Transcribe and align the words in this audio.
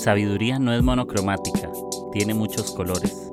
Sabiduría 0.00 0.58
no 0.58 0.72
es 0.72 0.82
monocromática, 0.82 1.70
tiene 2.10 2.32
muchos 2.32 2.70
colores. 2.70 3.30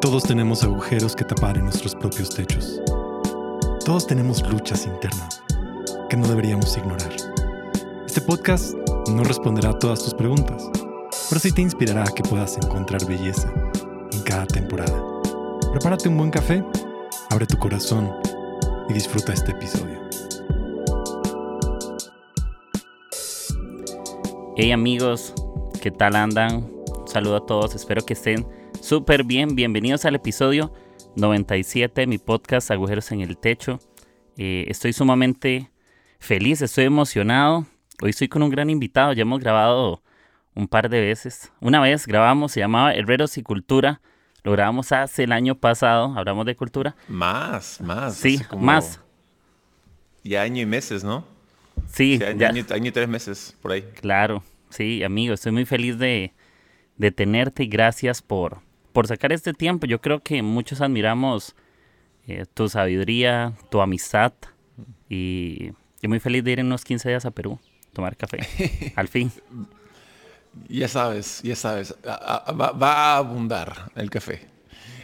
Todos 0.00 0.22
tenemos 0.22 0.62
agujeros 0.62 1.16
que 1.16 1.24
tapar 1.24 1.58
en 1.58 1.64
nuestros 1.64 1.96
propios 1.96 2.30
techos. 2.30 2.80
Todos 3.84 4.06
tenemos 4.06 4.48
luchas 4.48 4.86
internas 4.86 5.42
que 6.08 6.16
no 6.16 6.28
deberíamos 6.28 6.76
ignorar. 6.76 7.10
Este 8.06 8.20
podcast 8.20 8.76
no 9.10 9.24
responderá 9.24 9.70
a 9.70 9.78
todas 9.80 10.04
tus 10.04 10.14
preguntas, 10.14 10.70
pero 11.28 11.40
sí 11.40 11.50
te 11.50 11.62
inspirará 11.62 12.04
a 12.04 12.14
que 12.14 12.22
puedas 12.22 12.58
encontrar 12.58 13.04
belleza 13.06 13.52
en 14.12 14.22
cada 14.22 14.46
temporada. 14.46 15.02
Prepárate 15.72 16.08
un 16.08 16.16
buen 16.16 16.30
café, 16.30 16.64
abre 17.28 17.46
tu 17.46 17.58
corazón 17.58 18.08
y 18.88 18.92
disfruta 18.92 19.32
este 19.32 19.50
episodio. 19.50 19.97
Hey 24.60 24.72
amigos, 24.72 25.34
¿qué 25.80 25.92
tal 25.92 26.16
andan? 26.16 26.64
Un 26.98 27.06
saludo 27.06 27.36
a 27.36 27.46
todos, 27.46 27.76
espero 27.76 28.04
que 28.04 28.14
estén 28.14 28.44
súper 28.82 29.22
bien. 29.22 29.54
Bienvenidos 29.54 30.04
al 30.04 30.16
episodio 30.16 30.72
97 31.14 32.00
de 32.00 32.06
mi 32.08 32.18
podcast 32.18 32.72
Agujeros 32.72 33.12
en 33.12 33.20
el 33.20 33.38
Techo. 33.38 33.78
Eh, 34.36 34.64
estoy 34.66 34.92
sumamente 34.92 35.70
feliz, 36.18 36.60
estoy 36.60 36.86
emocionado. 36.86 37.66
Hoy 38.02 38.10
estoy 38.10 38.26
con 38.26 38.42
un 38.42 38.50
gran 38.50 38.68
invitado, 38.68 39.12
ya 39.12 39.22
hemos 39.22 39.38
grabado 39.38 40.02
un 40.56 40.66
par 40.66 40.88
de 40.88 41.02
veces. 41.02 41.52
Una 41.60 41.80
vez 41.80 42.08
grabamos, 42.08 42.50
se 42.50 42.58
llamaba 42.58 42.94
Herreros 42.94 43.38
y 43.38 43.44
Cultura. 43.44 44.00
Lo 44.42 44.50
grabamos 44.50 44.90
hace 44.90 45.22
el 45.22 45.30
año 45.30 45.54
pasado, 45.54 46.14
hablamos 46.16 46.44
de 46.46 46.56
cultura. 46.56 46.96
Más, 47.06 47.80
más. 47.80 48.16
Sí, 48.16 48.40
más. 48.58 49.00
Ya 50.24 50.42
año 50.42 50.60
y 50.60 50.66
meses, 50.66 51.04
¿no? 51.04 51.37
Sí, 51.86 52.18
año, 52.22 52.38
ya. 52.38 52.48
año, 52.48 52.64
año 52.70 52.86
y 52.88 52.92
tres 52.92 53.08
meses, 53.08 53.56
por 53.62 53.72
ahí. 53.72 53.82
Claro, 54.00 54.42
sí, 54.70 55.02
amigo, 55.02 55.34
estoy 55.34 55.52
muy 55.52 55.64
feliz 55.64 55.98
de, 55.98 56.32
de 56.96 57.10
tenerte 57.10 57.64
y 57.64 57.68
gracias 57.68 58.22
por, 58.22 58.58
por 58.92 59.06
sacar 59.06 59.32
este 59.32 59.52
tiempo. 59.52 59.86
Yo 59.86 60.00
creo 60.00 60.20
que 60.20 60.42
muchos 60.42 60.80
admiramos 60.80 61.54
eh, 62.26 62.44
tu 62.52 62.68
sabiduría, 62.68 63.54
tu 63.70 63.80
amistad 63.80 64.32
y 65.08 65.70
estoy 65.94 66.08
muy 66.08 66.20
feliz 66.20 66.44
de 66.44 66.52
ir 66.52 66.60
en 66.60 66.66
unos 66.66 66.84
15 66.84 67.08
días 67.08 67.24
a 67.24 67.30
Perú, 67.30 67.58
tomar 67.92 68.16
café, 68.16 68.38
al 68.96 69.08
fin. 69.08 69.30
Ya 70.68 70.88
sabes, 70.88 71.40
ya 71.42 71.54
sabes, 71.54 71.94
va 72.04 73.14
a 73.14 73.16
abundar 73.16 73.90
el 73.94 74.10
café. 74.10 74.46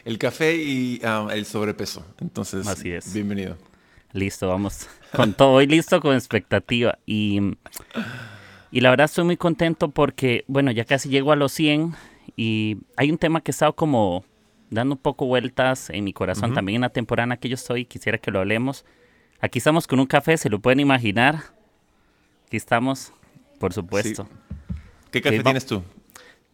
El 0.05 0.19
café 0.19 0.55
y 0.57 1.01
ah, 1.03 1.29
el 1.33 1.47
sobrepeso. 1.47 2.05
Entonces, 2.21 2.67
Así 2.67 2.91
es. 2.91 3.13
bienvenido. 3.15 3.57
Listo, 4.15 4.49
vamos 4.49 4.89
con 5.15 5.35
todo. 5.35 5.53
Hoy 5.55 5.67
listo 5.67 6.01
con 6.01 6.15
expectativa. 6.15 6.99
Y, 7.05 7.41
y 8.71 8.81
la 8.81 8.91
verdad 8.91 9.07
estoy 9.07 9.25
muy 9.25 9.37
contento 9.37 9.91
porque, 9.91 10.45
bueno, 10.47 10.71
ya 10.71 10.85
casi 10.85 11.09
llego 11.09 11.33
a 11.33 11.37
los 11.37 11.53
100 11.53 11.95
y 12.37 12.79
hay 12.97 13.11
un 13.11 13.19
tema 13.19 13.41
que 13.41 13.51
he 13.51 13.53
estado 13.53 13.75
como 13.75 14.25
dando 14.71 14.95
un 14.95 15.01
poco 15.01 15.27
vueltas 15.27 15.91
en 15.91 16.05
mi 16.05 16.13
corazón 16.13 16.55
también 16.55 16.77
en 16.77 16.81
la 16.83 16.89
temporada 16.91 17.33
en 17.35 17.39
que 17.41 17.49
yo 17.49 17.55
estoy. 17.57 17.85
Quisiera 17.87 18.17
que 18.19 18.31
lo 18.31 18.39
hablemos. 18.39 18.85
Aquí 19.41 19.59
estamos 19.59 19.87
con 19.87 19.99
un 20.01 20.07
café, 20.07 20.37
se 20.37 20.49
lo 20.49 20.61
pueden 20.61 20.81
imaginar. 20.81 21.41
Aquí 22.47 22.57
estamos, 22.57 23.13
por 23.59 23.73
supuesto. 23.73 24.29
¿Qué 25.11 25.21
café 25.21 25.39
va- 25.39 25.43
tienes 25.45 25.67
tú? 25.67 25.83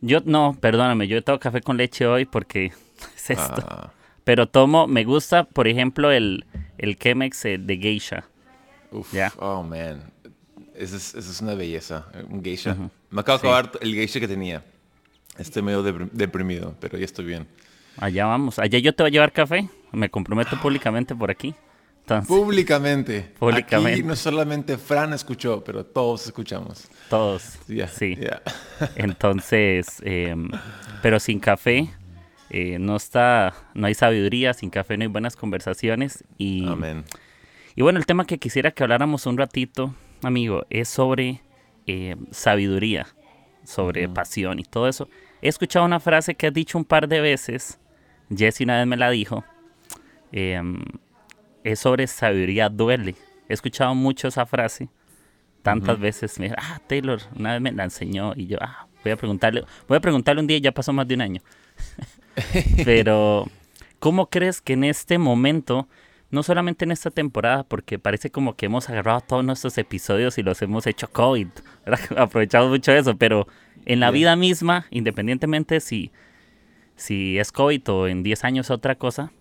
Yo, 0.00 0.20
no, 0.24 0.56
perdóname, 0.58 1.08
yo 1.08 1.22
tomo 1.22 1.38
café 1.38 1.60
con 1.60 1.76
leche 1.76 2.06
hoy 2.06 2.24
porque 2.24 2.72
es 3.16 3.30
esto. 3.30 3.62
Ah, 3.68 3.92
Pero 4.24 4.48
tomo, 4.48 4.86
me 4.86 5.04
gusta, 5.04 5.44
por 5.44 5.68
ejemplo, 5.68 6.10
el, 6.10 6.46
el 6.80 6.98
Chemex 6.98 7.44
eh, 7.44 7.58
de 7.58 7.76
Geisha. 7.76 8.24
uf, 8.90 9.12
Ya. 9.12 9.32
Oh, 9.38 9.62
man. 9.62 10.02
Esa 10.74 10.96
es, 10.96 11.14
es 11.14 11.40
una 11.40 11.54
belleza. 11.54 12.06
Un 12.30 12.42
geisha. 12.42 12.74
Me 13.10 13.20
acabo 13.20 13.38
de 13.38 13.48
acabar 13.48 13.72
el 13.82 13.94
geisha 13.94 14.18
que 14.18 14.26
tenía. 14.28 14.64
Estoy 15.38 15.62
medio 15.62 15.84
deprim- 15.84 16.10
deprimido, 16.10 16.74
pero 16.80 16.96
ya 16.98 17.04
estoy 17.04 17.26
bien. 17.26 17.46
Allá 17.98 18.24
vamos. 18.26 18.58
Allá 18.58 18.78
yo 18.78 18.94
te 18.94 19.02
voy 19.02 19.10
a 19.10 19.12
llevar 19.12 19.32
café. 19.32 19.68
Me 19.92 20.08
comprometo 20.08 20.58
públicamente 20.60 21.14
por 21.14 21.30
aquí. 21.30 21.54
Entonces, 22.02 22.28
Públicamente. 22.28 23.20
Públicamente. 23.38 23.92
Aquí 24.00 24.02
no 24.02 24.16
solamente 24.16 24.78
Fran 24.78 25.12
escuchó, 25.12 25.62
pero 25.62 25.84
todos 25.84 26.26
escuchamos. 26.26 26.88
todos. 27.10 27.58
Ya, 27.68 27.86
Sí. 27.86 28.16
ya. 28.16 28.40
Entonces, 28.96 30.00
em, 30.02 30.48
pero 31.02 31.20
sin 31.20 31.40
café 31.40 31.90
eh, 32.50 32.78
no 32.78 32.96
está, 32.96 33.54
no 33.74 33.86
hay 33.86 33.94
sabiduría. 33.94 34.52
Sin 34.54 34.70
café 34.70 34.96
no 34.96 35.02
hay 35.02 35.08
buenas 35.08 35.36
conversaciones. 35.36 36.24
Y, 36.36 36.66
Amén. 36.68 37.04
y 37.74 37.82
bueno, 37.82 37.98
el 37.98 38.06
tema 38.06 38.26
que 38.26 38.38
quisiera 38.38 38.72
que 38.72 38.82
habláramos 38.82 39.26
un 39.26 39.38
ratito, 39.38 39.94
amigo, 40.22 40.66
es 40.68 40.88
sobre 40.88 41.42
eh, 41.86 42.16
sabiduría, 42.30 43.06
sobre 43.64 44.08
pasión 44.08 44.58
y 44.58 44.64
todo 44.64 44.88
eso. 44.88 45.08
He 45.42 45.48
escuchado 45.48 45.84
una 45.86 46.00
frase 46.00 46.34
que 46.34 46.48
has 46.48 46.52
dicho 46.52 46.76
un 46.76 46.84
par 46.84 47.08
de 47.08 47.20
veces. 47.20 47.78
Jesse 48.34 48.60
una 48.62 48.78
vez 48.78 48.86
me 48.86 48.96
la 48.96 49.10
dijo. 49.10 49.44
em, 50.32 50.82
es 51.64 51.80
sobre 51.80 52.06
sabiduría 52.06 52.68
duele. 52.68 53.14
He 53.48 53.54
escuchado 53.54 53.94
mucho 53.94 54.28
esa 54.28 54.46
frase. 54.46 54.88
Tantas 55.62 55.98
veces 55.98 56.38
me 56.38 56.54
ah, 56.56 56.80
Taylor, 56.86 57.20
una 57.36 57.52
vez 57.52 57.60
me 57.60 57.72
la 57.72 57.84
enseñó 57.84 58.32
y 58.34 58.46
yo, 58.46 58.56
ah, 58.62 58.86
voy 59.04 59.12
a 59.12 59.16
preguntarle, 59.16 59.62
voy 59.86 59.98
a 59.98 60.00
preguntarle 60.00 60.40
un 60.40 60.46
día, 60.46 60.58
ya 60.58 60.72
pasó 60.72 60.92
más 60.92 61.06
de 61.06 61.14
un 61.14 61.20
año. 61.20 61.42
Pero, 62.84 63.46
¿cómo 63.98 64.26
crees 64.28 64.60
que 64.60 64.74
en 64.74 64.84
este 64.84 65.18
momento, 65.18 65.88
no 66.30 66.42
solamente 66.42 66.84
en 66.84 66.92
esta 66.92 67.10
temporada, 67.10 67.64
porque 67.64 67.98
parece 67.98 68.30
como 68.30 68.56
que 68.56 68.66
hemos 68.66 68.88
agarrado 68.88 69.20
todos 69.20 69.44
nuestros 69.44 69.76
episodios 69.78 70.38
y 70.38 70.42
los 70.42 70.60
hemos 70.62 70.86
hecho 70.86 71.08
COVID, 71.10 71.48
¿verdad? 71.84 72.00
aprovechamos 72.18 72.70
mucho 72.70 72.92
eso, 72.92 73.16
pero 73.16 73.46
en 73.86 74.00
la 74.00 74.10
vida 74.10 74.36
misma, 74.36 74.86
independientemente 74.90 75.80
si, 75.80 76.10
si 76.96 77.38
es 77.38 77.50
COVID 77.52 77.88
o 77.90 78.08
en 78.08 78.22
10 78.22 78.44
años 78.44 78.70
otra 78.70 78.94
cosa, 78.94 79.32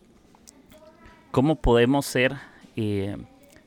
¿cómo 1.31 1.55
podemos 1.57 2.05
ser 2.05 2.35
eh, 2.75 3.17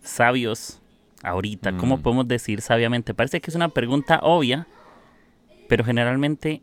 sabios 0.02 0.80
ahorita? 1.22 1.76
¿Cómo 1.76 1.98
Mm. 1.98 2.02
podemos 2.02 2.28
decir 2.28 2.60
sabiamente? 2.60 3.14
Parece 3.14 3.40
que 3.40 3.50
es 3.50 3.54
una 3.54 3.68
pregunta 3.68 4.18
obvia, 4.22 4.66
pero 5.68 5.84
generalmente 5.84 6.62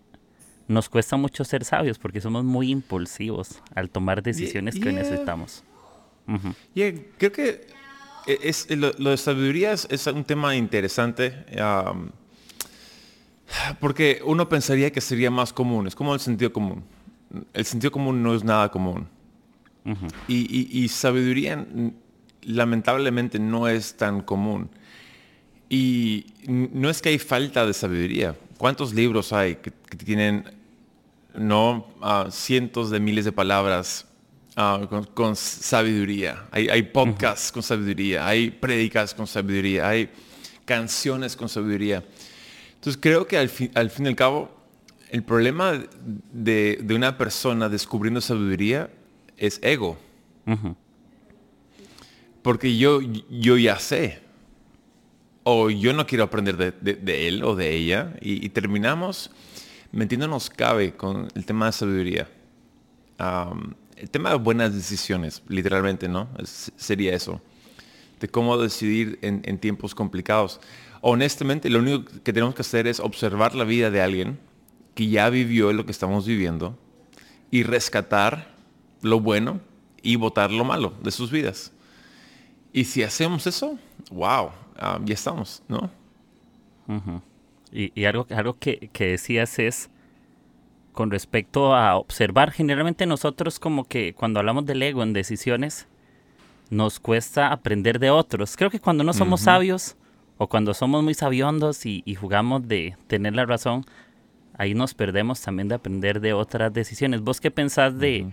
nos 0.69 0.88
cuesta 0.88 1.18
mucho 1.18 1.44
ser 1.44 1.66
sabios 1.66 1.97
porque 2.00 2.22
somos 2.22 2.46
muy 2.46 2.69
impulsivos 2.72 3.62
al 3.75 3.90
tomar 3.90 4.24
decisiones 4.24 4.75
que 4.75 4.91
yeah. 4.91 4.91
necesitamos. 4.94 5.63
Yeah, 6.74 6.94
creo 7.18 7.31
que 7.31 7.68
e- 8.28 8.40
es, 8.44 8.69
lo, 8.69 8.91
lo 9.00 9.09
de 9.09 9.18
sabiduría 9.18 9.74
es, 9.74 9.88
es 9.90 10.08
un 10.08 10.24
tema 10.24 10.56
interesante. 10.56 11.46
um, 11.91 12.09
porque 13.79 14.22
uno 14.24 14.47
pensaría 14.47 14.91
que 14.91 15.02
sería 15.02 15.31
más 15.31 15.52
común. 15.52 15.88
Es 15.88 15.96
como 15.96 16.13
el 16.13 16.19
sentido 16.19 16.53
común. 16.53 16.84
El 17.53 17.66
sentido 17.66 17.91
común 17.91 18.22
no 18.22 18.35
es 18.35 18.44
nada 18.44 18.69
común. 18.69 19.08
Y, 20.28 20.35
y- 20.56 20.84
y 20.84 20.88
sabiduría 20.88 21.66
lamentablemente 22.44 23.40
no 23.40 23.68
es 23.68 23.96
tan 23.97 24.22
común. 24.22 24.69
Y 25.68 26.28
no 26.47 26.90
es 26.91 27.02
que 27.02 27.09
hay 27.09 27.18
falta 27.19 27.66
de 27.66 27.74
sabiduría. 27.74 28.35
¿Cuántos 28.58 28.94
libros 28.94 29.34
hay 29.34 29.56
que, 29.56 29.72
que 29.72 29.97
tienen 29.97 30.44
no 31.35 31.88
Ah, 32.01 32.28
cientos 32.31 32.90
de 32.90 33.00
miles 33.00 33.25
de 33.25 33.31
palabras 33.31 34.06
ah, 34.56 34.81
con, 34.90 35.03
con 35.06 35.35
sabiduría? 35.35 36.45
Hay, 36.51 36.69
hay 36.69 36.84
podcasts 36.84 37.51
con 37.51 37.62
sabiduría, 37.63 38.25
hay 38.28 38.50
prédicas 38.51 39.13
con 39.13 39.28
sabiduría, 39.28 39.88
hay 39.90 40.09
canciones 40.66 41.35
con 41.35 41.50
sabiduría. 41.50 42.03
Entonces 42.75 43.00
creo 43.01 43.28
que 43.28 43.38
al 43.38 43.50
fin, 43.50 43.72
al 43.75 43.90
fin 43.90 44.06
y 44.06 44.09
al 44.09 44.16
cabo, 44.16 44.50
el 45.09 45.23
problema 45.23 45.73
de, 46.31 46.79
de 46.81 46.95
una 46.95 47.17
persona 47.17 47.67
descubriendo 47.67 48.22
sabiduría 48.22 48.90
es 49.38 49.59
ego. 49.63 49.97
Porque 52.41 52.78
yo, 52.78 53.01
yo 53.29 53.57
ya 53.57 53.78
sé. 53.79 54.19
O 55.43 55.70
yo 55.70 55.93
no 55.93 56.05
quiero 56.05 56.23
aprender 56.25 56.58
de, 56.58 56.72
de- 56.72 56.93
de 56.96 57.28
él 57.28 57.43
o 57.43 57.55
de 57.55 57.73
ella. 57.75 58.14
Y, 58.22 58.46
y 58.46 58.49
terminamos 58.49 59.32
metiéndonos 59.91 60.50
cabe 60.50 60.96
con 60.96 61.28
el 61.36 61.46
tema 61.46 61.68
de 61.68 61.72
sabiduría. 61.72 62.28
El 63.96 64.09
tema 64.09 64.32
de 64.32 64.38
buenas 64.38 64.74
decisiones, 64.74 65.44
literalmente, 65.47 66.08
¿no? 66.08 66.30
Sería 66.44 67.14
eso. 67.14 67.41
De 68.20 68.28
cómo 68.28 68.58
decidir 68.58 69.20
en, 69.22 69.58
tiempos 69.59 69.96
complicados. 69.96 70.59
Honestamente, 71.02 71.70
lo 71.70 71.80
único 71.80 72.06
que 72.24 72.34
tenemos 72.34 72.56
que 72.56 72.62
hacer 72.62 72.88
es 72.88 73.00
observar 73.00 73.56
la 73.56 73.64
vida 73.64 73.91
de 73.91 74.02
alguien 74.02 74.40
que 74.96 75.08
ya 75.08 75.30
vivió 75.30 75.72
lo 75.74 75.86
que 75.86 75.92
estamos 75.92 76.26
viviendo 76.26 76.78
y 77.52 77.64
rescatar 77.64 78.53
lo 79.02 79.20
bueno 79.20 79.62
y 80.02 80.18
votar 80.18 80.52
lo 80.52 80.66
malo 80.66 80.94
de 81.02 81.12
sus 81.12 81.32
vidas. 81.32 81.72
Y 82.74 82.85
si 82.85 83.03
hacemos 83.03 83.47
eso, 83.47 83.80
wow, 84.12 84.52
ya 85.03 85.14
estamos, 85.14 85.64
¿no? 85.68 85.90
Y, 87.72 87.92
y 88.00 88.06
algo, 88.06 88.26
algo 88.30 88.58
que, 88.58 88.90
que 88.92 89.08
decías 89.08 89.60
es 89.60 89.90
con 91.00 91.12
respecto 91.12 91.76
a 91.76 91.96
observar, 91.96 92.52
generalmente 92.52 93.06
nosotros 93.06 93.60
como 93.60 93.86
que 93.86 94.14
cuando 94.14 94.40
hablamos 94.40 94.66
del 94.66 94.84
ego 94.84 95.02
en 95.02 95.14
decisiones, 95.14 95.88
nos 96.70 97.00
cuesta 97.00 97.52
aprender 97.52 98.00
de 98.00 98.10
otros. 98.10 98.56
Creo 98.56 98.70
que 98.70 98.80
cuando 98.80 99.04
no 99.04 99.14
somos 99.14 99.42
sabios 99.42 99.96
o 100.38 100.48
cuando 100.48 100.74
somos 100.74 101.04
muy 101.04 101.14
sabiondos 101.14 101.86
y, 101.86 102.04
jugamos 102.16 102.68
de 102.68 102.96
tener 103.08 103.36
la 103.36 103.46
razón, 103.46 103.86
ahí 104.58 104.74
nos 104.74 104.94
perdemos 104.94 105.42
también 105.42 105.68
de 105.68 105.76
aprender 105.76 106.20
de 106.20 106.34
otras 106.34 106.74
decisiones. 106.74 107.22
¿Vos 107.22 107.42
qué 107.42 107.50
pensás 107.50 107.98
de, 107.98 108.32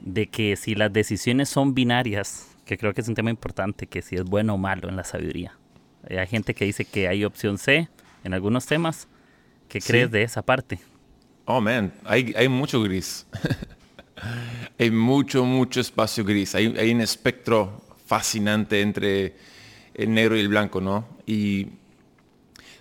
de 0.00 0.26
que 0.28 0.56
si 0.56 0.74
las 0.74 0.92
decisiones 0.92 1.48
son 1.48 1.74
binarias, 1.74 2.56
que 2.64 2.78
creo 2.78 2.94
que 2.94 3.02
es 3.02 3.08
un 3.08 3.14
tema 3.14 3.30
importante, 3.30 3.86
que 3.86 4.02
si 4.02 4.16
es 4.16 4.24
bueno 4.24 4.54
o 4.54 4.58
malo 4.58 4.88
en 4.88 4.96
la 4.96 5.04
sabiduría? 5.04 5.56
Hay 6.08 6.26
gente 6.26 6.54
que 6.54 6.64
dice 6.64 6.84
que 6.84 7.08
hay 7.08 7.24
opción 7.24 7.58
C 7.58 7.88
en 8.24 8.34
algunos 8.34 8.66
temas. 8.66 9.06
¿Qué 9.68 9.80
crees 9.80 10.10
de 10.10 10.22
esa 10.22 10.42
parte? 10.42 10.80
Oh, 11.44 11.60
man, 11.60 11.92
hay, 12.04 12.34
hay 12.36 12.48
mucho 12.48 12.82
gris. 12.82 13.26
hay 14.78 14.90
mucho, 14.90 15.44
mucho 15.44 15.80
espacio 15.80 16.24
gris. 16.24 16.54
Hay, 16.54 16.74
hay 16.76 16.92
un 16.92 17.00
espectro 17.00 17.82
fascinante 18.06 18.80
entre 18.80 19.36
el 19.94 20.12
negro 20.12 20.36
y 20.36 20.40
el 20.40 20.48
blanco, 20.48 20.80
¿no? 20.80 21.06
Y 21.26 21.68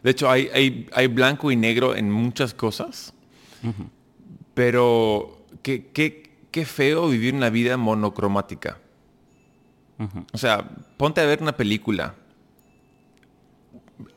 de 0.01 0.11
hecho 0.11 0.29
hay, 0.29 0.49
hay, 0.53 0.89
hay 0.93 1.07
blanco 1.07 1.51
y 1.51 1.55
negro 1.55 1.95
en 1.95 2.11
muchas 2.11 2.53
cosas, 2.53 3.13
pero 4.53 5.45
qué, 5.61 5.87
qué, 5.93 6.31
qué, 6.51 6.65
feo 6.65 7.07
vivir 7.07 7.33
una 7.33 7.49
vida 7.49 7.77
monocromática. 7.77 8.79
O 10.33 10.37
sea, 10.37 10.69
ponte 10.97 11.21
a 11.21 11.25
ver 11.25 11.41
una 11.41 11.55
película. 11.55 12.15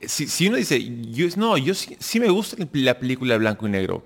Si, 0.01 0.49
uno 0.49 0.57
dice, 0.57 0.83
yo, 1.11 1.27
no, 1.37 1.57
yo 1.57 1.75
sí, 1.75 2.21
me 2.21 2.29
gusta 2.29 2.57
la 2.73 2.99
película 2.99 3.37
blanco 3.37 3.67
y 3.67 3.71
negro, 3.71 4.05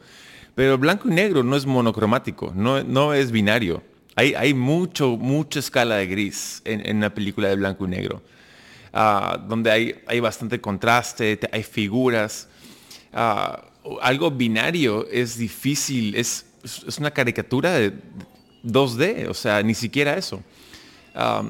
pero 0.55 0.79
blanco 0.79 1.09
y 1.09 1.13
negro 1.13 1.43
no 1.43 1.57
es 1.57 1.67
monocromático, 1.67 2.53
no, 2.55 3.15
es 3.15 3.31
binario. 3.31 3.83
Hay, 4.17 4.35
hay 4.35 4.55
mucho, 4.55 5.17
mucha 5.17 5.61
escala 5.61 5.97
de 5.97 6.07
gris 6.07 6.63
en, 6.65 6.97
una 6.97 7.15
película 7.15 7.49
de 7.49 7.57
blanco 7.57 7.87
y 7.87 7.89
negro. 7.89 8.23
Ah, 8.93 9.39
donde 9.49 9.71
hay, 9.71 10.21
bastante 10.21 10.61
contraste, 10.61 11.39
hay 11.53 11.63
figuras. 11.63 12.49
Ah, 13.13 13.65
algo 14.03 14.31
binario 14.31 15.07
es 15.11 15.39
difícil, 15.39 16.15
es, 16.15 16.47
es, 16.65 16.99
una 16.99 17.11
caricatura 17.11 17.73
de 17.73 17.95
2D, 18.65 19.29
o 19.29 19.35
sea, 19.35 19.63
ni 19.63 19.75
siquiera 19.75 20.17
eso. 20.17 20.43
Ah, 21.15 21.43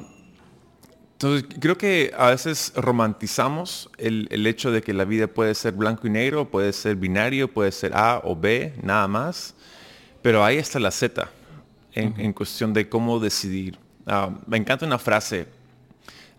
entonces, 1.21 1.57
creo 1.59 1.77
que 1.77 2.11
a 2.17 2.29
veces 2.29 2.73
romantizamos 2.75 3.89
el, 3.97 4.27
el, 4.31 4.47
hecho 4.47 4.71
de 4.71 4.81
que 4.81 4.93
la 4.93 5.05
vida 5.05 5.27
puede 5.27 5.53
ser 5.53 5.73
blanco 5.73 6.07
y 6.07 6.09
negro, 6.09 6.49
puede 6.49 6.73
ser 6.73 6.95
binario, 6.95 7.47
puede 7.47 7.71
ser 7.71 7.91
A 7.95 8.21
o 8.23 8.35
B, 8.35 8.73
nada 8.81 9.07
más, 9.07 9.53
pero 10.21 10.43
ahí 10.43 10.57
está 10.57 10.79
la 10.79 10.91
Z 10.91 11.29
en, 11.93 12.19
en 12.19 12.33
cuestión 12.33 12.73
de 12.73 12.89
cómo 12.89 13.19
decidir. 13.19 13.77
me 14.47 14.57
encanta 14.57 14.85
una 14.85 14.97
frase 14.97 15.47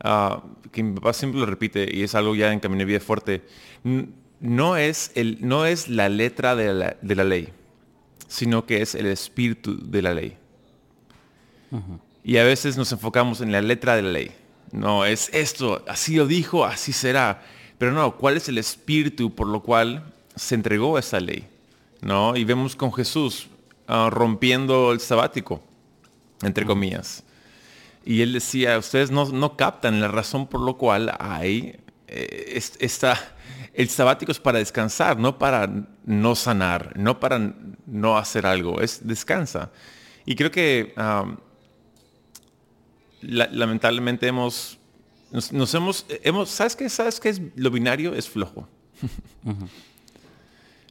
Ah, 0.05 0.43
que 0.73 0.83
mi 0.83 0.95
papá 0.95 1.13
siempre 1.13 1.39
lo 1.39 1.47
repite 1.47 1.89
y 1.91 2.03
es 2.03 2.17
algo 2.17 2.35
ya 2.35 2.53
en 2.53 2.59
Camino 2.59 2.81
de 2.81 2.85
Vida 2.87 3.01
Fuerte, 3.01 3.43
no 4.41 4.77
es, 4.77 5.13
el, 5.15 5.39
no 5.41 5.65
es 5.65 5.89
la 5.89 6.09
letra 6.09 6.57
de 6.57 6.75
la, 6.75 6.97
de 7.01 7.15
la 7.15 7.23
ley, 7.23 7.51
sino 8.27 8.67
que 8.67 8.83
es 8.83 8.97
el 8.97 9.07
espíritu 9.07 9.79
de 9.81 10.03
la 10.03 10.13
ley. 10.13 10.37
Y 12.25 12.37
a 12.39 12.45
veces 12.45 12.77
nos 12.77 12.91
enfocamos 12.91 13.41
en 13.41 13.53
la 13.53 13.63
letra 13.63 13.95
de 13.95 14.03
la 14.03 14.11
ley. 14.11 14.33
No, 14.73 15.05
es 15.05 15.29
esto, 15.35 15.85
así 15.87 16.17
lo 16.17 16.27
dijo, 16.27 16.65
así 16.65 16.93
será. 16.93 17.43
Pero 17.77 17.93
no, 17.93 18.17
¿cuál 18.17 18.39
es 18.39 18.49
el 18.49 18.59
espíritu 18.59 19.35
por 19.35 19.47
lo 19.47 19.63
cual 19.63 20.13
se 20.35 20.55
entregó 20.55 20.99
esa 20.99 21.21
ley? 21.21 21.47
¿No? 22.01 22.35
Y 22.37 22.45
vemos 22.45 22.75
con 22.75 22.93
Jesús 22.93 23.49
ah, 23.87 24.09
rompiendo 24.11 24.93
el 24.93 25.01
sabático, 25.01 25.63
entre 26.43 26.65
comillas. 26.65 27.23
Y 28.05 28.23
él 28.23 28.33
decía, 28.33 28.79
ustedes 28.79 29.11
no, 29.11 29.57
captan 29.57 30.01
la 30.01 30.09
razón 30.09 30.47
por 30.47 30.61
lo 30.61 30.77
cual 30.77 31.15
hay 31.21 31.77
eh, 32.09 32.61
está, 32.81 33.19
el 33.75 33.89
sabático 33.89 34.33
es 34.33 34.41
para 34.41 34.59
descansar, 34.59 35.19
no 35.19 35.39
para 35.39 35.71
no 36.05 36.35
sanar, 36.35 36.93
no 36.97 37.21
para 37.21 37.53
no 37.87 38.17
hacer 38.17 38.47
algo, 38.47 38.81
es 38.81 39.07
descansa. 39.07 39.71
Y 40.25 40.35
creo 40.35 40.51
que 40.51 40.95
lamentablemente 43.23 44.27
hemos, 44.27 44.79
nos, 45.31 45.75
hemos, 45.75 46.07
hemos, 46.23 46.51
¿sabes 46.51 46.77
qué? 46.77 46.89
¿Sabes 46.89 47.21
qué 47.21 47.31
es 47.31 47.41
lo 47.57 47.71
binario? 47.71 48.15
Es 48.15 48.29
flojo. 48.29 48.69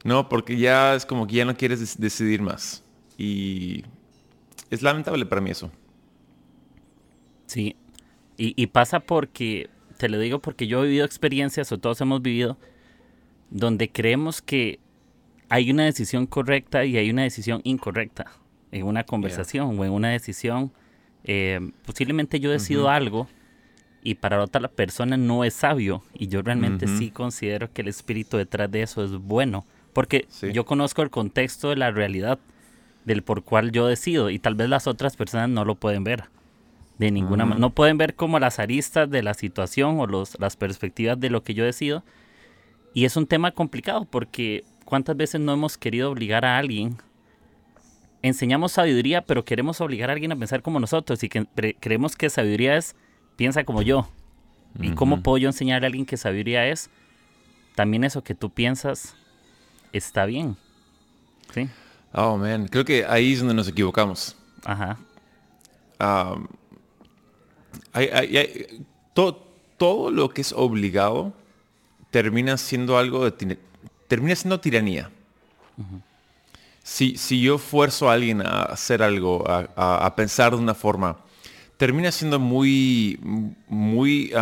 No, 0.03 0.29
porque 0.29 0.57
ya 0.57 0.95
es 0.95 1.05
como 1.05 1.27
que 1.27 1.35
ya 1.35 1.45
no 1.45 1.55
quieres 1.55 1.99
decidir 1.99 2.41
más. 2.41 2.83
Y 3.17 3.83
es 4.71 4.81
lamentable 4.81 5.25
para 5.25 5.41
mí 5.41 5.51
eso. 5.51 5.71
Sí, 7.45 7.75
y, 8.37 8.67
pasa 8.67 9.01
porque, 9.01 9.69
te 9.97 10.09
lo 10.09 10.17
digo 10.17 10.39
porque 10.39 10.65
yo 10.65 10.83
he 10.83 10.87
vivido 10.87 11.05
experiencias, 11.05 11.71
o 11.71 11.77
todos 11.77 12.01
hemos 12.01 12.23
vivido, 12.23 12.57
donde 13.51 13.91
creemos 13.91 14.41
que 14.41 14.79
hay 15.49 15.69
una 15.69 15.85
decisión 15.85 16.25
correcta 16.25 16.85
y 16.85 16.97
hay 16.97 17.11
una 17.11 17.21
decisión 17.21 17.61
incorrecta 17.63 18.31
en 18.71 18.87
una 18.87 19.03
conversación 19.03 19.77
o 19.77 19.85
en 19.85 19.91
una 19.91 20.09
decisión. 20.09 20.71
Eh, 21.23 21.71
posiblemente 21.85 22.39
yo 22.39 22.51
decido 22.51 22.89
algo 22.89 23.27
y 24.03 24.15
para 24.15 24.41
otra 24.43 24.67
persona 24.67 25.17
no 25.17 25.43
es 25.43 25.53
sabio 25.53 26.03
y 26.13 26.27
yo 26.27 26.41
realmente 26.41 26.87
sí 26.87 27.11
considero 27.11 27.71
que 27.71 27.83
el 27.83 27.87
espíritu 27.87 28.37
detrás 28.37 28.71
de 28.71 28.81
eso 28.81 29.03
es 29.03 29.11
bueno 29.11 29.65
porque 29.93 30.27
yo 30.53 30.65
conozco 30.65 31.01
el 31.01 31.09
contexto 31.09 31.69
de 31.69 31.75
la 31.75 31.91
realidad 31.91 32.39
del 33.05 33.23
por 33.23 33.43
cual 33.43 33.71
yo 33.71 33.87
decido 33.87 34.29
y 34.29 34.39
tal 34.39 34.55
vez 34.55 34.69
las 34.69 34.87
otras 34.87 35.15
personas 35.15 35.49
no 35.49 35.65
lo 35.65 35.75
pueden 35.75 36.03
ver 36.03 36.25
de 36.97 37.11
ninguna 37.11 37.45
manera. 37.45 37.59
No 37.59 37.71
pueden 37.71 37.97
ver 37.97 38.15
como 38.15 38.39
las 38.39 38.59
aristas 38.59 39.09
de 39.09 39.23
la 39.23 39.33
situación 39.33 39.99
o 39.99 40.05
los, 40.05 40.39
las 40.39 40.55
perspectivas 40.55 41.19
de 41.19 41.31
lo 41.31 41.43
que 41.43 41.55
yo 41.55 41.65
decido. 41.65 42.03
Y 42.93 43.05
es 43.05 43.17
un 43.17 43.25
tema 43.25 43.51
complicado 43.51 44.05
porque 44.05 44.63
cuántas 44.85 45.17
veces 45.17 45.41
no 45.41 45.51
hemos 45.51 45.77
querido 45.77 46.11
obligar 46.11 46.45
a 46.45 46.59
alguien. 46.59 46.97
Enseñamos 48.23 48.73
sabiduría, 48.73 49.21
pero 49.21 49.43
queremos 49.43 49.81
obligar 49.81 50.09
a 50.09 50.13
alguien 50.13 50.31
a 50.31 50.35
pensar 50.35 50.61
como 50.61 50.79
nosotros 50.79 51.23
y 51.23 51.29
que 51.29 51.47
creemos 51.79 52.15
que 52.15 52.29
sabiduría 52.29 52.77
es 52.77 52.95
piensa 53.35 53.63
como 53.63 53.81
yo. 53.81 54.07
¿Y 54.79 54.91
cómo 54.91 55.21
puedo 55.21 55.37
yo 55.37 55.49
enseñar 55.49 55.83
a 55.83 55.87
alguien 55.87 56.05
que 56.05 56.17
sabiduría 56.17 56.67
es 56.67 56.89
también 57.75 58.03
eso 58.03 58.23
que 58.23 58.35
tú 58.35 58.49
piensas 58.49 59.15
está 59.91 60.25
bien? 60.25 60.55
¿Sí? 61.53 61.67
Oh, 62.13 62.37
man. 62.37 62.67
Creo 62.67 62.85
que 62.85 63.05
ahí 63.05 63.33
es 63.33 63.39
donde 63.39 63.53
nos 63.53 63.67
equivocamos. 63.67 64.37
Ajá 64.63 64.97
todo, 69.77 70.11
lo 70.11 70.29
que 70.29 70.41
es 70.41 70.53
obligado 70.53 71.33
termina 72.11 72.57
siendo 72.57 72.97
algo 72.97 73.29
de 73.29 73.57
termina 74.07 74.35
siendo 74.35 74.59
tiranía. 74.59 75.09
Si, 76.83 77.17
si, 77.17 77.41
yo 77.41 77.57
fuerzo 77.57 78.09
a 78.09 78.13
alguien 78.13 78.41
a 78.41 78.63
hacer 78.63 79.03
algo, 79.03 79.43
a, 79.47 80.15
pensar 80.15 80.51
de 80.51 80.57
una 80.57 80.73
forma, 80.73 81.17
termina 81.77 82.11
siendo 82.11 82.39
muy, 82.39 83.19
muy, 83.67 84.33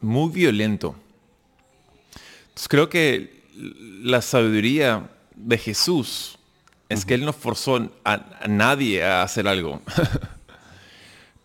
muy 0.00 0.30
violento. 0.30 0.94
Entonces 2.48 2.68
creo 2.68 2.88
que 2.88 3.42
la 4.02 4.22
sabiduría 4.22 5.10
de 5.34 5.58
Jesús 5.58 6.38
es 6.88 7.04
que 7.04 7.14
Él 7.14 7.24
no 7.24 7.32
forzó 7.32 7.90
a 8.04 8.46
nadie 8.48 9.04
a 9.04 9.22
hacer 9.22 9.46
algo. 9.48 9.82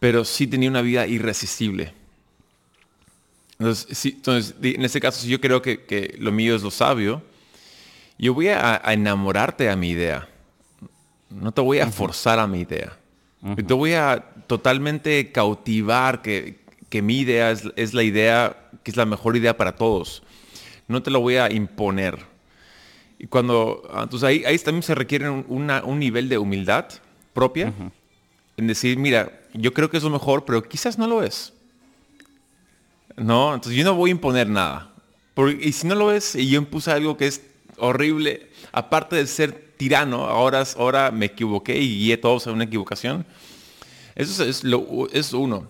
pero 0.04 0.26
sí 0.26 0.48
tenía 0.48 0.70
una 0.70 0.82
vida 0.82 1.08
irresistible. 1.08 1.94
Entonces, 3.58 4.54
en 4.62 4.84
este 4.84 5.00
caso, 5.00 5.22
si 5.22 5.30
yo 5.30 5.40
creo 5.40 5.62
que, 5.62 6.18
lo 6.20 6.34
mío 6.34 6.58
es 6.58 6.62
lo 6.62 6.72
sabio, 6.72 7.24
yo 8.18 8.34
voy 8.34 8.50
a, 8.50 8.82
enamorarte 8.88 9.70
a 9.70 9.78
mi 9.78 9.92
idea. 9.92 10.28
No 11.34 11.52
te 11.52 11.62
voy 11.62 11.80
a 11.80 11.88
forzar 11.92 12.40
a 12.40 12.48
mi 12.48 12.62
idea. 12.62 12.98
Te 13.56 13.74
voy 13.74 13.94
a 13.94 14.24
totalmente 14.48 15.32
cautivar 15.32 16.22
que, 16.22 16.63
mi 17.02 17.20
idea 17.20 17.52
es, 17.52 17.94
la 17.94 18.04
idea 18.04 18.70
que 18.84 18.92
es 18.92 18.98
la 18.98 19.06
mejor 19.06 19.36
idea 19.36 19.58
para 19.58 19.75
todos. 19.75 20.24
No 20.88 21.02
te 21.02 21.12
lo 21.12 21.20
voy 21.20 21.38
a 21.38 21.52
imponer. 21.52 22.20
Y 23.20 23.28
cuando, 23.28 23.82
entonces 24.02 24.24
ahí, 24.24 24.44
ahí 24.46 24.58
también 24.60 24.84
se 24.84 24.96
requiere 24.96 25.30
un, 25.30 26.00
nivel 26.00 26.30
de 26.30 26.38
humildad 26.38 26.86
propia 27.34 27.74
en 28.58 28.68
decir, 28.68 28.98
mira, 28.98 29.42
yo 29.54 29.74
creo 29.74 29.90
que 29.90 29.98
es 29.98 30.04
lo 30.04 30.10
mejor, 30.10 30.46
pero 30.46 30.63
quizás 30.63 30.98
no 30.98 31.08
lo 31.08 31.24
es. 31.24 31.54
No, 33.16 33.54
entonces 33.54 33.78
yo 33.78 33.84
no 33.84 33.96
voy 33.96 34.10
a 34.10 34.12
imponer 34.12 34.48
nada. 34.48 34.94
Porque, 35.34 35.68
y 35.68 35.72
si 35.72 35.88
no 35.88 35.96
lo 35.96 36.12
es, 36.12 36.36
y 36.36 36.48
yo 36.48 36.60
impuse 36.60 36.92
algo 36.92 37.18
que 37.18 37.28
es 37.28 37.42
horrible, 37.84 38.50
aparte 38.72 39.16
de 39.16 39.28
ser 39.28 39.74
tirano, 39.78 40.25
ahora, 40.25 40.63
ahora 40.78 41.12
me 41.12 41.28
equivoqué 41.28 41.78
y 41.78 42.00
guié 42.00 42.18
todos 42.18 42.48
a 42.48 42.52
una 42.52 42.63
equivocación. 42.63 43.25
Eso 44.16 44.44
es, 44.44 44.63
lo, 44.63 45.08
es 45.12 45.34
uno. 45.34 45.68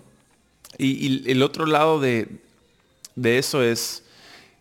Y, 0.78 1.30
el 1.30 1.42
otro 1.42 1.66
lado 1.66 2.00
de, 2.00 2.28
eso 3.24 3.64
es, 3.64 4.04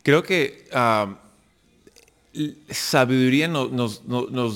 creo 0.02 0.22
que 0.22 0.68
ah, 0.72 1.16
sabiduría 2.70 3.48
nos, 3.48 4.02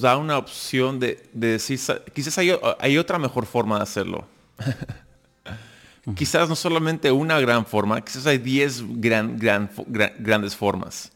da 0.00 0.16
una 0.16 0.38
opción 0.38 0.98
de, 0.98 1.22
decir, 1.32 1.78
quizás 2.14 2.38
hay, 2.38 2.56
hay, 2.78 2.98
otra 2.98 3.18
mejor 3.18 3.46
forma 3.46 3.76
de 3.76 3.82
hacerlo. 3.82 4.26
Quizás 6.14 6.48
no 6.48 6.54
solamente 6.54 7.10
una 7.10 7.40
gran 7.40 7.66
forma, 7.66 8.00
quizás 8.00 8.26
hay 8.26 8.38
10 8.38 9.00
gran, 9.00 9.36
gran, 9.36 9.68
grandes 10.20 10.54
formas. 10.54 11.10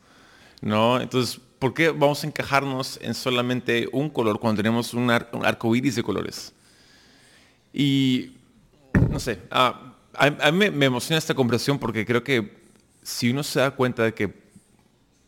¿no? 0.61 1.01
Entonces, 1.01 1.41
¿por 1.61 1.75
qué 1.75 1.91
vamos 1.91 2.25
a 2.25 2.27
encajarnos 2.27 2.99
en 3.03 3.15
solamente 3.15 3.89
un 3.93 4.11
color 4.11 4.41
cuando 4.41 4.63
tenemos 4.63 4.93
un, 4.95 5.11
arco 5.11 5.77
iris 5.77 5.95
de 5.95 6.03
colores? 6.03 6.53
Y, 7.73 8.33
no 9.09 9.21
sé, 9.21 9.39
ah, 9.53 9.95
a, 10.15 10.51
mí 10.51 10.71
me 10.71 10.87
emociona 10.87 11.19
esta 11.19 11.35
conversación 11.35 11.79
porque 11.79 12.05
creo 12.05 12.25
que 12.25 12.59
si 13.03 13.31
uno 13.31 13.45
se 13.45 13.61
da 13.61 13.71
cuenta 13.71 14.03
de 14.03 14.15
que 14.15 14.35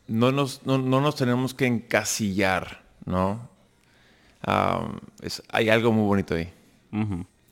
no 0.09 0.33
nos, 0.33 0.67
no, 0.67 0.79
nos 0.79 1.15
tenemos 1.15 1.55
que 1.55 1.67
encasillar, 1.67 2.83
¿no? 3.05 3.49
Ah, 4.43 4.91
hay 5.51 5.69
algo 5.69 5.93
muy 5.93 6.05
bonito 6.05 6.35
ahí. 6.35 6.53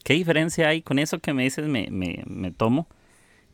¿Qué 0.03 0.15
diferencia 0.15 0.69
hay 0.69 0.83
con 0.83 0.99
eso 0.99 1.19
que 1.21 1.33
me 1.33 1.45
dices, 1.45 1.67
me, 1.69 1.89
me, 1.91 2.51
tomo? 2.51 2.89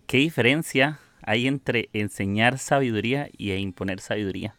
¿Qué 0.06 0.18
diferencia 0.18 1.00
hay 1.23 1.49
entre 1.49 1.90
enseñar 1.92 2.59
sabiduría 2.59 3.28
y 3.37 3.52
imponer 3.52 4.00
sabiduría? 4.00 4.54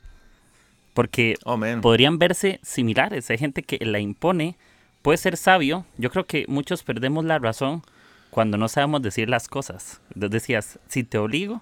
Porque 0.97 1.35
oh, 1.43 1.59
podrían 1.79 2.17
verse 2.17 2.59
similares. 2.63 3.29
Hay 3.29 3.37
gente 3.37 3.61
que 3.61 3.77
la 3.85 3.99
impone, 3.99 4.55
puede 5.03 5.19
ser 5.19 5.37
sabio. 5.37 5.85
Yo 5.99 6.09
creo 6.09 6.25
que 6.25 6.45
muchos 6.47 6.81
perdemos 6.81 7.23
la 7.23 7.37
razón 7.37 7.83
cuando 8.31 8.57
no 8.57 8.67
sabemos 8.67 9.03
decir 9.03 9.29
las 9.29 9.47
cosas. 9.47 10.01
Entonces 10.15 10.31
decías, 10.31 10.79
si 10.87 11.03
te 11.03 11.19
obligo, 11.19 11.61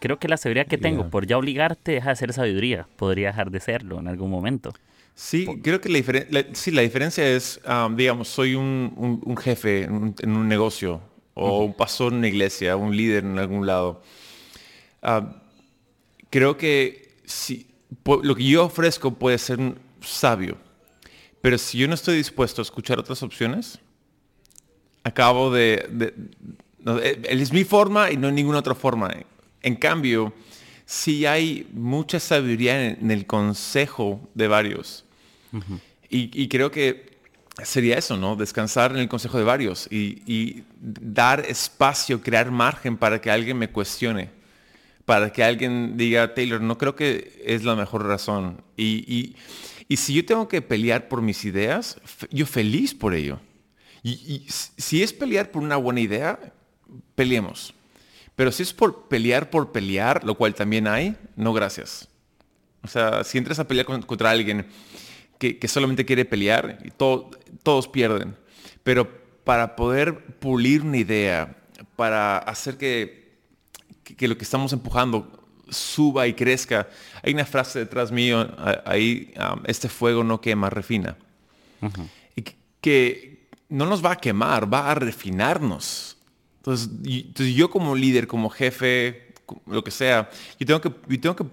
creo 0.00 0.18
que 0.18 0.28
la 0.28 0.38
sabiduría 0.38 0.64
que 0.64 0.78
tengo 0.78 1.10
por 1.10 1.26
ya 1.26 1.36
obligarte 1.36 1.92
deja 1.92 2.08
de 2.08 2.16
ser 2.16 2.32
sabiduría. 2.32 2.88
Podría 2.96 3.26
dejar 3.26 3.50
de 3.50 3.60
serlo 3.60 3.98
en 3.98 4.08
algún 4.08 4.30
momento. 4.30 4.72
Sí, 5.14 5.46
creo 5.62 5.82
que 5.82 5.90
la, 5.90 6.44
sí, 6.54 6.70
la 6.70 6.80
diferencia 6.80 7.28
es, 7.28 7.60
um, 7.68 7.94
digamos, 7.94 8.28
soy 8.28 8.54
un, 8.54 9.36
jefe 9.36 9.82
en 9.82 10.14
un, 10.24 10.48
negocio 10.48 11.02
o 11.34 11.64
un 11.64 11.74
pastor 11.74 12.14
en 12.14 12.20
una 12.20 12.28
iglesia, 12.28 12.76
un 12.76 12.96
líder 12.96 13.24
en 13.24 13.38
algún 13.38 13.66
lado. 13.66 14.02
Um, 15.02 15.34
creo 16.30 16.56
que 16.56 17.10
si, 17.26 17.73
lo 18.22 18.34
que 18.34 18.44
yo 18.44 18.64
ofrezco 18.64 19.14
puede 19.14 19.38
ser 19.38 19.58
sabio, 20.00 20.56
pero 21.40 21.58
si 21.58 21.78
yo 21.78 21.88
no 21.88 21.94
estoy 21.94 22.16
dispuesto 22.16 22.62
a 22.62 22.64
escuchar 22.64 22.98
otras 22.98 23.22
opciones, 23.22 23.78
acabo 25.02 25.50
de... 25.50 25.88
Eh, 26.86 27.22
es 27.28 27.52
mi 27.52 27.64
forma 27.64 28.10
y 28.10 28.16
no 28.16 28.28
hay 28.28 28.34
ninguna 28.34 28.58
otra 28.58 28.74
forma. 28.74 29.10
En 29.62 29.76
cambio, 29.76 30.32
si 30.86 31.26
hay 31.26 31.66
mucha 31.72 32.20
sabiduría 32.20 32.90
en, 32.90 33.10
el 33.10 33.26
consejo 33.26 34.20
de 34.34 34.48
varios. 34.48 35.04
y, 36.10 36.48
creo 36.48 36.70
que 36.70 37.14
sería 37.62 37.98
eso, 37.98 38.16
¿no? 38.16 38.36
Descansar 38.36 38.92
en 38.92 38.98
el 38.98 39.08
consejo 39.08 39.38
de 39.38 39.44
varios 39.44 39.86
y, 39.90 40.64
dar 40.80 41.40
espacio, 41.40 42.20
crear 42.20 42.50
margen 42.50 42.96
para 42.96 43.20
que 43.20 43.30
alguien 43.30 43.56
me 43.56 43.70
cuestione, 43.70 44.30
para 45.04 45.32
que 45.32 45.44
alguien 45.44 45.96
diga, 45.96 46.34
Taylor, 46.34 46.60
no 46.60 46.78
creo 46.78 46.96
que 46.96 47.42
es 47.44 47.64
la 47.64 47.76
mejor 47.76 48.06
razón. 48.06 48.62
Y, 48.76 49.36
si 49.96 50.14
yo 50.14 50.24
tengo 50.24 50.48
que 50.48 50.62
pelear 50.62 51.08
por 51.08 51.22
mis 51.22 51.44
ideas, 51.44 52.00
yo 52.30 52.46
feliz 52.46 52.94
por 52.94 53.14
ello. 53.14 53.38
Y, 54.02 54.46
si 54.48 55.02
es 55.02 55.12
pelear 55.12 55.50
por 55.50 55.62
una 55.62 55.76
buena 55.76 56.00
idea, 56.00 56.38
peleemos. 57.14 57.74
Pero 58.34 58.50
si 58.50 58.62
es 58.62 58.72
por 58.72 59.08
pelear 59.08 59.50
por 59.50 59.72
pelear, 59.72 60.24
lo 60.24 60.34
cual 60.34 60.54
también 60.54 60.88
hay, 60.88 61.16
no 61.36 61.52
gracias. 61.52 62.08
O 62.82 62.88
sea, 62.88 63.24
si 63.24 63.38
entras 63.38 63.58
a 63.58 63.68
pelear 63.68 63.86
contra 63.86 64.30
alguien 64.30 64.66
que, 65.38 65.68
solamente 65.68 66.04
quiere 66.04 66.24
pelear, 66.24 66.78
y 66.84 66.90
todos 66.90 67.88
pierden. 67.88 68.36
Pero 68.82 69.08
para 69.44 69.76
poder 69.76 70.24
pulir 70.38 70.82
una 70.82 70.96
idea, 70.96 71.56
para 71.96 72.38
hacer 72.38 72.76
que, 72.76 73.23
que, 74.04 74.28
lo 74.28 74.36
que 74.36 74.44
estamos 74.44 74.72
empujando 74.72 75.30
suba 75.68 76.26
y 76.26 76.34
crezca, 76.34 76.88
hay 77.22 77.32
una 77.32 77.44
frase 77.44 77.80
detrás 77.80 78.12
mío, 78.12 78.46
ahí, 78.84 79.32
um, 79.38 79.62
este 79.66 79.88
fuego 79.88 80.22
no 80.22 80.40
quema, 80.40 80.70
refina. 80.70 81.16
Y 82.36 82.44
que 82.80 83.48
no 83.68 83.86
nos 83.86 84.04
va 84.04 84.12
a 84.12 84.16
quemar, 84.16 84.72
va 84.72 84.90
a 84.90 84.94
refinarnos. 84.94 86.16
Entonces, 86.58 86.88
yo 87.54 87.70
como 87.70 87.94
líder, 87.94 88.26
como 88.26 88.48
jefe, 88.48 89.34
lo 89.66 89.84
que 89.84 89.90
sea, 89.90 90.30
yo 90.58 90.66
tengo 90.66 90.80
que, 90.80 91.18
tengo 91.18 91.36
que 91.36 91.44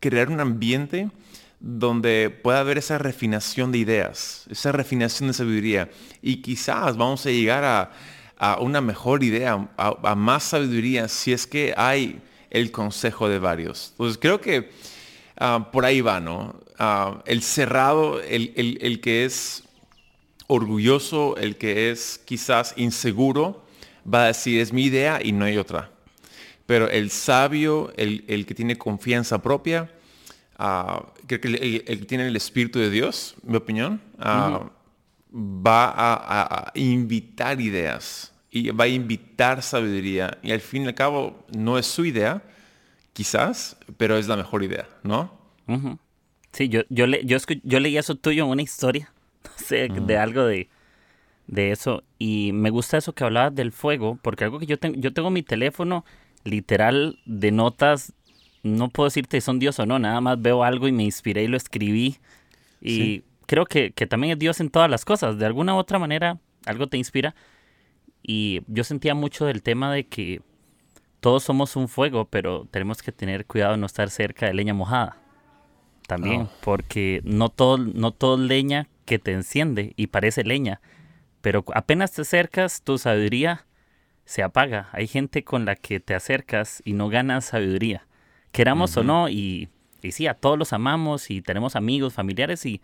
crear 0.00 0.30
un 0.30 0.40
ambiente 0.40 1.10
donde 1.60 2.30
pueda 2.30 2.60
haber 2.60 2.78
esa 2.78 2.98
refinación 2.98 3.72
de 3.72 3.78
ideas, 3.78 4.46
esa 4.50 4.72
refinación 4.72 5.28
de 5.28 5.34
sabiduría. 5.34 5.90
Y 6.22 6.42
quizás 6.42 6.96
vamos 6.96 7.26
a 7.26 7.30
llegar 7.30 7.64
a, 7.64 7.92
una 8.60 8.80
mejor 8.80 9.24
idea, 9.24 9.68
a, 9.76 10.14
más 10.14 10.44
sabiduría, 10.44 11.08
si 11.08 11.32
es 11.32 11.46
que 11.46 11.74
hay 11.76 12.20
el 12.50 12.70
consejo 12.70 13.28
de 13.28 13.38
varios. 13.38 13.88
Entonces 13.92 14.18
creo 14.18 14.40
que 14.40 14.70
ah, 15.38 15.68
por 15.72 15.84
ahí 15.84 16.00
va, 16.00 16.20
¿no? 16.20 16.56
Ah, 16.78 17.22
el 17.26 17.42
cerrado, 17.42 18.20
el, 18.22 18.78
el 18.80 19.00
que 19.00 19.24
es 19.24 19.64
orgulloso, 20.46 21.36
el 21.36 21.56
que 21.56 21.90
es 21.90 22.20
quizás 22.24 22.74
inseguro, 22.76 23.64
va 24.12 24.24
a 24.24 24.26
decir, 24.28 24.60
es 24.60 24.72
mi 24.72 24.84
idea 24.84 25.20
y 25.22 25.32
no 25.32 25.44
hay 25.44 25.58
otra. 25.58 25.90
Pero 26.66 26.88
el 26.88 27.10
sabio, 27.10 27.92
el, 27.96 28.44
que 28.46 28.54
tiene 28.54 28.76
confianza 28.76 29.40
propia, 29.40 29.90
uh, 30.58 31.00
creo 31.26 31.40
que 31.40 31.48
el, 31.48 31.84
que 31.84 32.06
tiene 32.06 32.26
el 32.26 32.36
Espíritu 32.36 32.78
de 32.78 32.90
Dios, 32.90 33.36
mi 33.42 33.56
opinión, 33.56 34.00
ah, 34.18 34.70
va 35.32 35.92
a, 35.96 36.72
invitar 36.74 37.60
ideas 37.60 38.32
y 38.50 38.70
va 38.70 38.84
a 38.84 38.88
invitar 38.88 39.62
sabiduría. 39.62 40.38
Y 40.42 40.52
al 40.52 40.60
fin 40.60 40.84
y 40.84 40.86
al 40.86 40.94
cabo 40.94 41.46
no 41.56 41.78
es 41.78 41.86
su 41.86 42.04
idea, 42.04 42.42
quizás, 43.12 43.76
pero 43.96 44.16
es 44.16 44.28
la 44.28 44.36
mejor 44.36 44.62
idea, 44.62 44.88
¿no? 45.02 45.32
Sí, 46.52 46.68
yo, 46.68 46.82
yo, 46.88 47.06
le, 47.06 47.24
yo, 47.24 47.38
yo 47.64 47.80
leí 47.80 47.98
eso 47.98 48.14
tuyo 48.14 48.44
en 48.44 48.50
una 48.50 48.62
historia, 48.62 49.12
no 49.44 49.50
sé, 49.66 49.88
de 49.88 50.16
algo 50.16 50.44
de 50.44 50.68
de 51.46 51.70
eso. 51.70 52.02
Y 52.18 52.52
me 52.52 52.70
gusta 52.70 52.98
eso 52.98 53.14
que 53.14 53.24
hablabas 53.24 53.54
del 53.54 53.72
fuego, 53.72 54.18
porque 54.22 54.44
algo 54.44 54.58
que 54.58 54.66
yo 54.66 54.78
tengo, 54.78 54.98
yo 54.98 55.12
tengo 55.12 55.30
mi 55.30 55.42
teléfono 55.42 56.04
literal 56.44 57.18
de 57.24 57.50
notas, 57.50 58.12
no 58.62 58.88
puedo 58.88 59.08
decirte 59.08 59.40
si 59.40 59.44
son 59.44 59.58
Dios 59.58 59.78
o 59.78 59.86
no, 59.86 59.98
nada 59.98 60.20
más 60.20 60.40
veo 60.40 60.64
algo 60.64 60.88
y 60.88 60.92
me 60.92 61.04
inspiré 61.04 61.44
y 61.44 61.48
lo 61.48 61.56
escribí. 61.56 62.16
Y 62.80 63.22
creo 63.46 63.66
que, 63.66 63.92
que 63.92 64.06
también 64.06 64.32
es 64.32 64.38
Dios 64.38 64.60
en 64.60 64.70
todas 64.70 64.90
las 64.90 65.04
cosas, 65.04 65.38
de 65.38 65.46
alguna 65.46 65.74
u 65.74 65.78
otra 65.78 65.98
manera 65.98 66.38
algo 66.66 66.88
te 66.88 66.98
inspira. 66.98 67.34
Y 68.22 68.62
yo 68.66 68.84
sentía 68.84 69.14
mucho 69.14 69.46
del 69.46 69.62
tema 69.62 69.92
de 69.92 70.06
que 70.06 70.42
todos 71.20 71.44
somos 71.44 71.76
un 71.76 71.88
fuego, 71.88 72.26
pero 72.26 72.66
tenemos 72.70 73.02
que 73.02 73.12
tener 73.12 73.46
cuidado 73.46 73.72
de 73.72 73.78
no 73.78 73.86
estar 73.86 74.10
cerca 74.10 74.46
de 74.46 74.54
leña 74.54 74.74
mojada. 74.74 75.16
También, 76.08 76.42
oh. 76.42 76.50
porque 76.60 77.20
no 77.24 77.48
todo, 77.48 77.78
no 77.78 78.12
todo 78.12 78.36
leña 78.36 78.88
que 79.04 79.18
te 79.18 79.32
enciende 79.32 79.92
y 79.96 80.08
parece 80.08 80.44
leña 80.44 80.80
pero 81.46 81.64
apenas 81.74 82.10
te 82.10 82.22
acercas, 82.22 82.82
tu 82.82 82.98
sabiduría 82.98 83.66
se 84.24 84.42
apaga. 84.42 84.88
Hay 84.90 85.06
gente 85.06 85.44
con 85.44 85.64
la 85.64 85.76
que 85.76 86.00
te 86.00 86.16
acercas 86.16 86.82
y 86.84 86.92
no 86.92 87.08
ganas 87.08 87.44
sabiduría. 87.44 88.08
Queramos 88.50 88.96
o 88.96 89.04
no, 89.04 89.28
y, 89.28 89.68
y, 90.02 90.10
sí, 90.10 90.26
a 90.26 90.34
todos 90.34 90.58
los 90.58 90.72
amamos 90.72 91.30
y 91.30 91.42
tenemos 91.42 91.76
amigos, 91.76 92.14
familiares 92.14 92.66
y, 92.66 92.82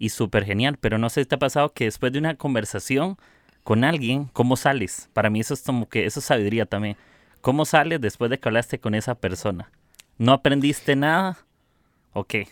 y 0.00 0.08
súper 0.08 0.44
genial. 0.44 0.76
Pero 0.80 0.98
no 0.98 1.08
sé 1.10 1.22
si 1.22 1.28
te 1.28 1.36
ha 1.36 1.38
pasado 1.38 1.72
que 1.72 1.84
después 1.84 2.12
de 2.12 2.18
una 2.18 2.34
conversación 2.34 3.16
con 3.62 3.84
alguien, 3.84 4.24
¿cómo 4.32 4.56
sales? 4.56 5.08
Para 5.12 5.30
mí 5.30 5.38
eso 5.38 5.54
es 5.54 5.62
como 5.62 5.88
que 5.88 6.06
eso 6.06 6.18
es 6.18 6.26
sabiduría 6.26 6.66
también. 6.66 6.96
¿Cómo 7.40 7.64
sales 7.64 8.00
después 8.00 8.30
de 8.30 8.40
que 8.40 8.48
hablaste 8.48 8.80
con 8.80 8.96
esa 8.96 9.14
persona? 9.14 9.70
¿No 10.18 10.32
aprendiste 10.32 10.96
nada? 10.96 11.38
¿O 12.12 12.24
qué? 12.24 12.48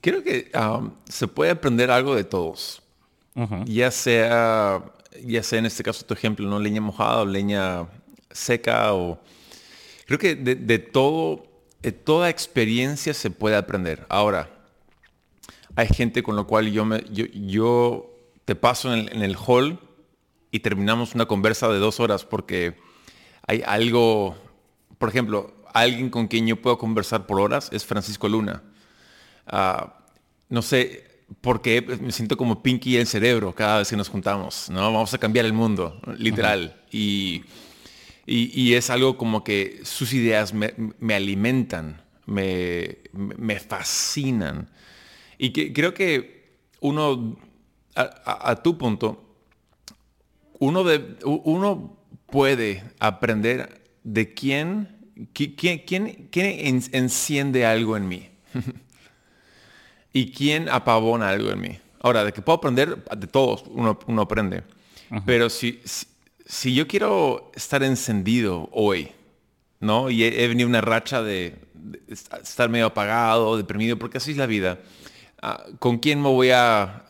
creo 0.00 0.22
que 0.22 0.50
um, 0.54 0.92
se 1.08 1.26
puede 1.26 1.50
aprender 1.50 1.90
algo 1.90 2.14
de 2.14 2.24
todos. 2.24 2.82
Ya 3.66 3.92
sea, 3.92 4.82
ya 5.24 5.42
sea 5.44 5.60
en 5.60 5.66
este 5.66 5.84
caso 5.84 6.04
tu 6.04 6.12
ejemplo, 6.12 6.48
¿no? 6.48 6.58
Leña 6.58 6.80
mojada 6.80 7.20
o 7.20 7.24
leña 7.24 7.86
seca 8.32 8.92
o... 8.94 9.20
Creo 10.06 10.18
que 10.18 10.34
de, 10.34 10.78
todo, 10.80 11.46
de 11.80 11.92
toda 11.92 12.30
experiencia 12.30 13.14
se 13.14 13.30
puede 13.30 13.54
aprender. 13.54 14.06
Ahora, 14.08 14.50
hay 15.76 15.88
gente 15.88 16.22
con 16.22 16.36
lo 16.36 16.46
cual 16.46 16.70
yo, 16.72 16.84
me, 16.84 17.04
yo, 17.10 18.10
te 18.44 18.54
paso 18.54 18.94
en 18.94 19.22
el, 19.22 19.36
hall 19.36 19.78
y 20.50 20.60
terminamos 20.60 21.14
una 21.14 21.26
conversa 21.26 21.68
de 21.68 21.78
dos 21.78 22.00
horas 22.00 22.24
porque 22.24 22.76
hay 23.46 23.62
algo, 23.66 24.36
por 24.98 25.08
ejemplo, 25.08 25.54
alguien 25.74 26.10
con 26.10 26.28
quien 26.28 26.46
yo 26.46 26.60
puedo 26.60 26.78
conversar 26.78 27.26
por 27.26 27.40
horas 27.40 27.68
es 27.72 27.84
Francisco 27.84 28.28
Luna. 28.28 28.62
Ah, 29.46 29.98
no 30.48 30.62
sé, 30.62 31.22
porque 31.40 31.82
me 31.82 32.10
siento 32.10 32.36
como 32.36 32.62
Pinky 32.62 32.96
el 32.96 33.06
cerebro 33.06 33.54
cada 33.54 33.78
vez 33.78 33.90
que 33.90 33.96
nos 33.96 34.08
juntamos, 34.08 34.70
¿no? 34.70 34.80
Vamos 34.80 35.12
a 35.12 35.18
cambiar 35.18 35.44
el 35.44 35.52
mundo, 35.52 36.00
literal. 36.16 36.82
y, 36.90 37.44
y, 38.30 38.74
es 38.74 38.90
algo 38.90 39.16
como 39.16 39.42
que 39.42 39.80
sus 39.84 40.12
ideas 40.12 40.52
me, 40.52 40.74
me 40.98 41.14
alimentan, 41.14 42.02
me, 42.26 42.98
me, 43.12 43.58
fascinan. 43.58 44.68
Y 45.38 45.50
que, 45.50 45.72
creo 45.72 45.94
que 45.94 46.58
uno, 46.80 47.36
a, 47.94 48.56
tu 48.62 48.76
punto, 48.76 49.24
uno, 50.58 50.84
de, 50.84 51.16
uno 51.24 51.96
puede 52.26 52.84
aprender 52.98 53.82
de 54.02 54.34
quién, 54.34 54.96
quién, 55.32 55.82
quién, 55.86 56.28
quién 56.30 56.82
enciende 56.92 57.64
algo 57.64 57.96
en 57.96 58.08
mí 58.08 58.28
y 60.12 60.32
quién 60.32 60.68
apavona 60.68 61.28
algo 61.28 61.50
en 61.50 61.60
mí. 61.60 61.78
Ahora, 62.00 62.24
de 62.24 62.32
que 62.32 62.42
puedo 62.42 62.58
aprender 62.58 63.04
de 63.04 63.26
todos, 63.26 63.64
uno, 63.68 63.98
uno 64.06 64.22
aprende. 64.22 64.62
Pero 65.24 65.48
si, 65.48 65.80
si, 66.46 66.74
yo 66.74 66.86
quiero 66.86 67.50
estar 67.54 67.82
encendido 67.82 68.68
hoy, 68.72 69.10
¿no? 69.80 70.10
Y 70.10 70.22
he, 70.22 70.48
venido 70.48 70.68
una 70.68 70.80
racha 70.80 71.22
de, 71.22 71.56
estar 72.08 72.68
medio 72.68 72.86
apagado, 72.86 73.56
deprimido, 73.56 73.98
porque 73.98 74.18
así 74.18 74.32
es 74.32 74.36
la 74.36 74.46
vida. 74.46 74.78
Ah, 75.40 75.64
¿Con 75.78 75.98
quién 75.98 76.20
me 76.20 76.28
voy 76.28 76.50
a 76.50 77.02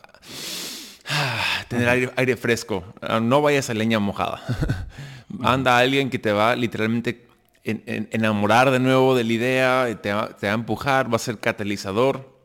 ah, 1.07 1.65
tener 1.67 2.13
aire, 2.15 2.37
fresco? 2.37 2.83
Ah, 3.01 3.19
no 3.19 3.41
vayas 3.41 3.69
a 3.69 3.73
leña 3.73 3.99
mojada. 3.99 4.41
Anda 5.43 5.77
alguien 5.77 6.09
que 6.09 6.19
te 6.19 6.31
va 6.31 6.55
literalmente 6.55 7.27
enamorar 7.63 8.71
de 8.71 8.79
nuevo 8.79 9.15
de 9.15 9.23
la 9.23 9.33
idea, 9.33 10.01
te 10.01 10.13
va, 10.13 10.29
te 10.29 10.47
va 10.47 10.53
a 10.53 10.55
empujar, 10.55 11.11
va 11.11 11.17
a 11.17 11.19
ser 11.19 11.39
catalizador 11.39 12.39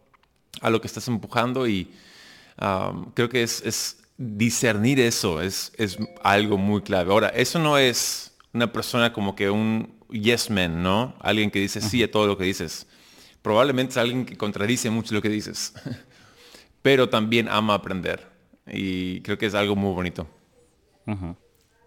a 0.60 0.70
lo 0.70 0.80
que 0.80 0.86
estás 0.86 1.08
empujando 1.08 1.66
y 1.66 1.90
creo 3.14 3.28
que 3.28 3.42
es, 3.42 3.98
discernir 4.16 5.00
eso, 5.00 5.42
es, 5.42 5.72
es 5.76 5.98
algo 6.22 6.56
muy 6.56 6.82
clave. 6.82 7.10
Ahora, 7.10 7.28
eso 7.28 7.58
no 7.58 7.78
es 7.78 8.32
una 8.52 8.72
persona 8.72 9.12
como 9.12 9.34
que 9.34 9.50
un 9.50 9.92
yes 10.08 10.50
man, 10.50 10.82
¿no? 10.82 11.14
Alguien 11.20 11.50
que 11.50 11.58
dice 11.58 11.80
sí 11.80 12.02
a 12.02 12.10
todo 12.10 12.28
lo 12.28 12.38
que 12.38 12.44
dices. 12.44 12.86
Probablemente 13.44 13.90
es 13.90 13.98
alguien 13.98 14.24
que 14.24 14.38
contradice 14.38 14.88
mucho 14.88 15.14
lo 15.14 15.20
que 15.20 15.28
dices, 15.28 15.74
pero 16.80 17.10
también 17.10 17.46
ama 17.46 17.74
aprender. 17.74 18.26
Y 18.66 19.20
creo 19.20 19.36
que 19.36 19.44
es 19.44 19.54
algo 19.54 19.76
muy 19.76 19.92
bonito. 19.92 20.26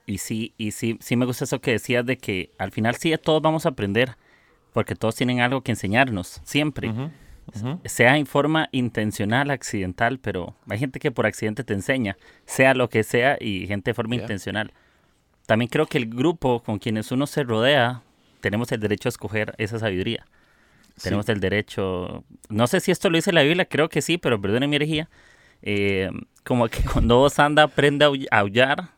Y 0.06 0.20
sí, 0.20 0.54
y 0.56 0.70
sí, 0.70 1.00
sí 1.02 1.16
me 1.16 1.26
gusta 1.26 1.46
eso 1.46 1.60
que 1.60 1.72
decías 1.72 2.06
de 2.06 2.20
que 2.20 2.52
al 2.60 2.72
final 2.72 2.96
sí 2.98 3.12
todos 3.18 3.42
vamos 3.42 3.66
a 3.66 3.70
aprender, 3.70 4.18
porque 4.72 4.94
todos 4.94 5.16
tienen 5.16 5.42
algo 5.42 5.62
que 5.62 5.72
enseñarnos, 5.72 6.42
siempre 6.44 6.94
sea 7.86 8.18
en 8.18 8.28
forma 8.28 8.70
intencional, 8.72 9.50
accidental, 9.50 10.20
pero 10.20 10.56
hay 10.70 10.78
gente 10.78 11.00
que 11.00 11.10
por 11.10 11.26
accidente 11.26 11.64
te 11.64 11.74
enseña, 11.74 12.18
sea 12.46 12.76
lo 12.76 12.88
que 12.88 13.04
sea, 13.04 13.36
y 13.42 13.66
gente 13.66 13.90
de 13.90 13.96
forma 13.96 14.14
intencional. 14.14 14.74
También 15.48 15.70
creo 15.70 15.88
que 15.88 15.98
el 15.98 16.08
grupo 16.08 16.62
con 16.62 16.78
quienes 16.78 17.12
uno 17.12 17.26
se 17.26 17.42
rodea, 17.42 18.04
tenemos 18.42 18.72
el 18.72 18.80
derecho 18.80 19.08
a 19.08 19.10
escoger 19.10 19.56
esa 19.58 19.80
sabiduría. 19.80 20.28
Tenemos 21.02 21.30
el 21.30 21.40
derecho, 21.40 22.24
no 22.50 22.68
sé 22.68 22.80
si 22.80 22.92
esto 22.92 23.10
lo 23.10 23.18
dice 23.18 23.32
la 23.32 23.44
Biblia, 23.44 23.66
creo 23.66 23.88
que 23.88 24.02
sí, 24.02 24.18
pero 24.18 24.42
perdone 24.42 24.68
mi 24.68 24.78
herejía, 24.78 25.10
eh, 25.62 26.10
como 26.44 26.68
que 26.70 26.84
cuando 26.94 27.18
vos 27.18 27.38
anda 27.40 27.64
aprende 27.64 28.06
a 28.06 28.40
aullar, 28.40 28.90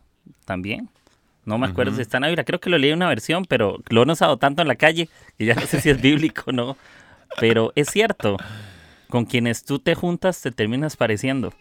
también. 0.46 0.90
No 1.46 1.58
me 1.58 1.68
acuerdo 1.68 1.96
si 1.96 2.02
está 2.02 2.18
en 2.18 2.22
la 2.22 2.28
Biblia, 2.28 2.44
creo 2.44 2.60
que 2.60 2.70
lo 2.70 2.78
leí 2.78 2.92
en 2.92 2.98
una 2.98 3.08
versión, 3.08 3.46
pero 3.46 3.80
lo 3.90 4.04
he 4.04 4.12
usado 4.12 4.38
tanto 4.38 4.62
en 4.62 4.68
la 4.68 4.76
calle 4.76 5.10
que 5.38 5.46
ya 5.46 5.56
no 5.56 5.62
sé 5.62 5.82
si 5.82 5.90
es 5.90 6.00
bíblico 6.02 6.44
o 6.48 6.52
no. 6.52 6.78
Pero 7.40 7.72
es 7.76 7.90
cierto, 7.90 8.38
con 9.10 9.26
quienes 9.26 9.64
tú 9.64 9.80
te 9.80 9.96
juntas 9.96 10.42
te 10.42 10.52
terminas 10.52 10.96
pareciendo. 10.96 11.54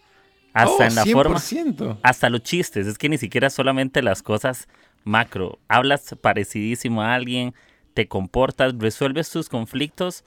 Hasta 0.53 0.87
en 0.87 0.95
la 0.95 1.05
100%. 1.05 1.13
forma. 1.13 1.99
Hasta 2.03 2.29
los 2.29 2.43
chistes. 2.43 2.87
Es 2.87 2.99
que 2.99 3.09
ni 3.09 3.19
siquiera 3.19 3.51
solamente 3.51 4.03
las 4.03 4.23
cosas 4.23 4.69
macro. 5.05 5.59
Hablas 5.69 6.15
parecidísimo 6.21 7.03
a 7.03 7.15
alguien, 7.15 7.55
te 7.99 8.07
comportas, 8.07 8.79
resuelves 8.79 9.29
tus 9.29 9.49
conflictos 9.49 10.25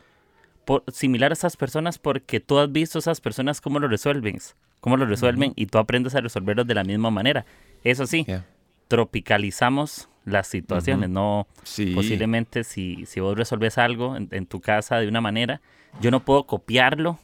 por, 0.65 0.83
similar 0.91 1.31
a 1.31 1.35
esas 1.35 1.55
personas 1.55 1.99
porque 1.99 2.41
tú 2.41 2.59
has 2.59 2.69
visto 2.69 2.97
a 2.97 2.99
esas 2.99 3.21
personas 3.21 3.61
cómo 3.61 3.79
lo 3.79 3.87
resuelven. 3.87 4.39
Cómo 4.81 4.97
lo 4.97 5.05
resuelven 5.05 5.53
y 5.55 5.67
tú 5.67 5.77
aprendes 5.77 6.13
a 6.15 6.19
resolverlos 6.19 6.67
de 6.67 6.75
la 6.75 6.83
misma 6.83 7.11
manera. 7.11 7.45
Eso 7.85 8.07
sí, 8.07 8.27
tropicalizamos 8.89 10.09
las 10.25 10.47
situaciones, 10.47 11.09
no 11.09 11.47
posiblemente 11.95 12.65
si, 12.65 13.05
si 13.05 13.21
vos 13.21 13.37
resolves 13.37 13.77
algo 13.77 14.17
en, 14.17 14.45
tu 14.47 14.59
casa 14.59 14.97
de 14.97 15.07
una 15.07 15.21
manera, 15.21 15.61
yo 16.01 16.11
no 16.11 16.25
puedo 16.25 16.45
copiarlo, 16.45 17.19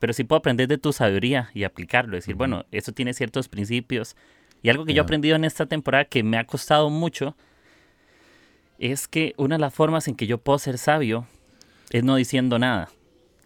pero 0.00 0.12
sí 0.12 0.22
puedo 0.24 0.40
aprender 0.40 0.68
de 0.68 0.76
tu 0.76 0.92
sabiduría 0.92 1.48
y 1.54 1.64
aplicarlo, 1.64 2.14
decir, 2.16 2.34
bueno, 2.34 2.66
eso 2.72 2.92
tiene 2.92 3.14
ciertos 3.14 3.48
principios. 3.48 4.16
Y 4.62 4.68
algo 4.68 4.84
que 4.84 4.92
yo 4.92 5.00
he 5.00 5.04
aprendido 5.04 5.34
en 5.34 5.46
esta 5.46 5.64
temporada 5.64 6.04
que 6.04 6.22
me 6.22 6.36
ha 6.36 6.44
costado 6.44 6.90
mucho 6.90 7.34
es 8.82 9.06
que 9.06 9.34
una 9.36 9.54
de 9.54 9.60
las 9.60 9.72
formas 9.72 10.08
en 10.08 10.16
que 10.16 10.26
yo 10.26 10.38
puedo 10.38 10.58
ser 10.58 10.76
sabio 10.76 11.26
es 11.90 12.02
no 12.02 12.16
diciendo 12.16 12.58
nada 12.58 12.88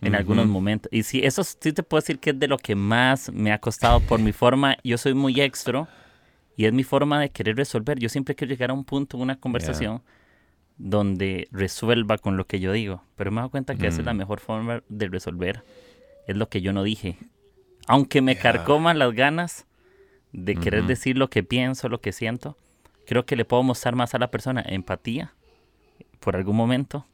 en 0.00 0.14
algunos 0.14 0.46
momentos. 0.46 0.90
Y 0.92 1.02
si 1.02 1.24
eso 1.24 1.44
sí 1.44 1.72
te 1.72 1.82
puedo 1.82 2.00
decir 2.00 2.18
que 2.18 2.30
es 2.30 2.38
de 2.38 2.48
lo 2.48 2.58
que 2.58 2.74
más 2.74 3.30
me 3.32 3.52
ha 3.52 3.58
costado 3.58 4.00
por 4.00 4.20
mi 4.20 4.32
forma, 4.32 4.76
yo 4.82 4.96
soy 4.98 5.14
muy 5.14 5.40
extro 5.40 5.88
y 6.56 6.64
es 6.64 6.72
mi 6.72 6.84
forma 6.84 7.20
de 7.20 7.30
querer 7.30 7.56
resolver. 7.56 7.98
Yo 7.98 8.08
siempre 8.08 8.34
quiero 8.34 8.50
llegar 8.50 8.70
a 8.70 8.74
un 8.74 8.84
punto 8.84 9.16
en 9.16 9.24
una 9.24 9.36
conversación 9.36 10.02
donde 10.78 11.48
resuelva 11.50 12.18
con 12.18 12.36
lo 12.36 12.46
que 12.46 12.60
yo 12.60 12.72
digo. 12.72 13.02
Pero 13.16 13.30
me 13.30 13.36
he 13.36 13.40
dado 13.40 13.50
cuenta 13.50 13.74
que 13.74 13.86
esa 13.86 14.00
es 14.00 14.06
la 14.06 14.14
mm. 14.14 14.18
mejor 14.18 14.40
forma 14.40 14.82
de 14.88 15.08
resolver. 15.08 15.64
Es 16.26 16.36
lo 16.36 16.48
que 16.48 16.62
yo 16.62 16.72
no 16.72 16.82
dije. 16.82 17.18
Aunque 17.86 18.22
me 18.22 18.36
carcoman 18.36 18.98
las 18.98 19.12
ganas 19.12 19.66
de 20.32 20.56
querer 20.56 20.84
decir 20.84 21.16
lo 21.16 21.28
que 21.28 21.42
pienso, 21.42 21.88
lo 21.88 22.00
que 22.00 22.12
siento, 22.12 22.56
creo 23.06 23.24
que 23.26 23.36
le 23.36 23.44
puedo 23.44 23.62
mostrar 23.62 23.94
más 23.94 24.14
a 24.14 24.18
la 24.18 24.30
persona 24.30 24.62
empatía 24.66 25.32
por 26.20 26.36
algún 26.36 26.56
momento 26.56 27.06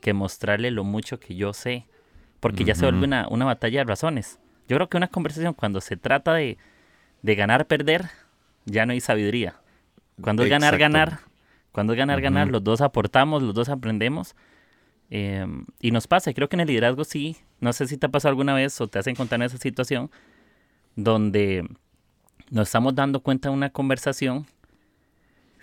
que 0.00 0.12
mostrarle 0.12 0.70
lo 0.70 0.84
mucho 0.84 1.20
que 1.20 1.34
yo 1.34 1.52
sé. 1.52 1.86
Porque 2.40 2.64
ya 2.64 2.74
se 2.74 2.84
vuelve 2.84 3.06
una, 3.06 3.26
una 3.28 3.46
batalla 3.46 3.80
de 3.80 3.84
razones. 3.84 4.38
Yo 4.68 4.76
creo 4.76 4.88
que 4.90 4.98
una 4.98 5.08
conversación 5.08 5.54
cuando 5.54 5.80
se 5.80 5.96
trata 5.96 6.34
de, 6.34 6.58
de 7.22 7.34
ganar, 7.34 7.66
perder, 7.66 8.10
ya 8.66 8.84
no 8.84 8.92
hay 8.92 9.00
sabiduría. 9.00 9.56
Cuando 10.20 10.42
es 10.42 10.50
ganar, 10.50 10.76
ganar, 10.78 11.20
cuando 11.72 11.92
es 11.92 11.98
ganar, 11.98 12.20
ganar, 12.20 12.48
los 12.48 12.62
dos 12.62 12.80
aportamos, 12.80 13.42
los 13.42 13.54
dos 13.54 13.68
aprendemos. 13.68 14.36
Em, 15.10 15.66
y 15.80 15.90
nos 15.90 16.06
pasa, 16.06 16.32
creo 16.32 16.48
que 16.48 16.56
en 16.56 16.60
el 16.60 16.68
liderazgo 16.68 17.04
sí, 17.04 17.36
no 17.60 17.72
sé 17.72 17.86
si 17.86 17.96
te 17.96 18.06
ha 18.06 18.08
pasado 18.08 18.30
alguna 18.30 18.54
vez 18.54 18.80
o 18.80 18.88
te 18.88 18.98
has 18.98 19.06
encontrado 19.06 19.42
en 19.42 19.46
esa 19.46 19.58
situación 19.58 20.10
donde 20.96 21.66
nos 22.50 22.68
estamos 22.68 22.94
dando 22.94 23.20
cuenta 23.20 23.48
de 23.48 23.54
una 23.54 23.70
conversación, 23.70 24.46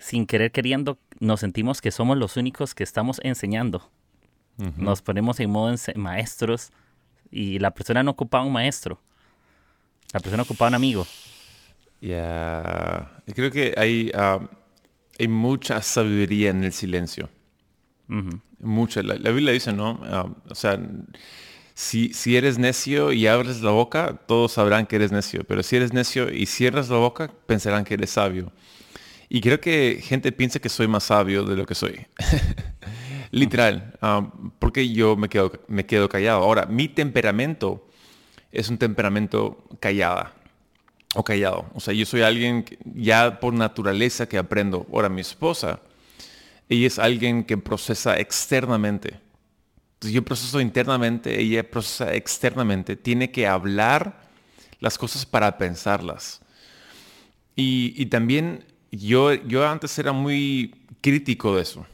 sin 0.02 0.26
querer 0.26 0.50
queriendo, 0.50 0.98
nos 1.20 1.40
sentimos 1.40 1.80
que 1.80 1.92
somos 1.92 2.18
los 2.18 2.36
únicos 2.36 2.74
que 2.74 2.82
estamos 2.82 3.20
enseñando. 3.22 3.88
Nos 4.76 5.00
ponemos 5.00 5.40
en 5.40 5.50
modo 5.50 5.74
maestros 5.96 6.70
y 7.30 7.58
la 7.58 7.72
persona 7.72 8.02
no 8.02 8.10
ocupaba 8.10 8.44
un 8.44 8.52
maestro, 8.52 9.00
la 10.12 10.20
persona 10.20 10.42
ocupaba 10.42 10.68
un 10.68 10.74
amigo. 10.74 11.06
Ya, 12.00 13.10
creo 13.34 13.50
que 13.50 13.74
hay, 13.76 14.10
ah, 14.14 14.40
hay 15.18 15.28
mucha 15.28 15.80
sabiduría 15.80 16.50
en 16.50 16.64
el 16.64 16.72
silencio. 16.72 17.30
Mucha. 18.58 19.02
La, 19.02 19.30
Biblia 19.30 19.52
dice, 19.52 19.72
¿no? 19.72 20.00
Ah, 20.04 20.28
o 20.48 20.54
sea, 20.54 20.78
si, 21.74 22.12
si 22.12 22.36
eres 22.36 22.58
necio 22.58 23.12
y 23.12 23.26
abres 23.26 23.62
la 23.62 23.70
boca, 23.70 24.20
todos 24.26 24.52
sabrán 24.52 24.86
que 24.86 24.96
eres 24.96 25.12
necio. 25.12 25.44
Pero 25.44 25.62
si 25.62 25.76
eres 25.76 25.92
necio 25.92 26.30
y 26.30 26.46
cierras 26.46 26.90
la 26.90 26.98
boca, 26.98 27.32
pensarán 27.46 27.84
que 27.84 27.94
eres 27.94 28.10
sabio. 28.10 28.52
Y 29.34 29.40
creo 29.40 29.62
que 29.62 29.98
gente 30.02 30.30
piensa 30.30 30.58
que 30.58 30.68
soy 30.68 30.86
más 30.88 31.04
sabio 31.04 31.42
de 31.44 31.56
lo 31.56 31.64
que 31.64 31.74
soy. 31.74 32.04
Literal. 33.30 33.94
Ah, 34.02 34.30
porque 34.58 34.92
yo 34.92 35.16
me 35.16 35.30
quedo, 35.30 35.50
me 35.68 35.86
quedo 35.86 36.06
callado. 36.06 36.42
Ahora, 36.42 36.66
mi 36.66 36.86
temperamento 36.86 37.88
es 38.50 38.68
un 38.68 38.76
temperamento 38.76 39.64
callada 39.80 40.34
o 41.14 41.24
callado. 41.24 41.64
O 41.72 41.80
sea, 41.80 41.94
yo 41.94 42.04
soy 42.04 42.20
alguien 42.20 42.66
ya 42.84 43.40
por 43.40 43.54
naturaleza 43.54 44.28
que 44.28 44.36
aprendo. 44.36 44.86
Ahora, 44.92 45.08
mi 45.08 45.22
esposa, 45.22 45.80
ella 46.68 46.86
es 46.86 46.98
alguien 46.98 47.42
que 47.44 47.56
procesa 47.56 48.18
externamente. 48.18 49.18
Entonces, 49.94 50.12
yo 50.12 50.22
proceso 50.22 50.60
internamente, 50.60 51.40
ella 51.40 51.70
procesa 51.70 52.12
externamente. 52.12 52.96
Tiene 52.96 53.30
que 53.30 53.46
hablar 53.46 54.28
las 54.78 54.98
cosas 54.98 55.24
para 55.24 55.56
pensarlas. 55.56 56.42
Y, 57.56 58.04
también 58.06 58.66
yo, 58.98 59.32
yo 59.32 59.66
antes 59.66 59.98
era 59.98 60.12
muy 60.12 60.74
crítico 61.00 61.56
de 61.56 61.62
eso. 61.62 61.86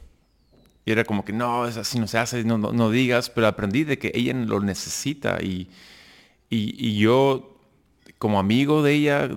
Y 0.84 0.92
era 0.92 1.04
como 1.04 1.24
que 1.24 1.32
no, 1.32 1.66
es 1.66 1.76
así 1.76 1.98
no 1.98 2.06
se 2.06 2.18
hace, 2.18 2.44
no, 2.44 2.58
no, 2.58 2.90
digas, 2.90 3.30
pero 3.30 3.46
aprendí 3.46 3.84
de 3.84 3.98
que 3.98 4.10
ella 4.14 4.32
lo 4.34 4.60
necesita 4.60 5.38
y, 5.42 5.68
y, 6.48 6.74
y 6.88 6.98
yo 6.98 7.58
como 8.18 8.38
amigo 8.38 8.82
de 8.82 8.94
ella, 8.94 9.30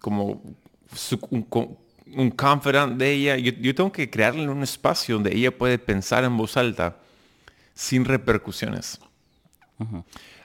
como 0.00 0.42
un, 1.30 1.46
un 2.14 2.30
confidant 2.30 2.98
de 2.98 3.12
ella, 3.12 3.36
yo, 3.36 3.74
tengo 3.74 3.92
que 3.92 4.10
crearle 4.10 4.48
un 4.48 4.62
espacio 4.62 5.16
donde 5.16 5.34
ella 5.34 5.56
puede 5.56 5.78
pensar 5.78 6.24
en 6.24 6.36
voz 6.36 6.56
alta 6.56 6.96
sin 7.74 8.04
repercusiones. 8.04 9.00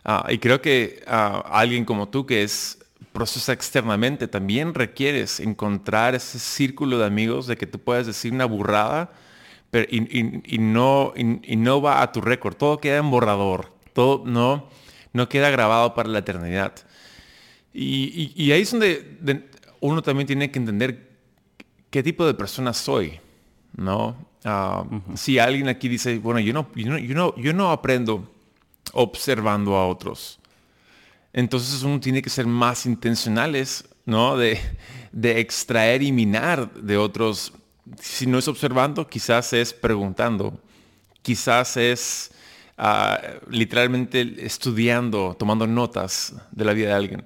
Ah, 0.06 0.28
y 0.30 0.38
creo 0.38 0.62
que 0.62 1.04
ah, 1.08 1.44
alguien 1.48 1.86
como 1.86 2.10
tú 2.10 2.26
que 2.26 2.44
es 2.44 2.83
procesa 3.14 3.54
externamente, 3.54 4.28
también 4.28 4.74
requieres 4.74 5.40
encontrar 5.40 6.16
ese 6.16 6.40
círculo 6.40 6.98
de 6.98 7.06
amigos 7.06 7.48
de 7.48 7.56
que 7.56 7.68
tú 7.68 7.80
puedas 7.80 8.06
decir 8.08 8.34
una 8.34 8.46
burrada 8.46 9.12
pero, 9.74 9.88
y, 9.90 10.60
no, 10.60 11.14
y, 11.16 11.56
no 11.56 11.82
va 11.82 12.04
a 12.04 12.12
tu 12.12 12.22
récord. 12.22 12.54
Todo 12.54 12.80
queda 12.80 12.98
en 12.98 13.10
borrador. 13.10 13.74
Todo 13.94 14.22
no, 14.24 14.70
no 15.14 15.28
queda 15.28 15.50
grabado 15.50 15.96
para 15.96 16.10
la 16.10 16.20
eternidad. 16.20 16.76
Y, 17.74 18.52
ahí 18.52 18.62
es 18.62 18.70
donde 18.72 19.50
uno 19.80 20.04
también 20.04 20.28
tiene 20.28 20.52
que 20.52 20.60
entender 20.60 21.18
qué 21.90 22.04
tipo 22.04 22.24
de 22.24 22.36
persona 22.36 22.72
soy, 22.72 23.20
¿no? 23.76 24.16
Ah, 24.44 24.86
si 25.16 25.40
alguien 25.40 25.68
aquí 25.68 25.90
dice, 25.90 26.20
bueno, 26.20 26.40
yo 26.40 26.54
no, 26.54 26.72
yo 26.76 27.16
no, 27.16 27.36
yo 27.36 27.54
no, 27.54 27.72
aprendo 27.72 28.32
observando 28.92 29.76
a 29.76 29.88
otros. 29.88 30.40
Entonces 31.34 31.82
uno 31.82 32.00
tiene 32.00 32.22
que 32.22 32.30
ser 32.30 32.46
más 32.46 32.86
intencionales, 32.86 33.86
¿no? 34.06 34.38
De, 34.38 34.60
extraer 35.14 36.04
y 36.04 36.12
minar 36.12 36.72
de 36.76 36.98
otros. 36.98 37.54
Si 38.00 38.28
no 38.28 38.38
es 38.38 38.48
observando, 38.48 39.08
quizás 39.08 39.52
es 39.54 39.74
preguntando. 39.74 40.62
Quizás 41.24 41.76
es 41.78 42.32
ah, 42.78 43.20
literalmente 43.50 44.46
estudiando, 44.46 45.36
tomando 45.38 45.66
notas 45.66 46.36
de 46.52 46.66
la 46.66 46.74
vida 46.74 46.90
de 46.90 46.94
alguien. 46.94 47.26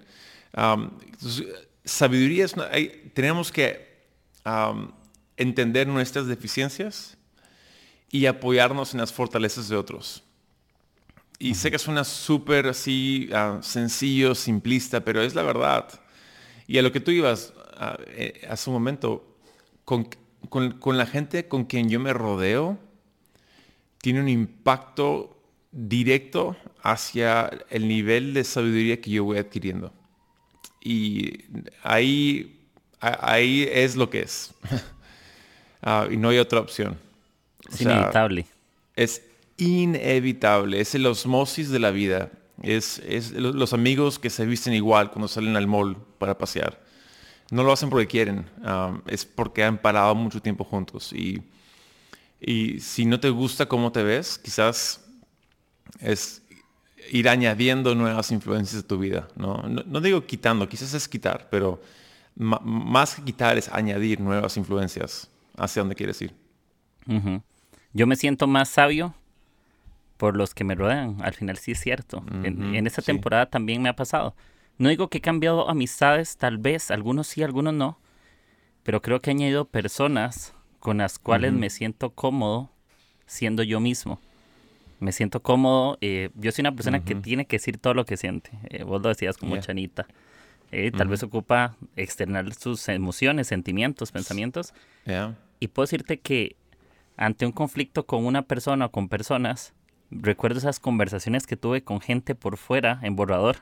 sabiduría 1.84 2.46
es 2.46 2.56
tenemos 3.14 3.52
que 3.52 3.88
entender 5.36 5.88
nuestras 5.88 6.28
deficiencias 6.28 7.18
y 8.10 8.26
apoyarnos 8.26 8.94
en 8.94 9.02
las 9.02 9.12
fortalezas 9.12 9.68
de 9.68 9.76
otros. 9.76 10.24
Y 11.40 11.54
sé 11.54 11.70
que 11.70 11.78
suena 11.78 12.04
súper 12.04 12.68
así 12.68 13.30
ah, 13.34 13.60
sencillo, 13.62 14.34
simplista, 14.34 15.02
pero 15.02 15.22
es 15.22 15.36
la 15.36 15.44
verdad. 15.44 15.88
Y 16.66 16.78
a 16.78 16.82
lo 16.82 16.92
que 16.92 17.00
tú 17.00 17.12
ibas 17.12 17.54
ah, 17.78 17.98
eh, 18.08 18.42
hace 18.50 18.70
un 18.70 18.74
momento, 18.74 19.38
con, 19.86 20.10
con, 20.50 20.98
la 20.98 21.06
gente 21.06 21.48
con 21.48 21.66
quien 21.66 21.90
yo 21.90 22.00
me 22.00 22.12
rodeo, 22.12 22.80
tiene 24.02 24.22
un 24.22 24.30
impacto 24.30 25.40
directo 25.72 26.56
hacia 26.82 27.52
el 27.70 27.88
nivel 27.88 28.34
de 28.34 28.44
sabiduría 28.44 29.00
que 29.00 29.12
yo 29.12 29.24
voy 29.24 29.38
adquiriendo. 29.38 29.94
Y 30.82 31.46
ahí, 31.84 32.60
ahí 33.00 33.68
es 33.72 33.96
lo 33.96 34.10
que 34.10 34.22
es. 34.22 34.54
Ah, 35.80 36.08
y 36.10 36.18
no 36.18 36.30
hay 36.30 36.40
otra 36.40 36.60
opción. 36.60 36.98
Es 37.72 37.82
inevitable. 37.82 38.48
Es 38.96 39.22
inevitable. 39.58 40.80
Es 40.80 40.96
el 40.96 41.06
osmosis 41.06 41.70
de 41.70 41.80
la 41.80 41.92
vida. 41.92 42.32
Es, 42.62 43.02
los 43.34 43.74
amigos 43.74 44.18
que 44.18 44.30
se 44.30 44.46
visten 44.46 44.74
igual 44.74 45.12
cuando 45.12 45.28
salen 45.28 45.56
al 45.56 45.68
mall 45.68 45.98
para 46.18 46.38
pasear. 46.38 46.82
No 47.52 47.64
lo 47.64 47.72
hacen 47.72 47.90
porque 47.90 48.08
quieren. 48.08 48.50
Es 49.08 49.26
porque 49.26 49.64
han 49.64 49.78
parado 49.78 50.16
mucho 50.16 50.42
tiempo 50.42 50.64
juntos. 50.64 51.14
Y, 51.14 51.42
y 52.40 52.80
si 52.80 53.06
no 53.06 53.20
te 53.20 53.30
gusta 53.30 53.68
cómo 53.68 53.92
te 53.92 54.04
ves, 54.04 54.38
quizás 54.38 55.04
es 56.00 56.42
ir 57.12 57.30
añadiendo 57.30 57.96
nuevas 57.96 58.32
influencias 58.32 58.84
a 58.84 58.88
tu 58.88 58.98
vida. 58.98 59.28
No, 59.36 59.64
no, 59.64 60.02
digo 60.02 60.26
quitando, 60.26 60.68
quizás 60.68 60.94
es 60.94 61.08
quitar, 61.08 61.48
pero 61.50 61.82
más 62.36 63.16
que 63.16 63.24
quitar 63.24 63.58
es 63.58 63.70
añadir 63.70 64.20
nuevas 64.20 64.58
influencias 64.58 65.30
hacia 65.56 65.82
dónde 65.82 65.96
quieres 65.96 66.22
ir. 66.22 66.34
Yo 67.94 68.06
me 68.06 68.16
siento 68.16 68.48
más 68.48 68.70
sabio 68.70 69.16
por 70.18 70.36
los 70.36 70.54
que 70.54 70.64
me 70.64 70.76
rodean. 70.76 71.18
Al 71.22 71.34
final 71.34 71.58
sí 71.58 71.72
es 71.72 71.80
cierto. 71.80 72.24
en, 72.44 72.76
en, 72.76 72.88
esta 72.88 73.02
temporada 73.02 73.46
también 73.46 73.82
me 73.82 73.90
ha 73.90 73.96
pasado. 73.96 74.36
No 74.78 74.90
digo 74.90 75.10
que 75.10 75.20
he 75.20 75.22
cambiado 75.22 75.70
amistades, 75.70 76.38
tal 76.38 76.58
vez, 76.58 76.92
algunos 76.92 77.28
sí, 77.28 77.44
algunos 77.44 77.74
no. 77.74 78.00
Pero 78.84 79.02
creo 79.02 79.20
que 79.20 79.32
he 79.32 79.34
añadido 79.34 79.66
personas 79.66 80.54
con 80.80 81.00
las 81.00 81.20
cuales 81.20 81.54
me 81.54 81.70
siento 81.70 82.12
cómodo 82.12 82.70
siendo 83.26 83.64
yo 83.64 83.80
mismo. 83.80 84.20
Me 85.00 85.12
siento 85.12 85.42
cómodo. 85.42 85.98
Eh, 86.02 86.30
yo 86.36 86.52
soy 86.52 86.64
una 86.64 86.72
persona 86.74 87.04
que 87.04 87.16
tiene 87.16 87.46
que 87.46 87.58
decir 87.58 87.78
todo 87.78 87.94
lo 87.94 88.06
que 88.06 88.18
siente. 88.18 88.52
Eh, 88.70 88.84
vos 88.84 89.02
lo 89.02 89.10
decías 89.10 89.38
como 89.38 89.58
chanita. 89.58 90.08
Eh, 90.72 90.92
tal 90.92 91.08
vez 91.08 91.24
ocupa 91.24 91.76
externar 91.96 92.54
sus 92.54 92.90
emociones, 92.90 93.48
sentimientos, 93.48 94.12
pensamientos. 94.12 94.74
Y 95.60 95.68
puedo 95.68 95.86
decirte 95.86 96.20
que 96.20 96.56
ante 97.16 97.46
un 97.46 97.52
conflicto 97.52 98.06
con 98.06 98.26
una 98.26 98.44
persona 98.44 98.86
o 98.86 98.92
con 98.92 99.10
personas, 99.10 99.74
recuerdo 100.12 100.60
esas 100.60 100.80
conversaciones 100.80 101.48
que 101.48 101.58
tuve 101.58 101.84
con 101.84 102.02
gente 102.02 102.36
por 102.36 102.58
fuera 102.58 103.00
en 103.04 103.16
borrador. 103.16 103.58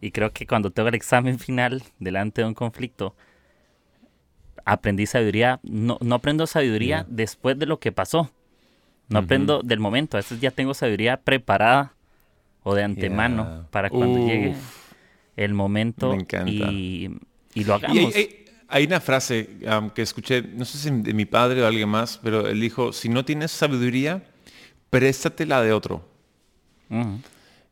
Y 0.00 0.12
creo 0.12 0.32
que 0.32 0.46
cuando 0.46 0.70
tengo 0.70 0.88
el 0.88 0.94
examen 0.94 1.38
final 1.38 1.82
delante 1.98 2.42
de 2.42 2.48
un 2.48 2.54
conflicto, 2.54 3.14
aprendí 4.64 5.06
sabiduría. 5.06 5.60
No, 5.62 5.98
no 6.00 6.14
aprendo 6.14 6.46
sabiduría 6.46 7.06
después 7.08 7.58
de 7.58 7.66
lo 7.66 7.78
que 7.80 7.92
pasó. 7.92 8.30
No 9.08 9.18
aprendo 9.18 9.62
del 9.62 9.80
momento. 9.80 10.16
A 10.16 10.20
veces 10.20 10.40
ya 10.40 10.52
tengo 10.52 10.72
sabiduría 10.72 11.16
preparada 11.18 11.94
o 12.62 12.74
de 12.74 12.84
antemano 12.84 13.66
para 13.70 13.90
cuando 13.90 14.26
llegue 14.26 14.54
el 15.36 15.54
momento 15.54 16.16
y, 16.46 17.10
y, 17.54 17.64
lo 17.64 17.74
hagamos. 17.74 18.14
Hay 18.68 18.84
una 18.84 19.00
frase 19.00 19.58
que 19.94 20.02
escuché, 20.02 20.42
no 20.42 20.64
sé 20.64 20.78
si 20.78 20.90
de 20.90 21.12
mi 21.12 21.24
padre 21.24 21.62
o 21.62 21.66
alguien 21.66 21.88
más, 21.88 22.20
pero 22.22 22.46
él 22.46 22.60
dijo, 22.60 22.92
si 22.92 23.08
no 23.08 23.24
tienes 23.24 23.50
sabiduría, 23.50 24.22
préstatela 24.90 25.62
de 25.62 25.72
otro. 25.72 26.08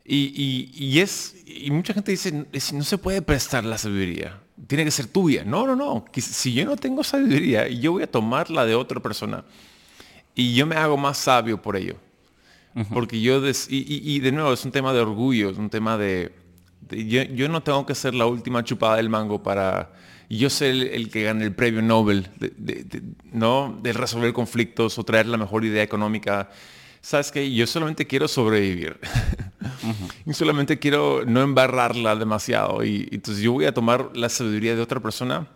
y, 0.04 0.70
y, 0.74 1.00
es, 1.00 1.36
y 1.46 1.70
mucha 1.70 1.92
gente 1.92 2.12
dice, 2.12 2.46
no 2.72 2.84
se 2.84 2.98
puede 2.98 3.20
prestar 3.20 3.64
la 3.64 3.76
sabiduría, 3.76 4.40
tiene 4.66 4.84
que 4.84 4.90
ser 4.90 5.06
tuya. 5.06 5.44
No, 5.44 5.66
no, 5.66 5.76
no. 5.76 6.04
Si 6.14 6.54
yo 6.54 6.64
no 6.64 6.76
tengo 6.76 7.04
sabiduría, 7.04 7.68
yo 7.68 7.92
voy 7.92 8.04
a 8.04 8.10
tomar 8.10 8.50
la 8.50 8.64
de 8.64 8.74
otra 8.74 9.00
persona. 9.00 9.44
Y 10.34 10.54
yo 10.54 10.66
me 10.66 10.76
hago 10.76 10.96
más 10.96 11.18
sabio 11.18 11.60
por 11.60 11.76
ello. 11.76 11.96
Porque 12.92 13.20
yo, 13.20 13.42
y, 13.68 14.20
de 14.20 14.30
nuevo, 14.30 14.52
es 14.52 14.64
un 14.64 14.70
tema 14.70 14.92
de 14.92 15.00
orgullo, 15.00 15.50
es 15.50 15.58
un 15.58 15.68
tema 15.68 15.98
de, 15.98 16.32
yo, 16.90 17.22
yo, 17.24 17.48
no 17.48 17.60
tengo 17.60 17.84
que 17.84 17.94
ser 17.94 18.14
la 18.14 18.26
última 18.26 18.62
chupada 18.62 18.96
del 18.96 19.08
mango 19.08 19.42
para 19.42 19.90
yo 20.28 20.48
ser 20.48 20.74
el, 20.76 21.10
que 21.10 21.24
gane 21.24 21.44
el 21.44 21.54
premio 21.54 21.82
Nobel, 21.82 22.28
de, 22.38 23.02
¿no? 23.32 23.76
De 23.82 23.92
resolver 23.92 24.32
conflictos 24.32 24.96
o 24.98 25.04
traer 25.04 25.26
la 25.26 25.38
mejor 25.38 25.64
idea 25.64 25.82
económica. 25.82 26.50
¿Sabes 27.08 27.32
qué? 27.32 27.50
Yo 27.54 27.66
solamente 27.66 28.06
quiero 28.06 28.28
sobrevivir. 28.28 29.00
y 30.26 30.34
solamente 30.34 30.78
quiero 30.78 31.24
no 31.24 31.40
embarrarla 31.40 32.14
demasiado. 32.14 32.84
Y, 32.84 33.08
entonces 33.10 33.42
yo 33.42 33.52
voy 33.52 33.64
a 33.64 33.72
tomar 33.72 34.10
la 34.14 34.28
sabiduría 34.28 34.76
de 34.76 34.82
otra 34.82 35.00
persona, 35.00 35.48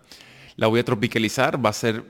la 0.57 0.69
voy 0.69 0.81
a 0.81 0.85
tropicalizar, 0.87 1.63
va 1.63 1.69
a 1.69 1.75
ser 1.75 2.05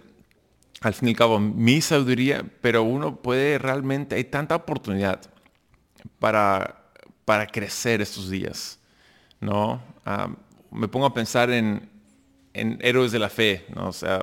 al 0.81 0.95
fin 0.95 1.09
y 1.09 1.11
al 1.11 1.17
cabo 1.17 1.41
mi 1.41 1.81
sabiduría, 1.81 2.45
pero 2.61 2.85
uno 2.85 3.17
puede 3.17 3.59
realmente, 3.59 4.15
hay 4.15 4.23
tanta 4.23 4.55
oportunidad 4.55 5.21
para, 6.21 6.85
para 7.25 7.49
crecer 7.49 8.01
estos 8.01 8.31
días, 8.31 8.79
¿no? 9.41 9.83
Ah, 10.07 10.29
me 10.71 10.87
pongo 10.87 11.07
a 11.07 11.15
pensar 11.15 11.51
en, 11.51 11.91
en 12.55 12.79
héroes 12.81 13.11
de 13.11 13.19
la 13.19 13.29
fe, 13.29 13.67
¿no? 13.75 13.89
o 13.89 13.93
sea, 13.93 14.21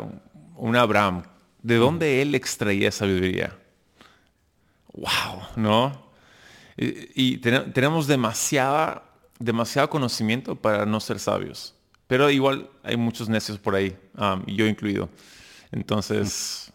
un 0.55 0.77
Abraham, 0.77 1.23
¿de 1.61 1.75
dónde 1.75 2.21
él 2.21 2.35
extraía 2.35 2.89
sabiduría? 2.89 3.58
¡Wow! 4.99 5.41
¿No? 5.55 6.09
Y, 6.77 7.37
tenemos 7.37 8.07
demasiada, 8.07 9.03
demasiado 9.39 9.89
conocimiento 9.89 10.55
para 10.55 10.85
no 10.85 10.99
ser 10.99 11.19
sabios. 11.19 11.75
Pero 12.07 12.29
igual 12.29 12.69
hay 12.83 12.97
muchos 12.97 13.29
necios 13.29 13.57
por 13.57 13.75
ahí, 13.75 13.97
um, 14.17 14.45
yo 14.45 14.65
incluido. 14.65 15.09
Entonces, 15.71 16.71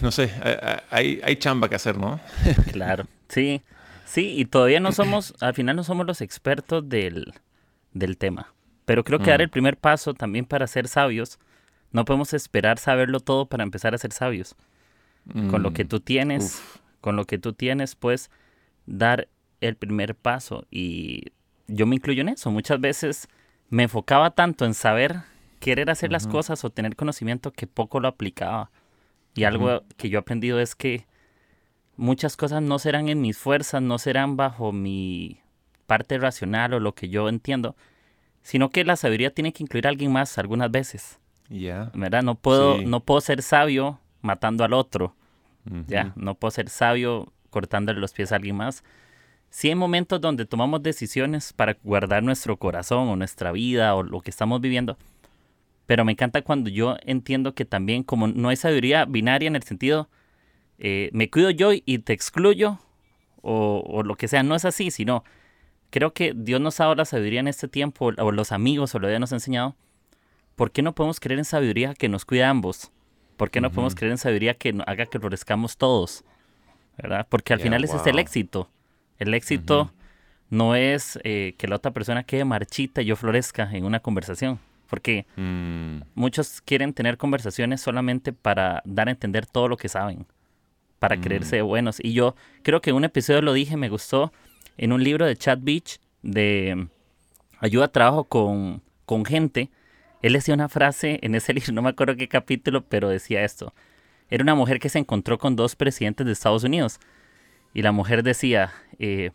no 0.00 0.10
sé, 0.10 0.32
hay, 0.90 1.20
hay 1.22 1.36
chamba 1.36 1.68
que 1.68 1.74
hacer, 1.74 1.98
¿no? 1.98 2.20
claro, 2.72 3.06
sí. 3.28 3.62
Sí, 4.06 4.34
y 4.38 4.46
todavía 4.46 4.80
no 4.80 4.92
somos, 4.92 5.34
al 5.40 5.52
final 5.52 5.76
no 5.76 5.84
somos 5.84 6.06
los 6.06 6.22
expertos 6.22 6.88
del, 6.88 7.34
del 7.92 8.16
tema. 8.16 8.54
Pero 8.86 9.04
creo 9.04 9.18
que 9.18 9.30
dar 9.30 9.40
mm. 9.40 9.42
el 9.42 9.50
primer 9.50 9.76
paso 9.76 10.14
también 10.14 10.46
para 10.46 10.66
ser 10.66 10.88
sabios, 10.88 11.38
no 11.92 12.06
podemos 12.06 12.32
esperar 12.32 12.78
saberlo 12.78 13.20
todo 13.20 13.46
para 13.46 13.64
empezar 13.64 13.94
a 13.94 13.98
ser 13.98 14.12
sabios. 14.12 14.56
Con 15.50 15.62
lo 15.62 15.72
que 15.72 15.84
mm. 15.84 15.88
tú 15.88 16.00
tienes, 16.00 16.62
con 17.00 17.16
lo 17.16 17.26
que 17.26 17.38
tú 17.38 17.52
tienes, 17.52 17.94
pues 17.94 18.30
dar 18.86 19.28
el 19.60 19.76
primer 19.76 20.14
paso. 20.14 20.66
Y 20.70 21.24
yo 21.66 21.86
me 21.86 21.96
incluyo 21.96 22.22
en 22.22 22.30
eso. 22.30 22.50
Muchas 22.50 22.80
veces 22.80 23.28
me 23.68 23.84
enfocaba 23.84 24.30
tanto 24.30 24.64
en 24.64 24.74
saber 24.74 25.20
querer 25.60 25.90
hacer 25.90 26.10
las 26.10 26.26
cosas 26.26 26.64
o 26.64 26.70
tener 26.70 26.96
conocimiento 26.96 27.52
que 27.52 27.66
poco 27.66 28.00
lo 28.00 28.08
aplicaba. 28.08 28.70
Y 29.34 29.44
algo 29.44 29.82
que 29.96 30.08
yo 30.08 30.18
he 30.18 30.20
aprendido 30.20 30.60
es 30.60 30.74
que 30.74 31.06
muchas 31.96 32.36
cosas 32.36 32.62
no 32.62 32.78
serán 32.78 33.08
en 33.08 33.20
mis 33.20 33.36
fuerzas, 33.36 33.82
no 33.82 33.98
serán 33.98 34.36
bajo 34.36 34.72
mi 34.72 35.40
parte 35.86 36.18
racional 36.18 36.74
o 36.74 36.80
lo 36.80 36.94
que 36.94 37.08
yo 37.08 37.28
entiendo, 37.28 37.76
sino 38.42 38.70
que 38.70 38.84
la 38.84 38.96
sabiduría 38.96 39.32
tiene 39.32 39.52
que 39.52 39.62
incluir 39.62 39.86
a 39.86 39.90
alguien 39.90 40.12
más 40.12 40.38
algunas 40.38 40.70
veces. 40.70 41.18
Ya. 41.48 41.90
¿Verdad? 41.94 42.22
No 42.22 42.34
puedo, 42.34 42.80
no 42.82 43.00
puedo 43.00 43.20
ser 43.20 43.42
sabio 43.42 44.00
matando 44.20 44.64
al 44.64 44.72
otro. 44.72 45.14
Ya, 45.86 46.14
no 46.16 46.34
puedo 46.34 46.50
ser 46.50 46.70
sabio 46.70 47.30
cortándole 47.50 48.00
los 48.00 48.12
pies 48.12 48.32
a 48.32 48.36
alguien 48.36 48.56
más. 48.56 48.84
Sí 49.50 49.68
hay 49.68 49.74
momentos 49.74 50.18
donde 50.20 50.46
tomamos 50.46 50.82
decisiones 50.82 51.52
para 51.52 51.76
guardar 51.82 52.22
nuestro 52.22 52.56
corazón 52.56 53.08
o 53.08 53.16
nuestra 53.16 53.52
vida 53.52 53.94
o 53.94 54.02
lo 54.02 54.20
que 54.20 54.30
estamos 54.30 54.62
viviendo. 54.62 54.96
Pero 55.84 56.04
me 56.04 56.12
encanta 56.12 56.42
cuando 56.42 56.70
yo 56.70 56.96
entiendo 57.02 57.54
que 57.54 57.64
también 57.64 58.02
como 58.02 58.28
no 58.28 58.48
hay 58.48 58.56
sabiduría 58.56 59.04
binaria 59.04 59.46
en 59.46 59.56
el 59.56 59.62
sentido, 59.62 60.08
eh, 60.78 61.10
me 61.12 61.30
cuido 61.30 61.50
yo 61.50 61.72
y 61.72 61.98
te 61.98 62.12
excluyo 62.12 62.78
o, 63.42 63.82
o, 63.86 64.02
lo 64.02 64.14
que 64.16 64.28
sea, 64.28 64.42
no 64.42 64.54
es 64.54 64.64
así, 64.64 64.90
sino 64.90 65.24
creo 65.90 66.12
que 66.12 66.34
Dios 66.36 66.60
nos 66.60 66.80
ha 66.80 66.84
dado 66.84 66.96
la 66.96 67.04
sabiduría 67.04 67.40
en 67.40 67.48
este 67.48 67.68
tiempo, 67.68 68.12
o 68.16 68.32
los 68.32 68.52
amigos 68.52 68.94
o 68.94 68.98
lo 68.98 69.08
que 69.08 69.18
nos 69.18 69.32
ha 69.32 69.36
enseñado, 69.36 69.76
¿por 70.56 70.70
qué 70.72 70.82
no 70.82 70.94
podemos 70.94 71.20
creer 71.20 71.38
en 71.38 71.44
sabiduría 71.44 71.94
que 71.94 72.08
nos 72.08 72.24
cuida 72.24 72.48
a 72.48 72.50
ambos? 72.50 72.90
¿Por 73.38 73.50
qué 73.50 73.62
no 73.62 73.70
podemos 73.70 73.94
creer 73.94 74.10
en 74.10 74.18
sabiduría 74.18 74.52
que 74.54 74.76
haga 74.86 75.06
que 75.06 75.18
florezcamos 75.18 75.78
todos? 75.78 76.24
¿Verdad? 76.98 77.26
Porque 77.30 77.54
al 77.54 77.60
final 77.60 77.84
ese 77.84 77.96
es 77.96 78.06
el 78.06 78.18
éxito. 78.18 78.68
El 79.18 79.32
éxito 79.32 79.92
no 80.50 80.74
es 80.74 81.18
eh, 81.24 81.54
que 81.56 81.68
la 81.68 81.76
otra 81.76 81.92
persona 81.92 82.24
quede 82.24 82.44
marchita 82.44 83.00
y 83.00 83.06
yo 83.06 83.16
florezca 83.16 83.70
en 83.72 83.84
una 83.84 84.00
conversación. 84.00 84.58
Porque 84.90 85.24
Mm, 85.36 86.00
muchos 86.14 86.60
quieren 86.60 86.92
tener 86.92 87.16
conversaciones 87.16 87.80
solamente 87.80 88.32
para 88.32 88.82
dar 88.84 89.08
a 89.08 89.12
entender 89.12 89.46
todo 89.46 89.68
lo 89.68 89.76
que 89.76 89.88
saben, 89.88 90.26
para 90.98 91.20
creerse 91.20 91.62
buenos. 91.62 92.00
Y 92.02 92.12
yo 92.12 92.34
creo 92.62 92.80
que 92.80 92.90
en 92.90 92.96
un 92.96 93.04
episodio 93.04 93.40
lo 93.42 93.52
dije, 93.52 93.76
me 93.76 93.88
gustó, 93.88 94.32
en 94.76 94.92
un 94.92 95.04
libro 95.04 95.26
de 95.26 95.36
Chad 95.36 95.58
Beach 95.60 96.00
de 96.22 96.88
Ayuda 97.60 97.86
a 97.86 97.92
Trabajo 97.92 98.24
con, 98.24 98.82
con 99.06 99.24
Gente. 99.24 99.70
Él 100.22 100.32
decía 100.32 100.54
una 100.54 100.68
frase 100.68 101.18
en 101.22 101.34
ese 101.34 101.52
libro, 101.54 101.72
no 101.72 101.82
me 101.82 101.90
acuerdo 101.90 102.16
qué 102.16 102.28
capítulo, 102.28 102.84
pero 102.84 103.08
decía 103.08 103.44
esto. 103.44 103.74
Era 104.30 104.42
una 104.42 104.54
mujer 104.54 104.78
que 104.78 104.88
se 104.88 104.98
encontró 104.98 105.38
con 105.38 105.56
dos 105.56 105.74
presidentes 105.74 106.26
de 106.26 106.32
Estados 106.32 106.64
Unidos. 106.64 107.00
Y 107.72 107.82
la 107.82 107.92
mujer 107.92 108.22
decía, 108.22 108.72
eh, 108.98 109.30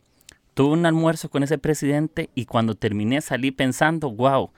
tuve 0.53 0.73
un 0.73 0.85
almuerzo 0.85 1.29
con 1.29 1.43
ese 1.43 1.57
presidente 1.57 2.29
y 2.35 2.45
cuando 2.45 2.75
terminé 2.75 3.21
salí 3.21 3.51
pensando, 3.51 4.11
wow, 4.11 4.51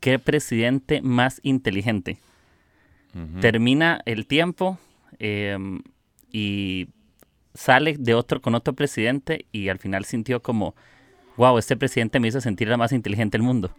qué 0.00 0.18
presidente 0.18 1.00
más 1.02 1.40
inteligente. 1.42 2.18
Termina 3.42 4.00
el 4.06 4.26
tiempo 4.26 4.78
em, 5.18 5.82
y 6.30 6.88
sale 7.52 7.96
de 7.98 8.14
otro 8.14 8.40
con 8.40 8.54
otro 8.54 8.72
presidente 8.72 9.44
y 9.52 9.68
al 9.68 9.78
final 9.78 10.06
sintió 10.06 10.40
como, 10.40 10.74
wow, 11.36 11.58
este 11.58 11.76
presidente 11.76 12.20
me 12.20 12.28
hizo 12.28 12.40
sentir 12.40 12.68
la 12.68 12.78
más 12.78 12.90
inteligente 12.92 13.36
del 13.36 13.42
mundo. 13.42 13.70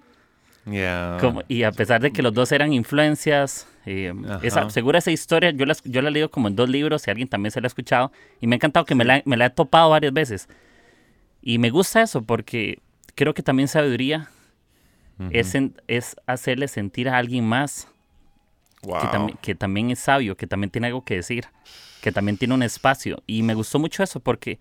Yeah. 0.66 1.18
Como- 1.20 1.44
y 1.48 1.64
a 1.64 1.72
pesar 1.72 2.02
de 2.02 2.12
que 2.12 2.22
los 2.22 2.34
dos 2.34 2.52
eran 2.52 2.74
influencias, 2.74 3.68
eh, 3.86 4.14
esa, 4.44 4.70
segura 4.70 5.00
esa 5.00 5.12
historia, 5.12 5.52
yo 5.52 5.66
la, 5.66 5.76
yo 5.84 6.02
la 6.02 6.10
he 6.10 6.12
leído 6.12 6.30
como 6.32 6.48
en 6.48 6.56
dos 6.56 6.70
libros, 6.70 7.02
si 7.02 7.12
alguien 7.12 7.28
también 7.28 7.52
se 7.52 7.60
la 7.62 7.66
ha 7.66 7.68
escuchado, 7.68 8.12
y 8.40 8.48
me 8.48 8.56
ha 8.56 8.58
encantado 8.58 8.86
que 8.86 8.96
me, 8.96 9.04
la, 9.06 9.22
me 9.26 9.38
la 9.38 9.48
he 9.48 9.50
topado 9.50 9.90
varias 9.90 10.14
veces. 10.14 10.48
Y 11.42 11.58
me 11.58 11.70
gusta 11.70 12.02
eso 12.02 12.22
porque 12.24 12.80
creo 13.16 13.34
que 13.34 13.44
también 13.44 13.68
sabiduría 13.68 14.30
es, 15.32 15.54
en- 15.56 15.76
es 15.88 16.16
hacerle 16.26 16.68
sentir 16.68 17.08
a 17.10 17.18
alguien 17.18 17.46
más 17.46 17.88
Wow. 18.82 19.00
que, 19.00 19.08
también, 19.08 19.38
que 19.42 19.56
también 19.56 19.92
es 19.92 20.00
sabio, 20.00 20.36
que 20.36 20.46
también 20.48 20.70
tiene 20.70 20.88
algo 20.88 21.04
que 21.06 21.16
decir, 21.16 21.46
que 22.02 22.12
también 22.12 22.38
tiene 22.38 22.54
un 22.54 22.64
espacio. 22.64 23.24
Y 23.28 23.42
me 23.44 23.54
gustó 23.54 23.80
mucho 23.80 24.04
eso 24.04 24.20
porque 24.20 24.60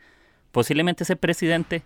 posiblemente 0.52 1.02
ese 1.02 1.16
presidente 1.16 1.82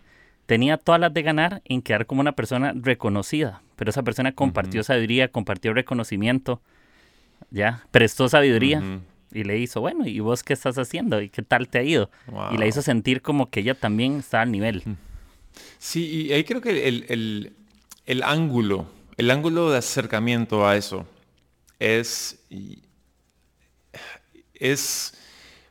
tenía 0.46 0.76
todas 0.76 1.00
las 1.00 1.12
de 1.12 1.22
ganar 1.22 1.62
en 1.64 1.82
quedar 1.82 2.06
como 2.06 2.20
una 2.20 2.32
persona 2.32 2.72
reconocida, 2.74 3.62
pero 3.76 3.90
esa 3.90 4.02
persona 4.02 4.32
compartió 4.32 4.82
sabiduría, 4.84 5.28
compartió 5.28 5.74
reconocimiento, 5.74 6.60
ya, 7.50 7.84
prestó 7.90 8.28
sabiduría 8.28 8.80
y 9.32 9.44
le 9.44 9.58
hizo, 9.58 9.80
bueno, 9.80 10.06
¿y 10.06 10.20
vos 10.20 10.42
qué 10.42 10.52
estás 10.52 10.78
haciendo? 10.78 11.20
¿Y 11.20 11.28
qué 11.28 11.42
tal 11.42 11.68
te 11.68 11.78
ha 11.78 11.82
ido? 11.82 12.10
Y 12.54 12.58
la 12.58 12.66
hizo 12.66 12.80
sentir 12.82 13.22
como 13.22 13.50
que 13.50 13.60
ella 13.60 13.74
también 13.74 14.16
está 14.18 14.42
al 14.42 14.50
nivel. 14.52 14.82
Sí, 15.78 16.26
y 16.28 16.32
ahí 16.32 16.44
creo 16.44 16.60
que 16.60 16.86
el, 16.88 17.04
el- 17.08 17.52
el 18.06 18.22
ángulo, 18.22 18.86
el 19.16 19.30
ángulo 19.30 19.70
de 19.70 19.78
acercamiento 19.78 20.66
a 20.66 20.76
eso 20.76 21.06
es, 21.80 22.38
es 24.54 25.14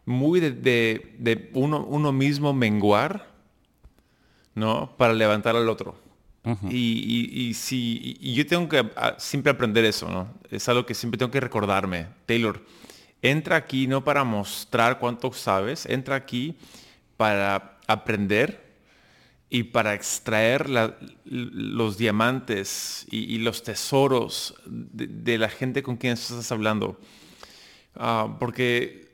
muy 0.06 0.40
de, 0.40 0.52
de- 0.52 1.16
de 1.18 1.50
uno, 1.54 1.86
uno 1.86 2.12
mismo 2.12 2.54
menguar, 2.54 3.35
¿no? 4.56 4.96
Para 4.98 5.14
levantar 5.14 5.56
al 5.56 5.70
otro. 5.70 6.04
Y, 6.70 6.76
y- 6.78 7.48
y 7.50 7.54
si, 7.56 8.18
y 8.22 8.36
yo 8.36 8.46
tengo 8.46 8.70
que 8.70 8.86
ah, 8.96 9.16
siempre 9.18 9.52
aprender 9.52 9.84
eso, 9.84 10.10
¿no? 10.12 10.32
Es 10.52 10.70
algo 10.70 10.86
que 10.86 10.94
siempre 10.94 11.18
tengo 11.18 11.32
que 11.32 11.40
recordarme. 11.40 12.06
Taylor, 12.28 12.64
entra 13.24 13.56
aquí 13.56 13.88
no 13.88 14.04
para 14.04 14.24
mostrar 14.24 15.00
cuánto 15.00 15.34
sabes, 15.34 15.88
entra 15.88 16.16
aquí 16.16 16.56
para 17.18 17.80
aprender 17.88 18.64
y 19.50 19.64
para 19.64 19.96
extraer 19.96 20.70
la- 20.70 20.96
los 21.26 21.98
diamantes 21.98 23.08
y, 23.10 23.34
y 23.34 23.40
los 23.40 23.64
tesoros 23.64 24.54
de, 24.68 25.08
de 25.08 25.38
la 25.40 25.50
gente 25.50 25.82
con 25.82 25.98
quien 25.98 26.14
estás 26.14 26.52
hablando. 26.52 27.00
Ah, 27.96 28.36
porque 28.40 29.05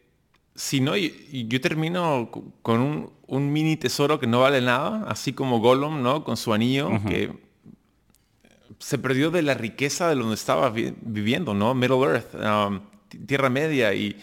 si 0.56 0.80
no, 0.82 0.96
y- 0.98 1.28
y 1.32 1.48
yo 1.48 1.60
termino 1.62 2.30
co- 2.32 2.44
con 2.62 2.80
un, 2.82 3.10
un 3.28 3.52
mini 3.54 3.78
tesoro 3.78 4.20
que 4.20 4.28
no 4.28 4.42
vale 4.42 4.62
nada, 4.62 5.06
así 5.08 5.34
como 5.34 5.60
Gollum, 5.60 6.02
¿no? 6.02 6.24
Con 6.24 6.38
su 6.38 6.54
anillo, 6.54 6.90
que 7.08 7.32
se 8.80 8.98
perdió 8.98 9.32
de 9.32 9.42
la 9.42 9.54
riqueza 9.54 10.10
de 10.10 10.16
donde 10.16 10.36
estaba 10.36 10.70
vi- 10.70 10.94
viviendo, 11.02 11.54
¿no? 11.54 11.74
Middle 11.74 12.02
Earth, 12.04 12.34
um, 12.36 12.80
ti- 13.08 13.20
Tierra 13.20 13.50
Media. 13.50 13.94
Y, 13.94 14.16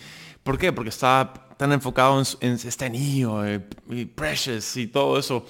¿Por 0.42 0.58
qué? 0.58 0.72
Porque 0.72 0.88
estaba 0.90 1.32
tan 1.56 1.72
enfocado 1.72 2.18
en, 2.20 2.26
en 2.40 2.52
este 2.54 2.84
anillo, 2.86 3.44
eh, 3.44 3.60
y 3.90 4.04
Precious 4.06 4.76
y 4.76 4.86
todo 4.86 5.18
eso. 5.18 5.44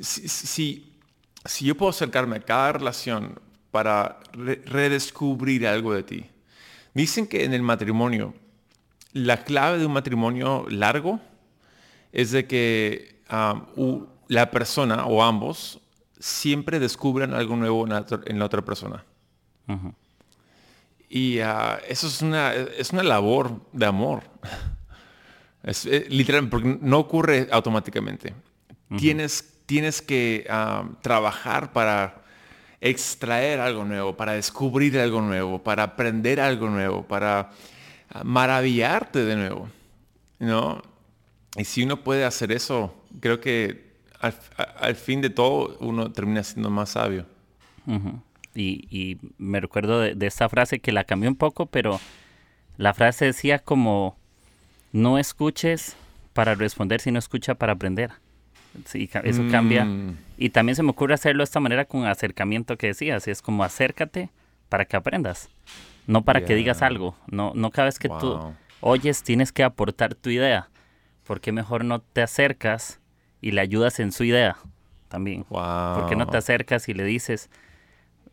Si, 0.00 0.28
si- 0.28 0.92
si 1.44 1.64
yo 1.64 1.76
puedo 1.76 1.90
acercarme 1.90 2.36
a 2.36 2.40
cada 2.40 2.72
relación 2.72 3.38
para 3.70 4.20
re- 4.32 4.62
redescubrir 4.64 5.66
algo 5.66 5.92
de 5.94 6.02
ti. 6.02 6.24
Dicen 6.94 7.26
que 7.26 7.44
en 7.44 7.52
el 7.54 7.62
matrimonio, 7.62 8.34
la 9.14 9.44
clave 9.44 9.78
de 9.78 9.86
un 9.86 9.92
matrimonio 9.92 10.66
largo 10.68 11.20
es 12.12 12.30
de 12.32 12.46
que 12.46 13.20
um, 13.76 14.06
la 14.28 14.50
persona 14.50 15.06
o 15.06 15.22
ambos 15.22 15.80
siempre 16.18 16.78
descubran 16.78 17.32
algo 17.32 17.56
nuevo 17.56 17.84
en 17.84 17.90
la, 18.38 18.44
otra- 18.46 18.64
persona. 18.64 19.04
Y 21.08 21.38
ah, 21.40 21.80
eso 21.88 22.06
es 22.08 22.22
una, 22.22 22.52
es 22.52 22.92
una 22.92 23.02
labor 23.02 23.60
de 23.72 23.86
amor. 23.86 24.22
Es, 25.66 25.86
eh, 25.86 26.04
literal, 26.10 26.50
porque 26.50 26.78
no 26.82 26.98
ocurre 26.98 27.48
automáticamente. 27.50 28.34
Tienes, 28.98 29.62
tienes 29.64 30.02
que 30.02 30.46
trabajar 31.00 31.72
para 31.72 32.22
extraer 32.82 33.60
algo 33.60 33.82
nuevo, 33.82 34.14
para 34.14 34.32
descubrir 34.34 34.98
algo 34.98 35.22
nuevo, 35.22 35.62
para 35.62 35.84
aprender 35.84 36.38
algo 36.38 36.68
nuevo, 36.68 37.02
para 37.08 37.50
maravillarte 38.22 39.24
de 39.24 39.36
nuevo. 39.36 39.68
¿no? 40.38 40.82
Y 41.56 41.64
si 41.64 41.82
uno 41.82 42.02
puede 42.02 42.24
hacer 42.24 42.52
eso, 42.52 42.94
creo 43.20 43.40
que 43.40 43.94
al, 44.20 44.94
fin 44.96 45.20
de 45.20 45.30
todo 45.30 45.76
uno 45.80 46.10
termina 46.12 46.42
siendo 46.42 46.70
más 46.70 46.90
sabio. 46.90 47.26
Y, 48.54 48.86
y 48.90 49.18
me 49.38 49.60
recuerdo 49.60 50.00
de, 50.00 50.14
de 50.14 50.26
esta 50.26 50.48
frase 50.48 50.80
que 50.80 50.92
la 50.92 51.04
cambié 51.04 51.28
un 51.28 51.36
poco, 51.36 51.66
pero 51.66 52.00
la 52.76 52.94
frase 52.94 53.26
decía 53.26 53.58
como, 53.58 54.16
no 54.92 55.18
escuches 55.18 55.96
para 56.32 56.54
responder, 56.54 57.00
sino 57.00 57.18
escucha 57.18 57.54
para 57.54 57.74
aprender. 57.74 58.12
Sí, 58.86 59.08
eso 59.22 59.42
cambia. 59.50 59.84
Mm. 59.84 60.16
Y 60.36 60.50
también 60.50 60.76
se 60.76 60.82
me 60.82 60.90
ocurre 60.90 61.14
hacerlo 61.14 61.42
de 61.42 61.44
esta 61.44 61.60
manera 61.60 61.84
con 61.84 62.06
acercamiento 62.06 62.76
que 62.76 62.88
decías. 62.88 63.28
Es 63.28 63.40
como 63.40 63.62
acércate 63.62 64.30
para 64.68 64.84
que 64.84 64.96
aprendas. 64.96 65.48
No 66.06 66.22
para 66.22 66.40
que 66.44 66.54
digas 66.54 66.82
algo. 66.82 67.16
No, 67.26 67.52
no 67.54 67.70
cada 67.70 67.86
vez 67.86 67.98
que 67.98 68.08
tú 68.20 68.34
oyes 68.80 69.22
tienes 69.22 69.52
que 69.52 69.62
aportar 69.64 70.14
tu 70.14 70.30
idea. 70.30 70.68
Porque 71.24 71.52
mejor 71.52 71.84
no 71.84 72.00
te 72.00 72.20
acercas 72.22 73.00
y 73.40 73.52
le 73.52 73.60
ayudas 73.62 73.98
en 74.00 74.12
su 74.12 74.24
idea 74.24 74.56
también. 75.08 75.46
Wow. 75.48 75.94
¿Por 75.94 76.06
qué 76.08 76.16
no 76.16 76.26
te 76.26 76.36
acercas 76.36 76.88
y 76.88 76.94
le 76.94 77.04
dices, 77.04 77.48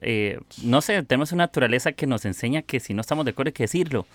eh, 0.01 0.39
no 0.63 0.81
sé, 0.81 1.01
tenemos 1.03 1.31
una 1.31 1.43
naturaleza 1.43 1.91
que 1.93 2.07
nos 2.07 2.25
enseña 2.25 2.61
que 2.63 2.79
si 2.79 2.93
no 2.93 3.01
estamos 3.01 3.23
de 3.25 3.31
acuerdo 3.31 3.49
hay 3.49 3.53
que 3.53 3.63
decirlo? 3.63 4.05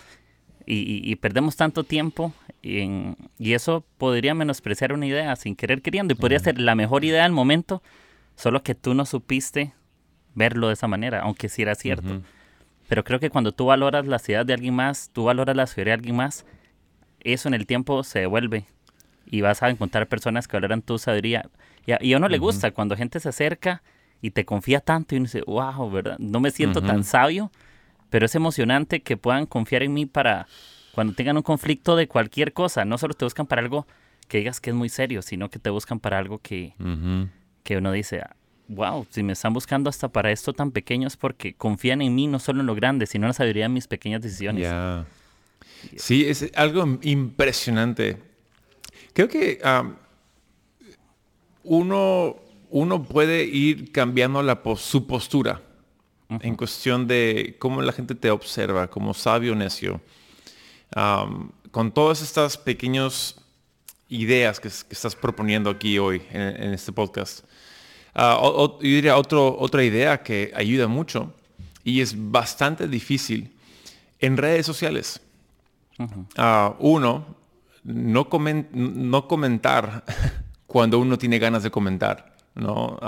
Y, 0.66 0.74
y- 0.78 1.10
y 1.10 1.16
perdemos 1.16 1.54
tanto 1.56 1.84
tiempo 1.84 2.32
en- 2.62 3.16
y 3.38 3.54
eso 3.54 3.84
podría 3.98 4.34
menospreciar 4.34 4.92
una 4.92 5.06
idea 5.06 5.34
sin 5.36 5.54
querer 5.54 5.80
queriendo 5.80 6.12
y 6.12 6.16
podría 6.16 6.40
ser 6.40 6.58
la 6.60 6.74
mejor 6.74 7.04
idea 7.04 7.22
del 7.22 7.32
momento, 7.32 7.82
solo 8.34 8.62
que 8.62 8.74
tú 8.74 8.92
no 8.92 9.06
supiste 9.06 9.72
verlo 10.34 10.66
de 10.66 10.74
esa 10.74 10.88
manera, 10.88 11.20
aunque 11.22 11.48
sí 11.48 11.62
era 11.62 11.74
cierto. 11.76 12.20
Pero 12.88 13.05
creo 13.05 13.18
que 13.18 13.31
cuando 13.31 13.53
tú 13.53 13.66
valoras 13.66 14.07
las 14.07 14.29
ideas 14.29 14.46
de 14.46 14.55
alguien 14.55 14.75
más, 14.75 15.11
tú 15.12 15.25
valoras 15.25 15.57
la 15.57 15.66
sabiduría 15.66 15.92
de 15.92 15.99
alguien 15.99 16.16
más, 16.16 16.46
eso 17.20 17.49
en 17.49 17.55
el 17.55 17.66
tiempo 17.66 18.03
se 18.05 18.20
devuelve. 18.20 18.66
Y 19.27 19.40
vas 19.40 19.62
a 19.62 19.70
encontrar 19.70 20.07
personas 20.07 20.46
que 20.46 20.57
valoran 20.57 20.83
tu 20.83 20.99
sabiduría. 20.99 21.49
Y 21.85 21.92
a, 21.92 21.99
y 22.01 22.12
a 22.12 22.16
uno 22.18 22.29
le 22.29 22.38
gusta 22.38 22.70
cuando 22.70 22.96
gente 22.96 23.18
se 23.18 23.29
acerca 23.29 23.83
y 24.22 24.31
te 24.31 24.44
confía 24.44 24.81
tanto 24.81 25.14
y 25.14 25.18
uno 25.18 25.25
dice, 25.25 25.42
wow, 25.46 25.90
¿verdad? 25.90 26.16
No 26.18 26.40
me 26.40 26.51
siento 26.51 26.81
tan 26.81 27.05
sabio, 27.05 27.51
pero 28.11 28.27
es 28.27 28.35
emocionante 28.35 29.03
que 29.03 29.16
puedan 29.16 29.46
confiar 29.46 29.83
en 29.83 29.92
mí 29.92 30.07
para 30.07 30.46
cuando 30.92 31.12
tengan 31.12 31.37
un 31.37 31.42
conflicto 31.42 31.96
de 31.96 32.09
cualquier 32.09 32.53
cosa. 32.53 32.85
No 32.85 32.99
solo 32.99 33.14
te 33.14 33.25
buscan 33.25 33.46
para 33.46 33.62
algo 33.62 33.87
que 34.29 34.38
digas 34.38 34.61
que 34.61 34.70
es 34.70 34.77
muy 34.77 34.88
serio, 34.88 35.22
sino 35.22 35.51
que 35.51 35.59
te 35.59 35.70
buscan 35.70 36.01
para 36.01 36.18
algo 36.18 36.38
que, 36.38 36.75
que 37.62 37.77
uno 37.77 37.92
dice, 37.92 38.22
wow, 38.68 39.07
si 39.11 39.22
me 39.22 39.33
están 39.33 39.52
buscando 39.52 39.90
hasta 39.90 40.09
para 40.09 40.31
esto 40.31 40.52
tan 40.52 40.70
pequeño 40.70 41.09
es 41.09 41.16
porque 41.16 41.55
confían 41.55 42.02
en 42.02 42.14
mí 42.14 42.26
no 42.26 42.38
solo 42.38 42.61
en 42.61 42.66
lo 42.66 42.74
grande, 42.74 43.07
sino 43.07 43.26
en 43.26 43.29
la 43.29 43.35
sabiduría 43.35 43.64
de 43.64 43.70
mis 43.70 43.87
pequeñas 43.87 44.22
decisiones. 44.22 44.62
Ya. 44.62 45.07
Sí, 45.96 46.26
es 46.26 46.50
algo 46.55 46.98
impresionante. 47.02 48.18
Creo 49.12 49.29
que 49.29 49.61
uno, 51.62 52.37
uno 52.70 53.05
puede 53.05 53.44
ir 53.44 53.92
cambiando 53.92 54.42
la 54.42 54.61
su 54.76 55.07
postura 55.07 55.62
en 56.29 56.57
cuestión 56.57 57.07
de 57.07 57.57
cómo 57.59 57.83
la 57.83 57.92
gente 57.92 58.14
te 58.14 58.31
observa 58.31 58.88
como 58.88 59.14
sabio 59.14 59.55
necio. 59.55 60.00
con 61.70 61.92
todas 61.92 62.22
estas 62.22 62.57
pequeñas 62.57 63.37
ideas 64.09 64.61
que, 64.61 64.68
estás 64.68 65.16
proponiendo 65.16 65.70
aquí 65.70 65.98
hoy 65.98 66.22
en, 66.31 66.72
este 66.72 66.92
podcast, 66.92 67.44
uh, 68.16 68.79
yo 68.81 68.88
diría 68.88 69.16
otro, 69.16 69.57
otra 69.59 69.85
idea 69.85 70.22
que 70.22 70.52
ayuda 70.55 70.88
mucho 70.88 71.33
y 71.85 72.00
es 72.00 72.14
bastante 72.16 72.88
difícil 72.88 73.52
en 74.18 74.37
redes 74.37 74.66
sociales. 74.66 75.20
Ah, 76.37 76.74
uno, 76.79 77.37
no, 77.85 78.29
no 78.72 79.29
comentar 79.29 80.05
cuando 80.66 80.98
uno 80.98 81.16
tiene 81.16 81.38
ganas 81.38 81.62
de 81.62 81.70
comentar. 81.70 82.37
¿no? 82.55 82.98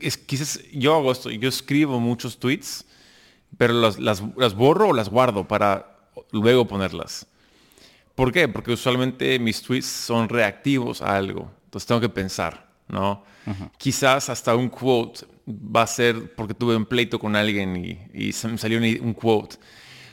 es, 0.00 0.16
quizás 0.16 0.60
yo 0.72 0.94
hago 0.94 1.12
esto, 1.12 1.30
yo 1.30 1.48
escribo 1.48 1.98
muchos 2.00 2.38
tweets, 2.38 2.84
pero 3.58 3.74
las, 3.74 3.98
las, 3.98 4.54
borro 4.54 4.88
o 4.88 4.92
las 4.92 5.08
guardo 5.08 5.46
para 5.46 5.96
luego 6.30 6.66
ponerlas. 6.66 7.26
¿Por 8.14 8.32
qué? 8.32 8.48
Porque 8.48 8.72
usualmente 8.72 9.38
mis 9.38 9.62
tweets 9.62 9.86
son 9.86 10.28
reactivos 10.28 11.02
a 11.02 11.16
algo. 11.16 11.50
Entonces 11.64 11.86
tengo 11.86 12.00
que 12.00 12.08
pensar, 12.08 12.71
¿no? 12.92 13.24
Quizás 13.78 14.28
hasta 14.28 14.54
un 14.54 14.68
quote 14.68 15.26
va 15.48 15.82
a 15.82 15.86
ser 15.86 16.34
porque 16.36 16.54
tuve 16.54 16.76
un 16.76 16.86
pleito 16.86 17.18
con 17.18 17.34
alguien 17.34 17.76
y, 17.76 18.32
me 18.46 18.58
salió 18.58 18.78
un, 18.78 19.14
quote. 19.14 19.56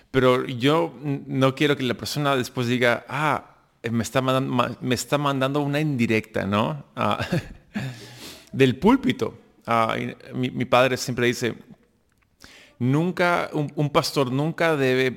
Pero 0.10 0.46
yo 0.46 0.96
no 1.04 1.54
quiero 1.54 1.78
que 1.78 1.84
la 1.84 1.94
persona 1.94 2.36
después 2.36 2.68
diga, 2.68 3.06
ah, 3.08 3.58
me 3.92 4.02
está 4.02 4.22
mandando, 4.22 4.78
me 4.82 4.96
está 4.96 5.18
mandando 5.18 5.62
una 5.62 5.80
indirecta, 5.80 6.46
¿no? 6.46 6.86
Ah, 6.96 7.20
del 8.52 8.78
púlpito. 8.78 9.38
Ah, 9.68 9.96
mi, 10.34 10.66
padre 10.66 10.98
siempre 10.98 11.28
dice, 11.28 11.56
nunca, 12.80 13.52
un, 13.54 13.90
pastor 13.92 14.32
nunca 14.32 14.76
debe 14.76 15.12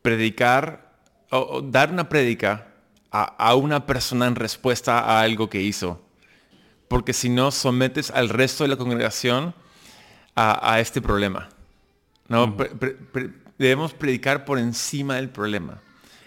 predicar 0.00 0.96
o, 1.30 1.60
dar 1.60 1.92
una 1.92 2.08
prédica 2.08 2.68
a, 3.10 3.54
una 3.54 3.84
persona 3.84 4.26
en 4.26 4.34
respuesta 4.34 5.00
a 5.00 5.20
algo 5.20 5.50
que 5.50 5.60
hizo. 5.60 6.00
Porque 6.92 7.14
si 7.14 7.30
no, 7.30 7.50
sometes 7.50 8.10
al 8.10 8.28
resto 8.28 8.64
de 8.64 8.68
la 8.68 8.76
congregación 8.76 9.54
a, 10.36 10.78
este 10.78 11.00
problema. 11.00 11.48
¿no? 12.28 12.54
debemos 13.56 13.94
predicar 13.94 14.44
por 14.44 14.58
encima 14.58 15.14
del 15.14 15.30
problema 15.30 15.80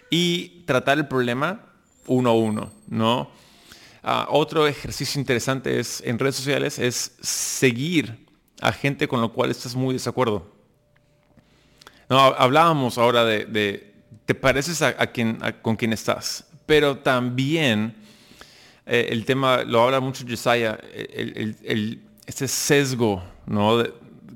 y 0.09 0.63
tratar 0.65 0.97
el 0.97 1.07
problema 1.07 1.59
uno 2.07 2.31
a 2.31 2.33
uno, 2.33 2.71
¿no? 2.87 3.29
Ah, 4.01 4.25
otro 4.31 4.65
ejercicio 4.65 5.19
interesante 5.19 5.79
es 5.79 6.01
en 6.03 6.17
redes 6.17 6.37
sociales 6.37 6.79
es 6.79 7.15
seguir 7.21 8.25
a 8.59 8.71
gente 8.71 9.07
con 9.07 9.21
lo 9.21 9.33
cual 9.33 9.51
estás 9.51 9.75
muy 9.75 9.93
desacuerdo. 9.93 10.51
No, 12.09 12.17
hablábamos 12.17 12.97
ahora 12.97 13.23
de, 13.23 13.93
te 14.25 14.33
pareces 14.33 14.81
a, 14.81 14.95
quien, 15.11 15.37
con 15.61 15.75
quien 15.75 15.93
estás, 15.93 16.47
pero 16.65 16.97
también 16.97 18.03
eh, 18.85 19.07
el 19.11 19.25
tema, 19.25 19.63
lo 19.63 19.81
habla 19.81 19.99
mucho 19.99 20.25
Josiah, 20.27 20.77
el, 20.93 22.01
este 22.25 22.47
sesgo 22.47 23.23
¿no? 23.45 23.83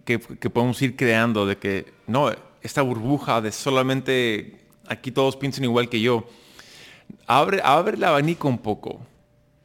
que, 0.06 0.20
podemos 0.20 0.82
ir 0.82 0.96
creando 0.96 1.46
de 1.46 1.58
que 1.58 1.94
no, 2.08 2.32
esta 2.62 2.82
burbuja 2.82 3.42
de 3.42 3.52
solamente 3.52 4.60
aquí 4.88 5.12
todos 5.12 5.36
piensan 5.36 5.64
igual 5.64 5.88
que 5.88 6.02
yo, 6.02 6.28
abre, 7.28 7.62
abre 7.64 7.96
el 7.96 8.04
abanico 8.04 8.48
un 8.48 8.58
poco. 8.58 9.00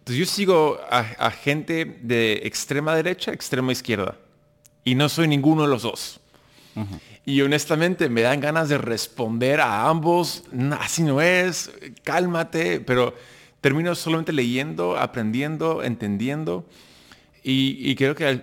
Entonces 0.01 0.19
yo 0.19 0.27
sigo 0.27 0.79
a, 0.91 1.31
gente 1.31 1.99
de 2.03 2.43
extrema 2.45 2.95
derecha, 2.95 3.33
extrema 3.33 3.73
izquierda. 3.73 4.19
Y 4.85 4.95
no 4.97 5.09
soy 5.09 5.27
ninguno 5.29 5.63
de 5.63 5.69
los 5.69 5.83
dos. 5.83 6.21
Y 7.25 7.41
honestamente 7.41 8.11
me 8.11 8.21
dan 8.21 8.39
ganas 8.41 8.69
de 8.69 8.77
responder 8.77 9.63
a 9.63 9.89
ambos. 9.89 10.45
Así 10.79 11.03
no 11.03 11.23
es, 11.23 11.71
cálmate. 12.03 12.81
Pero 12.81 13.15
termino 13.65 13.95
solamente 13.95 14.31
leyendo, 14.31 14.99
aprendiendo, 14.99 15.83
entendiendo. 15.83 16.67
Y, 17.43 17.95
creo 17.95 18.15
que 18.15 18.43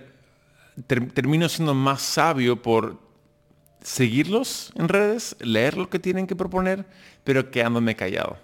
termino 0.88 1.48
siendo 1.48 1.74
más 1.74 2.02
sabio 2.02 2.60
por 2.60 2.98
seguirlos 3.82 4.72
en 4.74 4.88
redes, 4.88 5.36
leer 5.38 5.76
lo 5.76 5.88
que 5.88 6.00
tienen 6.00 6.26
que 6.26 6.34
proponer, 6.34 6.86
pero 7.22 7.52
quedándome 7.52 7.94
callado. 7.94 8.36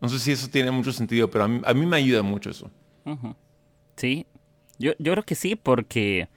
No 0.00 0.08
sé 0.08 0.18
si 0.18 0.32
eso 0.32 0.48
tiene 0.48 0.72
mucho 0.72 0.92
sentido, 0.92 1.30
pero 1.30 1.44
a 1.44 1.74
mí, 1.74 1.86
me 1.86 1.98
ayuda 1.98 2.24
mucho 2.24 2.50
eso. 2.50 2.72
Sí, 3.94 4.26
yo, 4.80 4.94
yo 4.98 5.12
creo 5.12 5.22
que 5.22 5.36
sí, 5.36 5.54
porque 5.54 6.28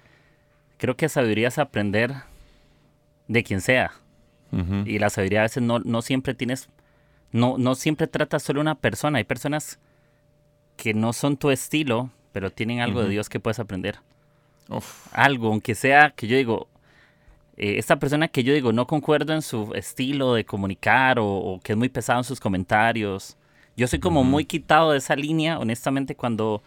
creo 0.78 0.96
que 0.96 1.10
sabiduría 1.10 1.48
es 1.48 1.58
aprender 1.58 2.14
de 3.28 3.44
quien 3.44 3.60
sea. 3.60 3.92
Y 4.86 5.00
la 5.00 5.10
sabiduría 5.10 5.40
a 5.40 5.44
veces 5.44 5.64
no, 5.64 5.80
no 5.80 6.04
siempre 6.04 6.36
tienes, 6.36 6.70
no, 7.34 7.58
no 7.58 7.76
siempre 7.76 8.08
tratas 8.08 8.44
solo 8.44 8.62
una 8.62 8.76
persona. 8.76 9.18
Hay 9.18 9.26
personas 9.26 9.80
que 10.78 10.94
no 10.94 11.12
son 11.12 11.36
tu 11.36 11.52
estilo, 11.52 12.10
pero 12.32 12.52
tienen 12.52 12.80
algo 12.80 13.04
de 13.04 13.10
Dios 13.10 13.28
que 13.28 13.40
puedes 13.40 13.60
aprender. 13.60 14.00
Algo, 15.12 15.50
aunque 15.50 15.76
sea 15.76 16.12
que 16.12 16.28
yo 16.28 16.38
digo, 16.38 16.68
eh, 17.58 17.76
esta 17.78 17.98
persona 17.98 18.30
que 18.30 18.44
yo 18.44 18.54
digo 18.54 18.72
no 18.72 18.88
concuerdo 18.88 19.34
en 19.34 19.42
su 19.42 19.74
estilo 19.76 20.34
de 20.34 20.46
comunicar 20.46 21.20
o, 21.20 21.28
o, 21.28 21.60
que 21.60 21.74
es 21.74 21.78
muy 21.78 21.90
pesado 21.90 22.20
en 22.20 22.24
sus 22.24 22.40
comentarios. 22.40 23.36
Yo 23.76 23.88
soy 23.88 24.00
como 24.00 24.24
muy 24.24 24.46
quitado 24.46 24.92
de 24.92 25.00
esa 25.00 25.16
línea, 25.16 25.60
honestamente, 25.60 26.16
cuando 26.16 26.64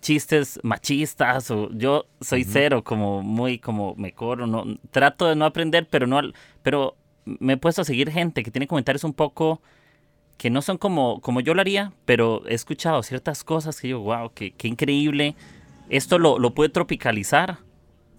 chistes 0.00 0.58
machistas 0.62 1.50
o 1.50 1.70
yo 1.72 2.06
soy 2.20 2.44
cero, 2.44 2.82
como 2.82 3.22
muy 3.22 3.58
como 3.58 3.94
me 3.96 4.12
corro, 4.12 4.46
no 4.46 4.64
trato 4.90 5.26
de 5.28 5.36
no 5.36 5.44
aprender, 5.44 5.86
pero 5.88 6.06
no 6.06 6.20
pero 6.62 6.96
me 7.24 7.54
he 7.54 7.56
puesto 7.56 7.82
a 7.82 7.84
seguir 7.84 8.10
gente 8.10 8.42
que 8.42 8.50
tiene 8.50 8.66
comentarios 8.66 9.04
un 9.04 9.14
poco 9.14 9.62
que 10.36 10.50
no 10.50 10.62
son 10.62 10.78
como 10.78 11.20
como 11.20 11.40
yo 11.40 11.54
lo 11.54 11.60
haría, 11.60 11.92
pero 12.04 12.42
he 12.46 12.54
escuchado 12.54 13.02
ciertas 13.02 13.44
cosas 13.44 13.80
que 13.80 13.88
yo, 13.88 14.00
wow, 14.00 14.32
qué, 14.34 14.52
qué 14.52 14.68
increíble. 14.68 15.36
Esto 15.90 16.18
lo, 16.18 16.38
lo 16.38 16.54
puede 16.54 16.70
tropicalizar 16.70 17.58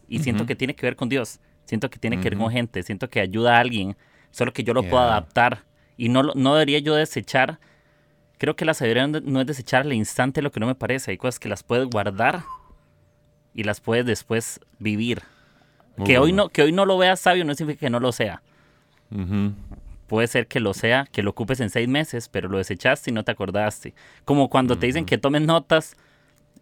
y 0.08 0.20
siento 0.20 0.46
que 0.46 0.56
tiene 0.56 0.76
que 0.76 0.86
ver 0.86 0.96
con 0.96 1.10
Dios. 1.10 1.40
Siento 1.66 1.90
que 1.90 1.98
tiene 1.98 2.20
que 2.20 2.30
ver 2.30 2.38
con 2.38 2.52
gente, 2.52 2.84
siento 2.84 3.10
que 3.10 3.20
ayuda 3.20 3.58
a 3.58 3.60
alguien, 3.60 3.98
solo 4.30 4.54
que 4.54 4.64
yo 4.64 4.74
lo 4.74 4.84
puedo 4.84 5.00
adaptar 5.00 5.64
y 5.98 6.10
no, 6.10 6.22
no 6.22 6.54
debería 6.54 6.80
yo 6.80 6.94
desechar 6.94 7.60
Creo 8.38 8.56
que 8.56 8.66
la 8.66 8.74
sabiduría 8.74 9.08
no 9.08 9.42
es 9.42 9.48
desechar 9.48 9.84
al 9.84 9.94
instante 9.94 10.42
lo 10.42 10.52
que 10.52 10.60
no 10.60 10.68
me 10.68 10.76
parece. 10.76 11.12
Hay 11.12 11.18
cosas 11.18 11.40
que 11.40 11.48
las 11.48 11.64
puedes 11.64 11.88
guardar 11.88 12.44
y 13.54 13.64
las 13.64 13.80
puedes 13.80 14.06
después 14.06 14.60
vivir. 14.80 15.22
que 16.06 16.20
hoy, 16.20 16.34
no, 16.34 16.50
que 16.50 16.62
hoy 16.62 16.74
no 16.74 16.86
lo 16.86 16.98
veas 16.98 17.22
sabio 17.22 17.46
no 17.46 17.56
significa 17.56 17.86
que 17.86 17.90
no 17.90 18.00
lo 18.02 18.12
sea. 18.12 18.42
Puede 20.08 20.28
ser 20.28 20.48
que 20.48 20.60
lo 20.60 20.74
sea, 20.74 21.08
que 21.12 21.24
lo 21.24 21.32
ocupes 21.32 21.60
en 21.60 21.70
seis 21.70 21.88
meses, 21.88 22.30
pero 22.30 22.48
lo 22.48 22.58
desechaste 22.58 23.10
y 23.10 23.14
no 23.14 23.24
te 23.24 23.32
acordaste. 23.32 23.94
Como 24.24 24.50
cuando 24.50 24.78
te 24.78 24.86
dicen 24.86 25.06
que 25.06 25.18
tomes 25.18 25.42
notas, 25.42 25.96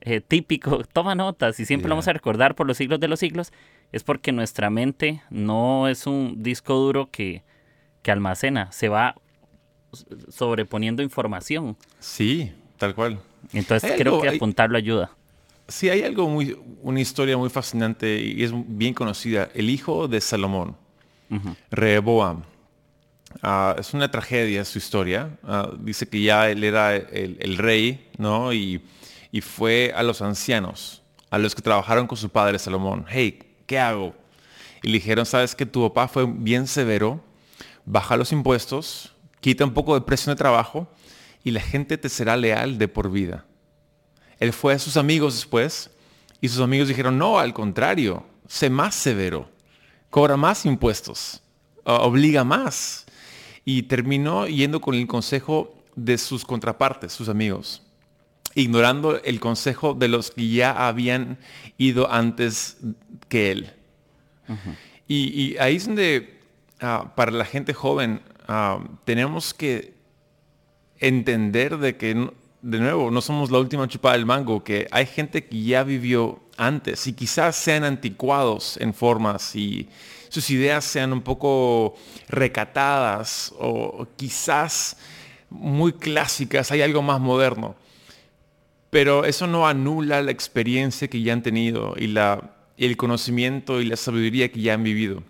eh, 0.01 0.21
típico, 0.21 0.83
toma 0.93 1.15
notas 1.15 1.59
y 1.59 1.65
siempre 1.65 1.89
lo 1.89 1.95
vamos 1.95 2.07
a 2.07 2.13
recordar 2.13 2.55
por 2.55 2.67
los 2.67 2.77
siglos 2.77 2.99
de 2.99 3.07
los 3.07 3.19
siglos, 3.19 3.51
es 3.91 4.03
porque 4.03 4.31
nuestra 4.31 4.69
mente 4.69 5.21
no 5.29 5.87
es 5.87 6.07
un 6.07 6.41
disco 6.41 6.75
duro 6.75 7.09
que, 7.11 7.43
que 8.01 8.11
almacena, 8.11 8.71
se 8.71 8.89
va 8.89 9.15
sobreponiendo 10.29 11.03
información. 11.03 11.77
Sí, 11.99 12.51
tal 12.77 12.95
cual. 12.95 13.19
Entonces 13.53 13.93
creo 13.97 14.21
que 14.21 14.29
apuntarlo 14.29 14.77
ayuda. 14.77 15.11
Sí, 15.67 15.89
hay 15.89 16.03
algo 16.03 16.27
muy, 16.27 16.57
una 16.81 16.99
historia 16.99 17.37
muy 17.37 17.49
fascinante 17.49 18.21
y 18.21 18.43
es 18.43 18.51
bien 18.53 18.93
conocida. 18.93 19.49
El 19.53 19.69
hijo 19.69 20.07
de 20.07 20.19
Salomón, 20.19 20.75
Rehoboam. 21.71 22.43
Ah, 23.41 23.75
es 23.77 23.93
una 23.93 24.09
tragedia 24.09 24.63
su 24.65 24.77
historia. 24.77 25.37
Ah, 25.43 25.71
dice 25.79 26.07
que 26.07 26.21
ya 26.21 26.49
él 26.49 26.63
era 26.63 26.95
el, 26.95 27.57
rey, 27.57 28.09
¿no? 28.17 28.53
Y, 28.53 28.81
fue 29.41 29.91
a 29.95 30.03
los 30.03 30.21
ancianos, 30.21 31.01
a 31.31 31.39
los 31.39 31.55
que 31.55 31.61
trabajaron 31.61 32.05
con 32.05 32.17
su 32.17 32.29
padre 32.29 32.59
Salomón. 32.59 33.05
Hey, 33.09 33.39
¿qué 33.65 33.79
hago? 33.79 34.13
Y 34.83 34.87
le 34.87 34.93
dijeron, 34.93 35.25
sabes 35.25 35.55
que 35.55 35.65
tu 35.65 35.81
papá 35.89 36.07
fue 36.07 36.25
bien 36.27 36.67
severo, 36.67 37.23
baja 37.85 38.15
los 38.15 38.31
impuestos, 38.31 39.13
quita 39.39 39.65
un 39.65 39.73
poco 39.73 39.95
de 39.95 40.01
presión 40.01 40.35
de 40.35 40.37
trabajo 40.37 40.87
y 41.43 41.51
la 41.51 41.61
gente 41.61 41.97
te 41.97 42.09
será 42.09 42.37
leal 42.37 42.77
de 42.77 42.87
por 42.87 43.09
vida. 43.09 43.45
Él 44.39 44.53
fue 44.53 44.73
a 44.73 44.79
sus 44.79 44.97
amigos 44.97 45.35
después 45.35 45.89
y 46.39 46.49
sus 46.49 46.61
amigos 46.61 46.87
dijeron, 46.87 47.17
no, 47.17 47.39
al 47.39 47.53
contrario, 47.53 48.25
sé 48.47 48.69
más 48.69 48.93
severo, 48.93 49.49
cobra 50.09 50.37
más 50.37 50.65
impuestos, 50.65 51.41
obliga 51.83 52.43
más. 52.43 53.05
Y 53.65 53.83
terminó 53.83 54.47
yendo 54.47 54.81
con 54.81 54.95
el 54.95 55.07
consejo 55.07 55.73
de 55.95 56.17
sus 56.17 56.43
contrapartes, 56.43 57.13
sus 57.13 57.29
amigos, 57.29 57.81
ignorando 58.55 59.21
el 59.23 59.39
consejo 59.39 59.93
de 59.93 60.07
los 60.07 60.31
que 60.31 60.49
ya 60.49 60.87
habían 60.87 61.37
ido 61.77 62.11
antes 62.11 62.77
que 63.29 63.51
él. 63.51 63.73
y, 65.07 65.55
ahí 65.57 65.77
es 65.77 65.85
donde 65.85 66.39
ah, 66.81 67.13
para 67.15 67.31
la 67.31 67.45
gente 67.45 67.73
joven 67.73 68.21
Ah, 68.47 68.79
tenemos 69.05 69.53
que 69.53 69.93
entender 70.99 71.77
de 71.77 71.95
que 71.95 72.29
de 72.61 72.79
nuevo, 72.79 73.11
no 73.11 73.21
somos 73.21 73.51
la 73.51 73.59
última 73.59 73.87
chupada 73.87 74.15
del 74.15 74.25
mango, 74.25 74.63
que 74.63 74.87
hay 74.91 75.05
gente 75.05 75.45
que 75.45 75.63
ya 75.63 75.83
vivió 75.83 76.41
antes 76.55 77.07
y 77.07 77.13
quizás 77.13 77.57
sean 77.57 77.83
anticuados 77.83 78.77
en 78.79 78.93
formas 78.93 79.53
y 79.55 79.89
sus 80.33 80.49
ideas 80.49 80.83
sean 80.83 81.13
un 81.13 81.21
poco 81.21 81.93
recatadas 82.27 83.53
o 83.59 84.07
quizás 84.15 84.97
muy 85.51 85.93
clásicas, 85.93 86.71
hay 86.71 86.81
algo 86.81 87.03
más 87.03 87.21
moderno. 87.21 87.75
Pero 88.89 89.25
eso 89.25 89.45
no 89.45 89.67
anula 89.67 90.23
la 90.23 90.31
experiencia 90.31 91.07
que 91.07 91.21
ya 91.21 91.33
han 91.33 91.43
tenido 91.43 91.93
y 91.97 92.07
la, 92.07 92.55
el 92.77 92.97
conocimiento 92.97 93.79
y 93.79 93.85
la 93.85 93.95
sabiduría 93.95 94.51
que 94.51 94.59
ya 94.59 94.73
han 94.73 94.83
vivido. 94.83 95.21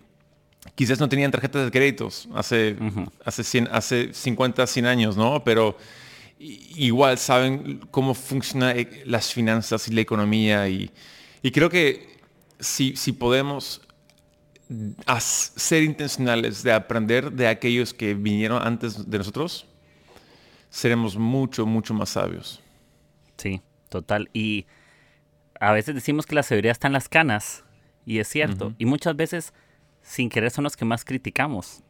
Quizás 0.74 1.02
no 1.02 1.10
tenían 1.10 1.32
tarjetas 1.32 1.66
de 1.66 1.72
créditos 1.72 2.30
hace, 2.34 2.78
hace, 3.26 3.68
hace 3.72 4.14
50, 4.14 4.66
100 4.66 4.86
años, 4.86 5.18
¿no? 5.18 5.44
Pero 5.44 5.78
igual 6.40 7.18
saben 7.18 7.82
cómo 7.92 8.14
funcionan 8.14 8.80
eh, 8.80 9.04
las 9.06 9.34
finanzas 9.34 9.86
y 9.90 9.92
la 9.92 10.00
economía. 10.00 10.70
Y, 10.70 10.90
creo 11.52 11.70
que 11.70 12.20
si, 12.58 12.96
si 12.96 13.12
podemos 13.12 13.82
ser 15.20 15.84
intencionales 15.84 16.64
de 16.64 16.72
aprender 16.72 17.32
de 17.32 17.48
aquellos 17.48 17.94
que 17.94 18.14
vinieron 18.14 18.66
antes 18.66 19.10
de 19.10 19.18
nosotros, 19.18 19.68
seremos 20.70 21.18
mucho, 21.18 21.66
mucho 21.66 21.94
más 21.94 22.10
sabios. 22.10 22.62
Sí, 23.38 23.62
total. 23.90 24.30
Y 24.34 24.66
a 25.60 25.72
veces 25.72 25.96
decimos 25.96 26.26
que 26.26 26.36
la 26.36 26.44
sabiduría 26.44 26.72
está 26.72 26.88
en 26.88 26.94
las 26.94 27.10
canas, 27.10 27.64
y 28.06 28.20
es 28.20 28.28
cierto. 28.28 28.74
Y 28.78 28.86
muchas 28.86 29.16
veces, 29.16 29.54
sin 30.02 30.30
querer, 30.30 30.52
son 30.52 30.64
los 30.64 30.76
que 30.76 30.86
más 30.86 31.06
criticamos. 31.06 31.84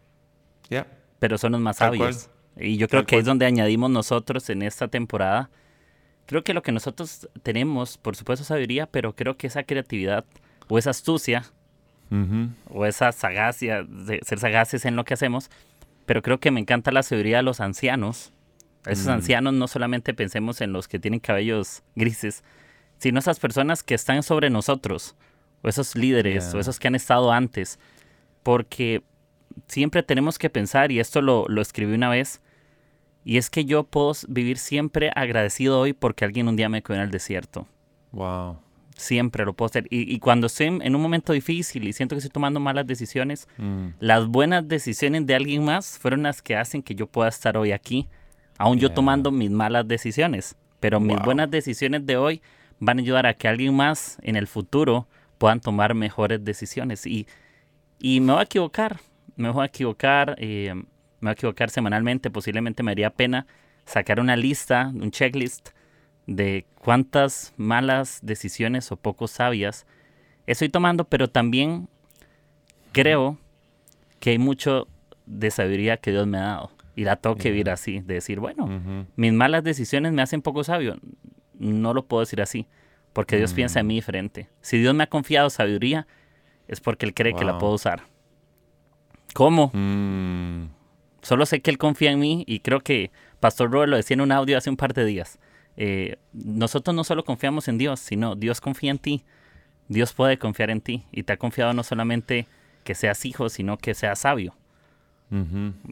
Ya. 0.70 0.88
Pero 1.20 1.38
son 1.38 1.54
los 1.54 1.62
más 1.62 1.78
sabios. 1.78 2.30
Y 2.58 2.78
yo 2.78 2.88
creo 2.88 3.06
que 3.06 3.18
es 3.18 3.26
donde 3.26 3.46
añadimos 3.46 3.90
nosotros 3.90 4.50
en 4.50 4.62
esta 4.62 4.88
temporada. 4.88 5.50
Creo 6.26 6.44
que 6.44 6.54
lo 6.54 6.62
que 6.62 6.72
nosotros 6.72 7.28
tenemos, 7.42 7.98
por 7.98 8.16
supuesto, 8.16 8.46
sabiduría, 8.46 8.86
pero 8.86 9.16
creo 9.16 9.38
que 9.38 9.48
esa 9.48 9.64
creatividad 9.64 10.26
o 10.70 10.78
esa 10.78 10.92
astucia 10.92 11.46
o 12.70 12.86
esa 12.86 13.12
sagacia, 13.12 13.84
de 13.84 14.20
ser 14.24 14.38
sagaces 14.40 14.86
en 14.86 14.96
lo 14.96 15.04
que 15.04 15.16
hacemos, 15.16 15.50
pero 16.06 16.22
creo 16.22 16.40
que 16.40 16.52
me 16.52 16.60
encanta 16.60 16.92
la 16.92 17.02
sabiduría 17.02 17.38
de 17.38 17.44
los 17.44 17.60
ancianos. 17.60 18.32
Esos 18.86 19.08
mm. 19.08 19.12
ancianos 19.12 19.54
no 19.54 19.68
solamente 19.68 20.14
pensemos 20.14 20.62
en 20.62 20.74
los 20.74 20.88
que 20.88 21.00
tienen 21.00 21.20
cabellos 21.20 21.84
grises, 21.96 22.44
sino 23.00 23.20
esas 23.20 23.40
personas 23.40 23.82
que 23.82 23.96
están 23.96 24.22
sobre 24.22 24.50
nosotros, 24.50 25.16
o 25.62 25.70
esos 25.70 25.96
líderes, 25.96 26.54
o 26.54 26.60
esos 26.60 26.80
que 26.80 26.88
han 26.88 26.96
estado 26.96 27.32
antes, 27.32 27.80
porque 28.44 29.04
siempre 29.68 30.04
tenemos 30.04 30.38
que 30.38 30.50
pensar, 30.50 30.92
y 30.92 31.00
esto 31.00 31.22
lo, 31.22 31.46
lo 31.48 31.62
escribí 31.62 31.94
una 31.94 32.10
vez, 32.10 32.42
y 33.26 33.38
es 33.38 33.50
que 33.50 33.66
yo 33.66 33.84
puedo 33.84 34.14
vivir 34.28 34.58
siempre 34.58 35.12
agradecido 35.16 35.80
hoy 35.80 35.94
porque 35.94 36.26
alguien 36.26 36.48
un 36.48 36.56
día 36.56 36.70
me 36.70 36.84
quedó 36.84 36.98
en 36.98 37.04
el 37.04 37.12
desierto. 37.12 37.68
Wow. 38.12 38.58
Siempre 38.96 39.46
lo 39.46 39.54
puedo 39.54 39.68
hacer. 39.68 39.88
Y, 39.90 40.20
cuando 40.20 40.48
estoy 40.48 40.68
en, 40.68 40.96
un 40.96 41.02
momento 41.02 41.34
difícil 41.34 41.88
y 41.88 41.94
siento 41.94 42.16
que 42.16 42.20
estoy 42.20 42.32
tomando 42.32 42.60
malas 42.60 42.86
decisiones, 42.86 43.48
mm. 43.58 43.88
las 44.00 44.28
buenas 44.28 44.68
decisiones 44.68 45.26
de 45.26 45.36
alguien 45.36 45.64
más 45.66 45.98
fueron 45.98 46.24
las 46.24 46.42
que 46.42 46.56
hacen 46.56 46.84
que 46.84 46.96
yo 46.96 47.08
pueda 47.08 47.30
estar 47.30 47.58
hoy 47.58 47.72
aquí, 47.72 48.08
aún 48.58 48.80
yo 48.80 48.92
tomando 48.92 49.32
mis 49.32 49.50
malas 49.50 49.88
decisiones. 49.88 50.56
Pero 50.80 51.00
mis 51.00 51.20
buenas 51.22 51.50
decisiones 51.50 52.06
de 52.06 52.18
hoy 52.18 52.42
van 52.80 53.00
a 53.00 53.02
ayudar 53.02 53.26
a 53.26 53.34
que 53.34 53.48
alguien 53.48 53.76
más 53.76 54.18
en 54.22 54.36
el 54.36 54.48
futuro 54.48 55.08
puedan 55.38 55.60
tomar 55.60 55.94
mejores 55.94 56.44
decisiones. 56.44 57.06
Y, 57.06 57.28
y 58.00 58.20
me 58.20 58.34
voy 58.34 58.42
a 58.42 58.44
equivocar, 58.44 59.00
me 59.36 59.50
voy 59.50 59.64
a 59.64 59.66
equivocar, 59.68 60.36
eh, 60.38 60.74
me 60.76 60.84
voy 61.22 61.30
a 61.30 61.34
equivocar 61.34 61.70
semanalmente, 61.70 62.30
posiblemente 62.30 62.84
me 62.84 62.92
haría 62.92 63.10
pena 63.10 63.48
sacar 63.86 64.20
una 64.20 64.36
lista, 64.36 64.92
un 64.94 65.10
checklist 65.12 65.70
de 66.28 66.66
cuántas 66.80 67.54
malas 67.58 68.20
decisiones 68.22 68.92
o 68.92 68.96
poco 68.96 69.28
sabias 69.28 69.86
estoy 70.48 70.70
tomando, 70.70 71.06
pero 71.06 71.30
también 71.30 71.88
creo 72.92 73.38
que 74.20 74.32
hay 74.32 74.38
mucho 74.38 74.88
de 75.26 75.52
sabiduría 75.52 75.98
que 75.98 76.12
Dios 76.12 76.28
me 76.28 76.38
ha 76.38 76.44
dado. 76.44 76.72
Y 76.96 77.06
la 77.06 77.16
tengo 77.16 77.36
que 77.36 77.50
vivir 77.50 77.72
así, 77.72 78.02
de 78.02 78.16
decir, 78.16 78.40
bueno, 78.40 79.06
mis 79.16 79.34
malas 79.34 79.64
decisiones 79.64 80.14
me 80.14 80.22
hacen 80.22 80.44
poco 80.44 80.64
sabio. 80.64 80.98
No 81.58 81.94
lo 81.94 82.06
puedo 82.06 82.22
decir 82.22 82.40
así, 82.40 82.68
porque 83.14 83.38
Dios 83.38 83.54
piensa 83.54 83.80
en 83.80 83.88
mí 83.88 83.96
diferente. 83.96 84.50
Si 84.62 84.78
Dios 84.78 84.94
me 84.94 85.04
ha 85.04 85.08
confiado 85.08 85.50
sabiduría, 85.50 86.06
es 86.68 86.82
porque 86.82 87.08
Él 87.08 87.16
cree 87.16 87.34
que 87.34 87.46
la 87.46 87.58
puedo 87.58 87.74
usar. 87.74 88.04
¿Cómo? 89.34 89.72
Mm. 89.74 90.70
Solo 91.24 91.48
sé 91.48 91.62
que 91.62 91.72
Él 91.72 91.80
confía 91.80 92.12
en 92.12 92.20
mí 92.20 92.44
y 92.48 92.60
creo 92.60 92.82
que 92.82 93.12
Pastor 93.40 93.72
Robert 93.72 93.90
lo 93.90 93.98
decía 93.98 94.14
en 94.14 94.22
un 94.22 94.32
audio 94.32 94.58
hace 94.58 94.70
un 94.70 94.78
par 94.78 94.94
de 94.94 95.06
días. 95.06 95.40
Eh, 95.78 96.18
nosotros 96.34 96.96
no 96.96 97.04
solo 97.04 97.24
confiamos 97.24 97.68
en 97.68 97.78
Dios, 97.78 98.00
sino 98.00 98.36
Dios 98.36 98.62
confía 98.62 98.92
en 98.92 99.00
ti. 99.00 99.24
Dios 99.88 100.14
puede 100.14 100.38
confiar 100.38 100.70
en 100.70 100.82
ti 100.82 101.04
y 101.12 101.24
te 101.24 101.34
ha 101.34 101.38
confiado 101.38 101.74
no 101.74 101.84
solamente 101.84 102.48
que 102.84 102.96
seas 102.96 103.26
hijo, 103.26 103.50
sino 103.50 103.78
que 103.78 103.94
seas 103.94 104.20
sabio. 104.20 104.56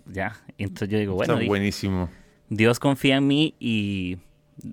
Ya, 0.06 0.36
entonces 0.60 0.90
yo 0.90 1.00
digo, 1.00 1.16
bueno, 1.16 1.40
buenísimo. 1.48 2.10
Dios 2.50 2.80
confía 2.80 3.16
en 3.16 3.26
mí 3.26 3.56
y 3.60 4.20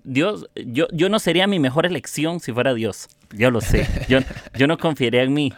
Dios, 0.05 0.47
yo, 0.55 0.89
yo 0.93 1.09
no 1.09 1.19
sería 1.19 1.47
mi 1.47 1.59
mejor 1.59 1.87
elección 1.87 2.41
si 2.41 2.53
fuera 2.53 2.75
Dios. 2.75 3.09
Yo 3.31 3.51
lo 3.51 3.61
sé. 3.61 3.87
Yo, 4.09 4.19
yo 4.55 4.67
no 4.67 4.77
confiaría 4.79 5.23
en 5.23 5.33
mí. 5.33 5.53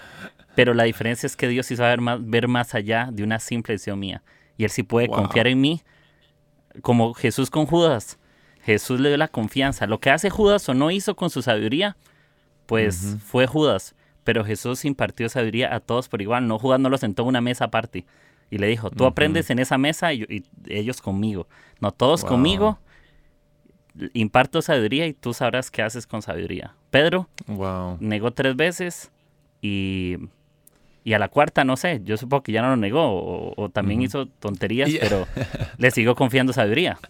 Pero 0.55 0.75
la 0.75 0.85
diferencia 0.85 1.27
es 1.27 1.37
que 1.37 1.49
Dios 1.49 1.71
hizo 1.71 1.83
ver 1.83 2.01
más, 2.01 2.19
ver 2.23 2.49
más 2.49 2.75
allá 2.75 3.09
de 3.13 3.23
una 3.23 3.39
simple 3.39 3.75
decisión 3.75 3.99
mía. 3.99 4.23
Y 4.57 4.65
Él 4.65 4.71
sí 4.71 4.83
puede 4.83 5.09
confiar 5.09 5.47
en 5.47 5.61
mí, 5.61 5.81
como 6.83 7.15
Jesús 7.15 7.51
con 7.51 7.67
Judas. 7.67 8.19
Jesús 8.71 9.01
le 9.01 9.09
dio 9.09 9.19
la 9.19 9.29
confianza. 9.29 9.87
Lo 9.87 9.99
que 9.99 10.11
hace 10.11 10.31
Judas 10.31 10.69
o 10.69 10.75
no 10.75 10.91
hizo 10.91 11.17
con 11.17 11.29
su 11.31 11.43
sabiduría, 11.43 11.97
pues 12.67 13.17
fue 13.25 13.47
Judas. 13.47 13.97
Pero 14.23 14.45
Jesús 14.45 14.85
impartió 14.85 15.29
sabiduría 15.29 15.75
a 15.75 15.81
todos 15.81 16.09
por 16.09 16.23
igual. 16.23 16.47
No 16.47 16.59
Judas 16.59 16.79
no 16.79 16.89
lo 16.89 16.97
sentó 16.97 17.23
en 17.23 17.29
una 17.29 17.41
mesa 17.41 17.65
aparte. 17.65 18.07
Y 18.49 18.59
le 18.59 18.69
dijo, 18.69 18.91
tú 18.91 19.07
aprendes 19.07 19.51
en 19.51 19.59
esa 19.59 19.77
mesa 19.77 20.13
y, 20.13 20.45
ellos 20.67 21.01
conmigo. 21.01 21.49
No, 21.81 21.91
todos 21.91 22.25
conmigo. 22.25 22.79
Imparto 24.13 24.63
sabiduría 24.63 25.07
y 25.07 25.15
tú 25.15 25.35
sabrás 25.35 25.71
qué 25.71 25.83
haces 25.83 26.07
con 26.07 26.23
sabiduría. 26.23 26.75
Pedro 26.91 27.29
negó 27.99 28.31
tres 28.31 28.55
veces 28.55 29.11
y, 29.61 30.17
y, 31.03 31.13
a 31.15 31.19
la 31.19 31.29
cuarta, 31.29 31.65
no 31.65 31.77
sé, 31.77 32.01
yo 32.05 32.17
supongo 32.17 32.45
que 32.45 32.53
ya 32.53 32.63
no 32.63 32.69
lo 32.69 32.77
negó 32.77 33.55
o, 33.57 33.69
también 33.69 34.03
hizo 34.03 34.27
tonterías, 34.27 34.91
pero 35.01 35.27
le 35.77 35.91
sigo 35.91 36.15
confiando 36.15 36.53
sabiduría. 36.53 36.99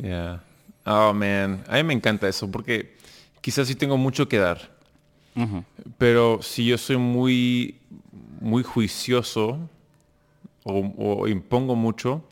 Yeah. 0.00 0.42
Oh, 0.90 1.12
man. 1.12 1.62
A 1.68 1.76
mí 1.76 1.82
me 1.82 1.92
encanta 1.92 2.26
eso 2.26 2.50
porque 2.50 2.96
quizás 3.42 3.68
sí 3.68 3.74
tengo 3.74 3.98
mucho 3.98 4.26
que 4.28 4.38
dar. 4.38 4.76
Pero 5.98 6.40
si 6.42 6.66
yo 6.66 6.76
soy 6.78 6.96
muy, 6.96 7.78
muy 8.40 8.64
juicioso 8.64 9.60
o, 10.64 11.28
impongo 11.28 11.76
mucho, 11.76 12.24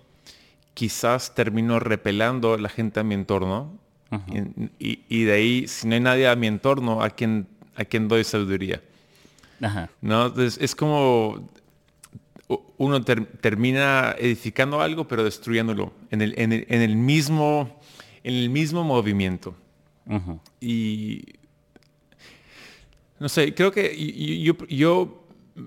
quizás 0.75 1.35
termino 1.35 1.79
repelando 1.79 2.55
a 2.55 2.59
la 2.59 2.69
gente 2.69 2.99
a 2.99 3.05
mi 3.05 3.15
entorno. 3.15 3.79
y, 4.81 5.25
de 5.25 5.33
ahí, 5.33 5.69
si 5.69 5.87
no 5.87 5.95
hay 5.95 6.01
nadie 6.01 6.27
a 6.27 6.35
mi 6.35 6.47
entorno, 6.47 7.03
¿a 7.03 7.11
quien, 7.11 7.47
a 7.77 7.85
quien 7.85 8.09
doy 8.09 8.25
sabiduría? 8.25 8.83
¿No? 10.01 10.33
es 10.37 10.75
como 10.75 11.47
uno 12.79 13.03
termina 13.03 14.15
edificando 14.19 14.81
algo, 14.81 15.09
pero 15.09 15.25
destruyéndolo 15.25 15.93
en 16.11 16.23
el, 16.23 16.35
en 16.37 16.83
el, 16.83 16.97
mismo, 16.97 17.81
en 18.27 18.35
el 18.35 18.51
mismo 18.51 18.83
movimiento. 18.83 19.55
Y 20.61 21.25
no 23.21 23.29
sé, 23.29 23.55
creo 23.55 23.71
que 23.71 23.95
yo, 24.43 24.57
yo 24.67 25.25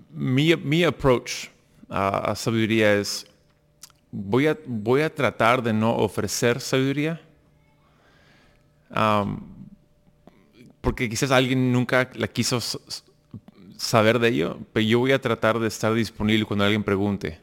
mi, 0.09 0.53
mi, 0.57 0.83
approach 0.83 1.47
a, 1.87 2.35
sabiduría 2.35 2.95
es, 2.95 3.25
voy 4.11 4.47
a, 4.47 4.57
voy 4.65 5.01
a 5.03 5.13
tratar 5.13 5.63
de 5.63 5.71
no 5.71 5.95
ofrecer 5.95 6.59
sabiduría. 6.59 7.21
porque 10.81 11.07
quizás 11.07 11.31
alguien 11.31 11.71
nunca 11.71 12.09
la 12.15 12.27
quiso 12.27 12.59
saber 13.77 14.19
de 14.19 14.27
ello, 14.27 14.59
pero 14.73 14.85
yo 14.85 14.99
voy 14.99 15.13
a 15.13 15.21
tratar 15.21 15.59
de 15.59 15.67
estar 15.69 15.93
disponible 15.93 16.43
cuando 16.43 16.65
alguien 16.65 16.83
pregunte. 16.83 17.39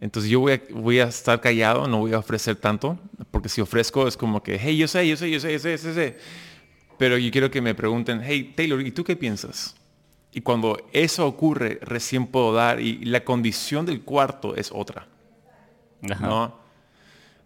Entonces 0.00 0.30
yo 0.30 0.40
voy 0.40 0.52
a, 0.52 0.62
voy 0.70 0.98
a 1.00 1.04
estar 1.04 1.40
callado, 1.40 1.86
no 1.86 1.98
voy 1.98 2.14
a 2.14 2.18
ofrecer 2.18 2.56
tanto, 2.56 2.98
porque 3.30 3.48
si 3.48 3.60
ofrezco 3.60 4.08
es 4.08 4.16
como 4.16 4.42
que, 4.42 4.58
hey, 4.58 4.76
yo 4.76 4.88
sé, 4.88 5.06
yo 5.06 5.16
sé, 5.16 5.30
yo 5.30 5.38
sé, 5.38 5.52
yo 5.52 5.58
sé, 5.58 5.76
yo 5.76 5.94
sé, 5.94 6.16
Pero 6.98 7.18
yo 7.18 7.30
quiero 7.30 7.50
que 7.50 7.60
me 7.60 7.74
pregunten, 7.74 8.22
hey, 8.24 8.54
Taylor, 8.56 8.80
¿y 8.80 8.90
tú 8.90 9.04
qué 9.04 9.14
piensas? 9.14 9.76
Y 10.32 10.40
cuando 10.40 10.88
eso 10.92 11.26
ocurre, 11.26 11.78
recién 11.82 12.26
puedo 12.26 12.54
dar, 12.54 12.80
y 12.80 13.04
la 13.04 13.24
condición 13.24 13.84
del 13.84 14.00
cuarto 14.02 14.56
es 14.56 14.70
otra. 14.72 15.06
¿no? 16.00 16.58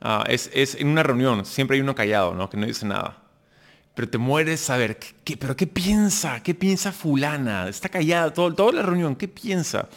Ah, 0.00 0.24
es, 0.28 0.50
es, 0.52 0.76
en 0.76 0.88
una 0.88 1.02
reunión, 1.02 1.44
siempre 1.44 1.76
hay 1.76 1.80
uno 1.80 1.94
callado, 1.94 2.34
¿no? 2.34 2.48
Que 2.50 2.56
no 2.56 2.66
dice 2.66 2.86
nada. 2.86 3.18
pero 3.94 4.08
te 4.08 4.18
mueres 4.18 4.60
saber, 4.60 4.98
¿qué, 4.98 5.36
pero 5.36 5.56
qué 5.56 5.66
piensa? 5.66 6.42
¿Qué 6.42 6.54
piensa 6.54 6.92
fulana? 6.92 7.68
Está 7.68 7.88
callada 7.88 8.32
todo, 8.32 8.54
toda 8.54 8.72
la 8.72 8.82
reunión, 8.82 9.16
¿qué 9.16 9.28
piensa? 9.28 9.88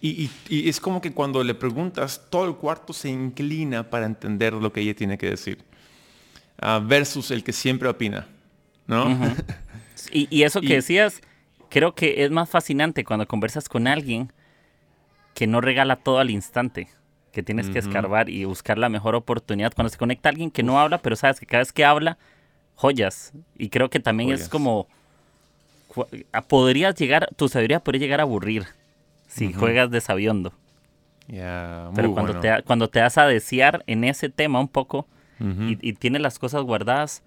Y, 0.00 0.30
es 0.48 0.80
como 0.80 1.00
que 1.00 1.12
cuando 1.12 1.42
le 1.42 1.54
preguntas, 1.54 2.26
todo 2.30 2.46
el 2.46 2.56
cuarto 2.56 2.92
se 2.92 3.08
inclina 3.08 3.90
para 3.90 4.06
entender 4.06 4.52
lo 4.52 4.72
que 4.72 4.80
ella 4.80 4.94
tiene 4.94 5.18
que 5.18 5.30
decir. 5.30 5.64
Ah, 6.58 6.80
versus 6.82 7.30
el 7.30 7.44
que 7.44 7.52
siempre 7.52 7.88
opina, 7.88 8.26
¿no? 8.86 9.06
y, 10.12 10.42
eso 10.42 10.60
que 10.60 10.74
decías, 10.74 11.20
creo 11.68 11.94
que 11.94 12.24
es 12.24 12.30
más 12.30 12.48
fascinante 12.48 13.04
cuando 13.04 13.26
conversas 13.26 13.68
con 13.68 13.86
alguien 13.86 14.32
que 15.34 15.46
no 15.46 15.60
regala 15.60 15.96
todo 15.96 16.18
al 16.18 16.30
instante, 16.30 16.88
que 17.32 17.42
tienes 17.42 17.68
que 17.68 17.78
escarbar 17.78 18.30
y 18.30 18.44
buscar 18.44 18.78
la 18.78 18.88
mejor 18.88 19.14
oportunidad. 19.14 19.72
Cuando 19.74 19.90
se 19.90 19.98
conecta 19.98 20.30
alguien 20.30 20.50
que 20.50 20.62
no 20.62 20.80
habla, 20.80 20.98
pero 20.98 21.16
sabes 21.16 21.38
que 21.38 21.46
cada 21.46 21.60
vez 21.60 21.72
que 21.72 21.84
habla, 21.84 22.16
joyas. 22.74 23.32
Y 23.58 23.68
creo 23.68 23.90
que 23.90 24.00
también 24.00 24.30
es 24.30 24.48
como, 24.48 24.88
podrías 26.48 26.94
llegar, 26.94 27.28
tu 27.36 27.48
sabiduría 27.50 27.80
podría 27.80 28.00
llegar 28.00 28.20
a 28.20 28.22
aburrir 28.22 28.66
si 29.36 29.52
juegas 29.52 29.90
de 29.90 30.00
sabiondo. 30.00 30.52
Pero 31.28 32.12
cuando, 32.12 32.40
te, 32.40 32.62
cuando 32.64 32.88
te 32.88 33.00
das 33.00 33.18
a 33.18 33.26
desear 33.26 33.82
en 33.86 34.04
ese 34.04 34.28
tema 34.28 34.60
un 34.60 34.68
poco 34.68 35.06
y, 35.38 35.92
tienes 35.94 36.22
las 36.22 36.38
cosas 36.38 36.62
guardadas, 36.62 37.22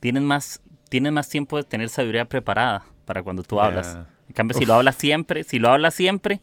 tienes 0.00 0.22
más, 0.22 0.60
tienes 0.88 1.12
más 1.12 1.28
tiempo 1.28 1.56
de 1.56 1.64
tener 1.64 1.88
sabiduría 1.88 2.24
preparada 2.24 2.84
para 3.04 3.22
cuando 3.22 3.42
tú 3.42 3.60
hablas. 3.60 3.98
En 4.28 4.34
cambio, 4.34 4.58
si 4.58 4.64
lo 4.64 4.74
hablas 4.74 4.96
siempre, 4.96 5.44
si 5.44 5.58
lo 5.58 5.70
hablas 5.70 5.94
siempre, 5.94 6.40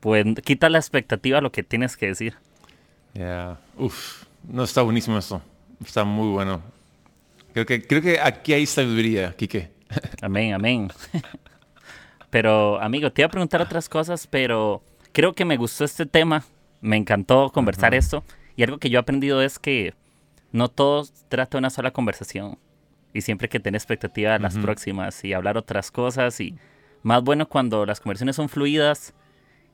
pues 0.00 0.24
quita 0.42 0.70
la 0.70 0.78
expectativa 0.78 1.38
a 1.38 1.40
lo 1.42 1.52
que 1.52 1.62
tienes 1.62 1.96
que 1.96 2.06
decir. 2.06 2.34
Ya, 3.14 3.58
uf, 3.76 4.24
no 4.48 4.64
está 4.64 4.80
buenísimo 4.82 5.18
esto. 5.18 5.42
Está 5.84 6.04
muy 6.04 6.28
bueno. 6.28 6.62
Creo 7.52 7.66
que, 7.66 7.86
creo 7.86 8.00
que 8.00 8.18
aquí 8.18 8.54
hay 8.54 8.64
sabiduría, 8.64 9.34
Quique. 9.36 9.70
Amén, 10.22 10.54
amén. 10.54 10.90
Pero, 12.32 12.80
amigo, 12.80 13.12
te 13.12 13.20
iba 13.20 13.26
a 13.26 13.30
preguntar 13.30 13.60
otras 13.60 13.90
cosas, 13.90 14.26
pero 14.26 14.82
creo 15.12 15.34
que 15.34 15.44
me 15.44 15.58
gustó 15.58 15.84
este 15.84 16.06
tema. 16.06 16.44
Me 16.80 16.96
encantó 16.96 17.50
conversar 17.50 17.94
esto. 17.94 18.24
Y 18.56 18.62
algo 18.62 18.78
que 18.78 18.88
yo 18.88 18.98
he 18.98 19.02
aprendido 19.02 19.42
es 19.42 19.58
que 19.58 19.92
no 20.50 20.68
todo 20.68 21.06
trata 21.28 21.58
una 21.58 21.68
sola 21.68 21.90
conversación. 21.90 22.56
Y 23.12 23.20
siempre 23.20 23.44
hay 23.44 23.50
que 23.50 23.60
tener 23.60 23.78
expectativa 23.78 24.32
de 24.32 24.38
las 24.38 24.56
próximas 24.56 25.22
y 25.24 25.34
hablar 25.34 25.58
otras 25.58 25.90
cosas. 25.90 26.40
Y 26.40 26.56
más 27.02 27.22
bueno 27.22 27.46
cuando 27.46 27.84
las 27.84 28.00
conversaciones 28.00 28.36
son 28.36 28.48
fluidas 28.48 29.12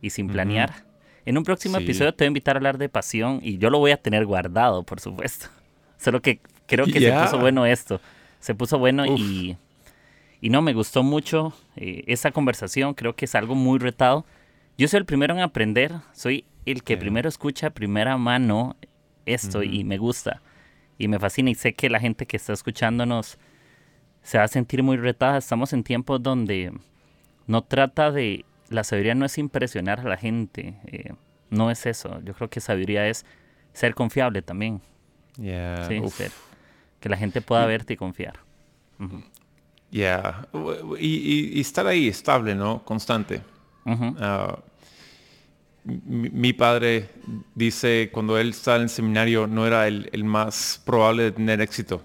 y 0.03 0.11
sin 0.11 0.27
planear. 0.27 0.85
En 1.27 1.39
un 1.39 1.45
próximo 1.45 1.79
episodio 1.79 2.13
te 2.13 2.25
voy 2.25 2.27
a 2.27 2.33
invitar 2.35 2.57
a 2.57 2.59
hablar 2.59 2.77
de 2.77 2.89
pasión 2.89 3.39
y 3.41 3.59
yo 3.59 3.71
lo 3.71 3.79
voy 3.79 3.93
a 3.93 3.99
tener 3.99 4.27
guardado, 4.27 4.83
por 4.83 4.99
supuesto. 4.99 5.47
Solo 5.97 6.21
que 6.21 6.41
creo 6.67 6.87
que 6.87 6.99
se 6.99 7.13
puso 7.13 7.39
bueno 7.39 7.67
esto. 7.67 8.01
Se 8.41 8.57
puso 8.57 8.81
bueno 8.81 9.07
y 9.07 9.57
y 10.41 10.51
no, 10.51 10.63
me 10.63 10.73
gustó 10.73 11.03
mucho 11.03 11.53
eh, 11.77 12.05
esa 12.07 12.31
conversación, 12.31 12.95
creo 12.95 13.17
que 13.17 13.25
es 13.25 13.35
algo 13.35 13.55
muy 13.55 13.79
retado. 13.79 14.25
Yo 14.77 14.87
soy 14.87 14.99
el 14.99 15.05
primero 15.05 15.35
en 15.35 15.41
aprender, 15.41 15.93
soy 16.13 16.45
el 16.65 16.83
que 16.83 16.97
primero 16.97 17.29
escucha 17.29 17.69
a 17.69 17.71
primera 17.71 18.17
mano 18.17 18.77
esto 19.27 19.63
y 19.63 19.85
me 19.85 19.99
gusta 19.99 20.41
y 20.99 21.09
me 21.09 21.19
fascina 21.19 21.51
y 21.51 21.55
sé 21.55 21.75
que 21.75 21.89
la 21.89 22.01
gente 22.01 22.27
que 22.27 22.37
está 22.37 22.53
escuchándonos 22.53 23.39
se 24.23 24.37
va 24.37 24.45
a 24.45 24.49
sentir 24.49 24.83
muy 24.83 24.97
retada. 24.97 25.39
Estamos 25.39 25.73
en 25.73 25.85
tiempos 25.85 26.23
donde 26.23 26.73
no 27.47 27.63
trata 27.63 28.11
de, 28.11 28.45
la 28.69 28.85
sabiduría 28.85 29.15
no 29.15 29.25
es 29.25 29.39
impresionar 29.39 30.01
a 30.01 30.05
la 30.05 30.17
gente, 30.17 30.75
eh, 30.87 31.15
no 31.51 31.71
es 31.71 31.87
eso. 31.87 32.21
Yo 32.25 32.35
creo 32.35 32.51
que 32.51 32.61
sabiduría 32.61 33.09
es 33.09 33.25
ser 33.73 33.95
confiable 33.95 34.43
también. 34.43 34.83
Sí, 35.37 36.01
ser, 36.11 36.33
que 36.99 37.09
la 37.09 37.17
gente 37.17 37.41
pueda 37.41 37.65
verte 37.65 37.95
y 37.95 37.97
confiar. 37.97 38.41
Ya, 39.91 40.47
y, 40.99 41.61
estar 41.61 41.87
ahí 41.87 42.09
estable, 42.09 42.55
¿no? 42.55 42.85
Constante. 42.85 43.41
Ah, 43.87 44.59
mi, 45.85 46.53
padre 46.53 47.09
dice 47.55 48.11
cuando 48.13 48.37
él 48.37 48.51
estaba 48.51 48.77
en 48.77 48.83
el 48.83 48.91
seminario 48.91 49.47
no 49.47 49.67
era 49.67 49.89
el, 49.89 50.25
más 50.25 50.83
probable 50.85 51.23
de 51.25 51.33
tener 51.33 51.61
éxito. 51.63 52.03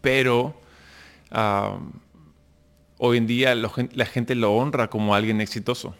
Pero 0.00 0.60
ah, 1.32 1.78
hoy 2.98 3.16
en 3.16 3.26
día 3.26 3.54
la 3.54 4.06
gente 4.06 4.34
lo 4.34 4.54
honra 4.54 4.88
como 4.88 5.14
alguien 5.14 5.40
exitoso. 5.40 5.94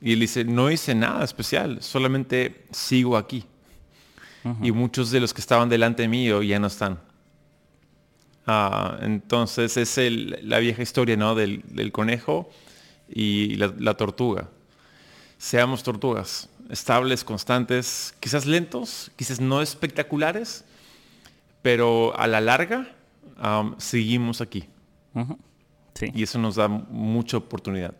Y 0.00 0.12
él 0.12 0.20
dice, 0.20 0.44
no 0.44 0.70
hice 0.70 0.94
nada 0.94 1.24
especial, 1.24 1.80
solamente 1.80 2.66
sigo 2.72 3.16
aquí. 3.16 3.46
Y 4.60 4.72
muchos 4.72 5.10
de 5.10 5.20
los 5.20 5.32
que 5.32 5.40
estaban 5.40 5.70
delante 5.70 6.06
mío 6.06 6.42
ya 6.42 6.58
no 6.58 6.66
están. 6.66 7.00
Ah, 8.46 8.98
entonces 9.00 9.76
es 9.76 9.98
la 10.42 10.58
vieja 10.58 10.82
historia 10.82 11.16
¿no? 11.16 11.34
del, 11.34 11.62
conejo 11.92 12.50
y 13.08 13.56
la, 13.56 13.94
tortuga. 13.94 14.48
Seamos 15.38 15.82
tortugas, 15.82 16.48
estables, 16.70 17.24
constantes, 17.24 18.14
quizás 18.20 18.46
lentos, 18.46 19.10
quizás 19.16 19.40
no 19.40 19.62
espectaculares, 19.62 20.64
pero 21.62 22.18
a 22.18 22.26
la 22.26 22.40
larga 22.40 22.88
seguimos 23.78 24.40
aquí. 24.40 24.64
Y 26.12 26.22
eso 26.22 26.38
nos 26.38 26.56
da 26.56 26.68
mucha 26.68 27.36
oportunidad. 27.36 27.94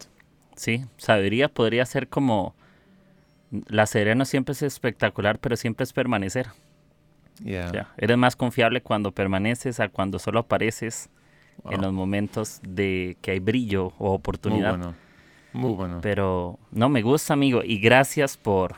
Sí, 0.57 0.84
sabiduría 0.99 1.49
podría 1.49 1.84
ser 1.86 2.09
como, 2.09 2.55
la 3.68 3.86
serena 3.86 4.24
siempre 4.24 4.53
es 4.53 4.62
espectacular, 4.62 5.38
pero 5.38 5.57
siempre 5.57 5.84
es 5.84 5.92
permanecer. 5.92 6.49
Eres 7.97 8.16
más 8.16 8.37
confiable 8.37 8.80
cuando 8.80 9.12
permaneces 9.12 9.80
a 9.80 9.89
cuando 9.89 10.18
solo 10.18 10.41
apareces 10.41 11.11
en 11.70 11.80
los 11.80 11.93
momentos 11.93 12.61
de 12.62 13.16
que 13.20 13.32
hay 13.32 13.39
brillo 13.39 13.93
o 13.99 14.12
oportunidad. 14.12 14.76
Muy 14.76 14.78
bueno. 14.78 14.95
Muy 15.53 15.72
bueno. 15.72 15.99
Pero 16.03 16.59
no, 16.72 16.89
me 16.89 17.03
gusta, 17.03 17.32
amigo. 17.32 17.62
Y 17.64 17.78
gracias 17.78 18.37
por, 18.37 18.74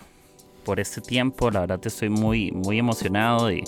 por 0.65 0.79
este 0.79 1.01
tiempo. 1.01 1.51
La 1.51 1.61
verdad, 1.61 1.81
estoy 1.85 2.11
muy, 2.11 2.53
muy 2.53 2.79
emocionado 2.79 3.47
de 3.47 3.65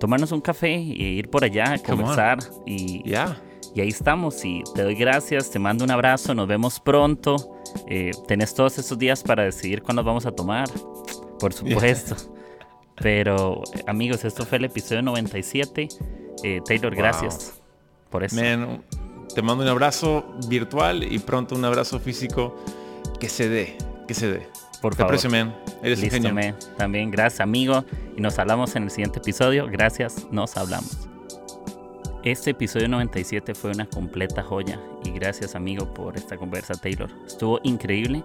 tomarnos 0.00 0.32
un 0.32 0.40
café 0.40 0.72
y 0.72 1.02
ir 1.02 1.28
por 1.28 1.44
allá 1.44 1.74
a 1.74 1.78
conversar. 1.78 2.38
Y, 2.66 3.02
y 3.06 3.80
ahí 3.80 3.88
estamos. 3.88 4.44
Y 4.44 4.64
te 4.74 4.82
doy 4.82 4.96
gracias, 4.96 5.50
te 5.50 5.58
mando 5.58 5.84
un 5.84 5.90
abrazo. 5.92 6.34
Nos 6.34 6.48
vemos 6.48 6.80
pronto. 6.80 7.56
Eh, 7.86 8.10
tenés 8.26 8.52
todos 8.52 8.78
estos 8.78 8.98
días 8.98 9.22
para 9.22 9.44
decidir 9.44 9.82
cuándo 9.82 10.02
vamos 10.02 10.26
a 10.26 10.32
tomar. 10.32 10.68
Por 11.38 11.52
supuesto. 11.52 12.16
Pero 13.02 13.62
amigos, 13.86 14.24
esto 14.24 14.44
fue 14.44 14.58
el 14.58 14.66
episodio 14.66 15.02
97. 15.02 15.88
Eh, 16.42 16.60
Taylor, 16.64 16.94
gracias 16.94 17.60
por 18.10 18.24
eso. 18.24 18.36
te 19.34 19.42
mando 19.42 19.62
un 19.62 19.68
abrazo 19.68 20.24
virtual 20.48 21.02
y 21.02 21.18
pronto 21.18 21.54
un 21.54 21.64
abrazo 21.64 21.98
físico 21.98 22.56
que 23.18 23.28
se 23.28 23.48
dé, 23.48 23.76
que 24.06 24.14
se 24.14 24.30
dé. 24.30 24.46
Por 24.82 24.96
te 24.96 25.02
aprecio, 25.02 25.30
man. 25.30 25.54
Eres 25.82 26.00
Listo, 26.00 26.16
genio. 26.22 26.54
También 26.78 27.10
gracias, 27.10 27.40
amigo. 27.40 27.84
Y 28.16 28.20
nos 28.20 28.38
hablamos 28.38 28.74
en 28.76 28.84
el 28.84 28.90
siguiente 28.90 29.18
episodio. 29.18 29.66
Gracias, 29.66 30.26
nos 30.30 30.56
hablamos. 30.56 31.08
Este 32.22 32.50
episodio 32.50 32.86
97 32.88 33.54
fue 33.54 33.70
una 33.70 33.86
completa 33.86 34.42
joya 34.42 34.78
y 35.04 35.10
gracias 35.10 35.54
amigo 35.54 35.92
por 35.94 36.16
esta 36.16 36.36
conversa 36.36 36.74
Taylor. 36.74 37.10
Estuvo 37.26 37.60
increíble. 37.62 38.22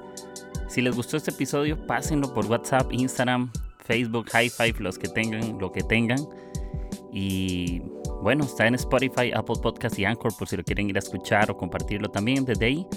Si 0.67 0.81
les 0.81 0.93
gustó 0.93 1.15
este 1.15 1.31
episodio, 1.31 1.77
pásenlo 1.87 2.33
por 2.33 2.45
WhatsApp, 2.45 2.91
Instagram, 2.91 3.51
Facebook, 3.85 4.29
High 4.31 4.49
Five, 4.49 4.75
los 4.79 4.97
que 4.97 5.07
tengan, 5.07 5.57
lo 5.59 5.71
que 5.71 5.81
tengan. 5.81 6.19
Y 7.11 7.81
bueno, 8.21 8.43
está 8.43 8.67
en 8.67 8.75
Spotify, 8.75 9.31
Apple 9.33 9.55
Podcast 9.61 9.97
y 9.99 10.05
Anchor 10.05 10.35
por 10.37 10.47
si 10.47 10.57
lo 10.57 10.63
quieren 10.63 10.89
ir 10.89 10.95
a 10.97 10.99
escuchar 10.99 11.49
o 11.49 11.57
compartirlo 11.57 12.09
también 12.09 12.45
desde 12.45 12.65
ahí. 12.65 12.87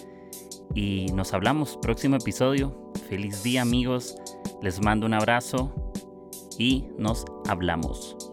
Y 0.75 1.07
nos 1.15 1.33
hablamos 1.35 1.79
próximo 1.81 2.17
episodio. 2.17 2.93
Feliz 3.09 3.43
día 3.43 3.63
amigos. 3.63 4.17
Les 4.63 4.83
mando 4.83 5.07
un 5.07 5.15
abrazo 5.15 5.73
y 6.59 6.87
nos 6.99 7.25
hablamos. 7.49 8.28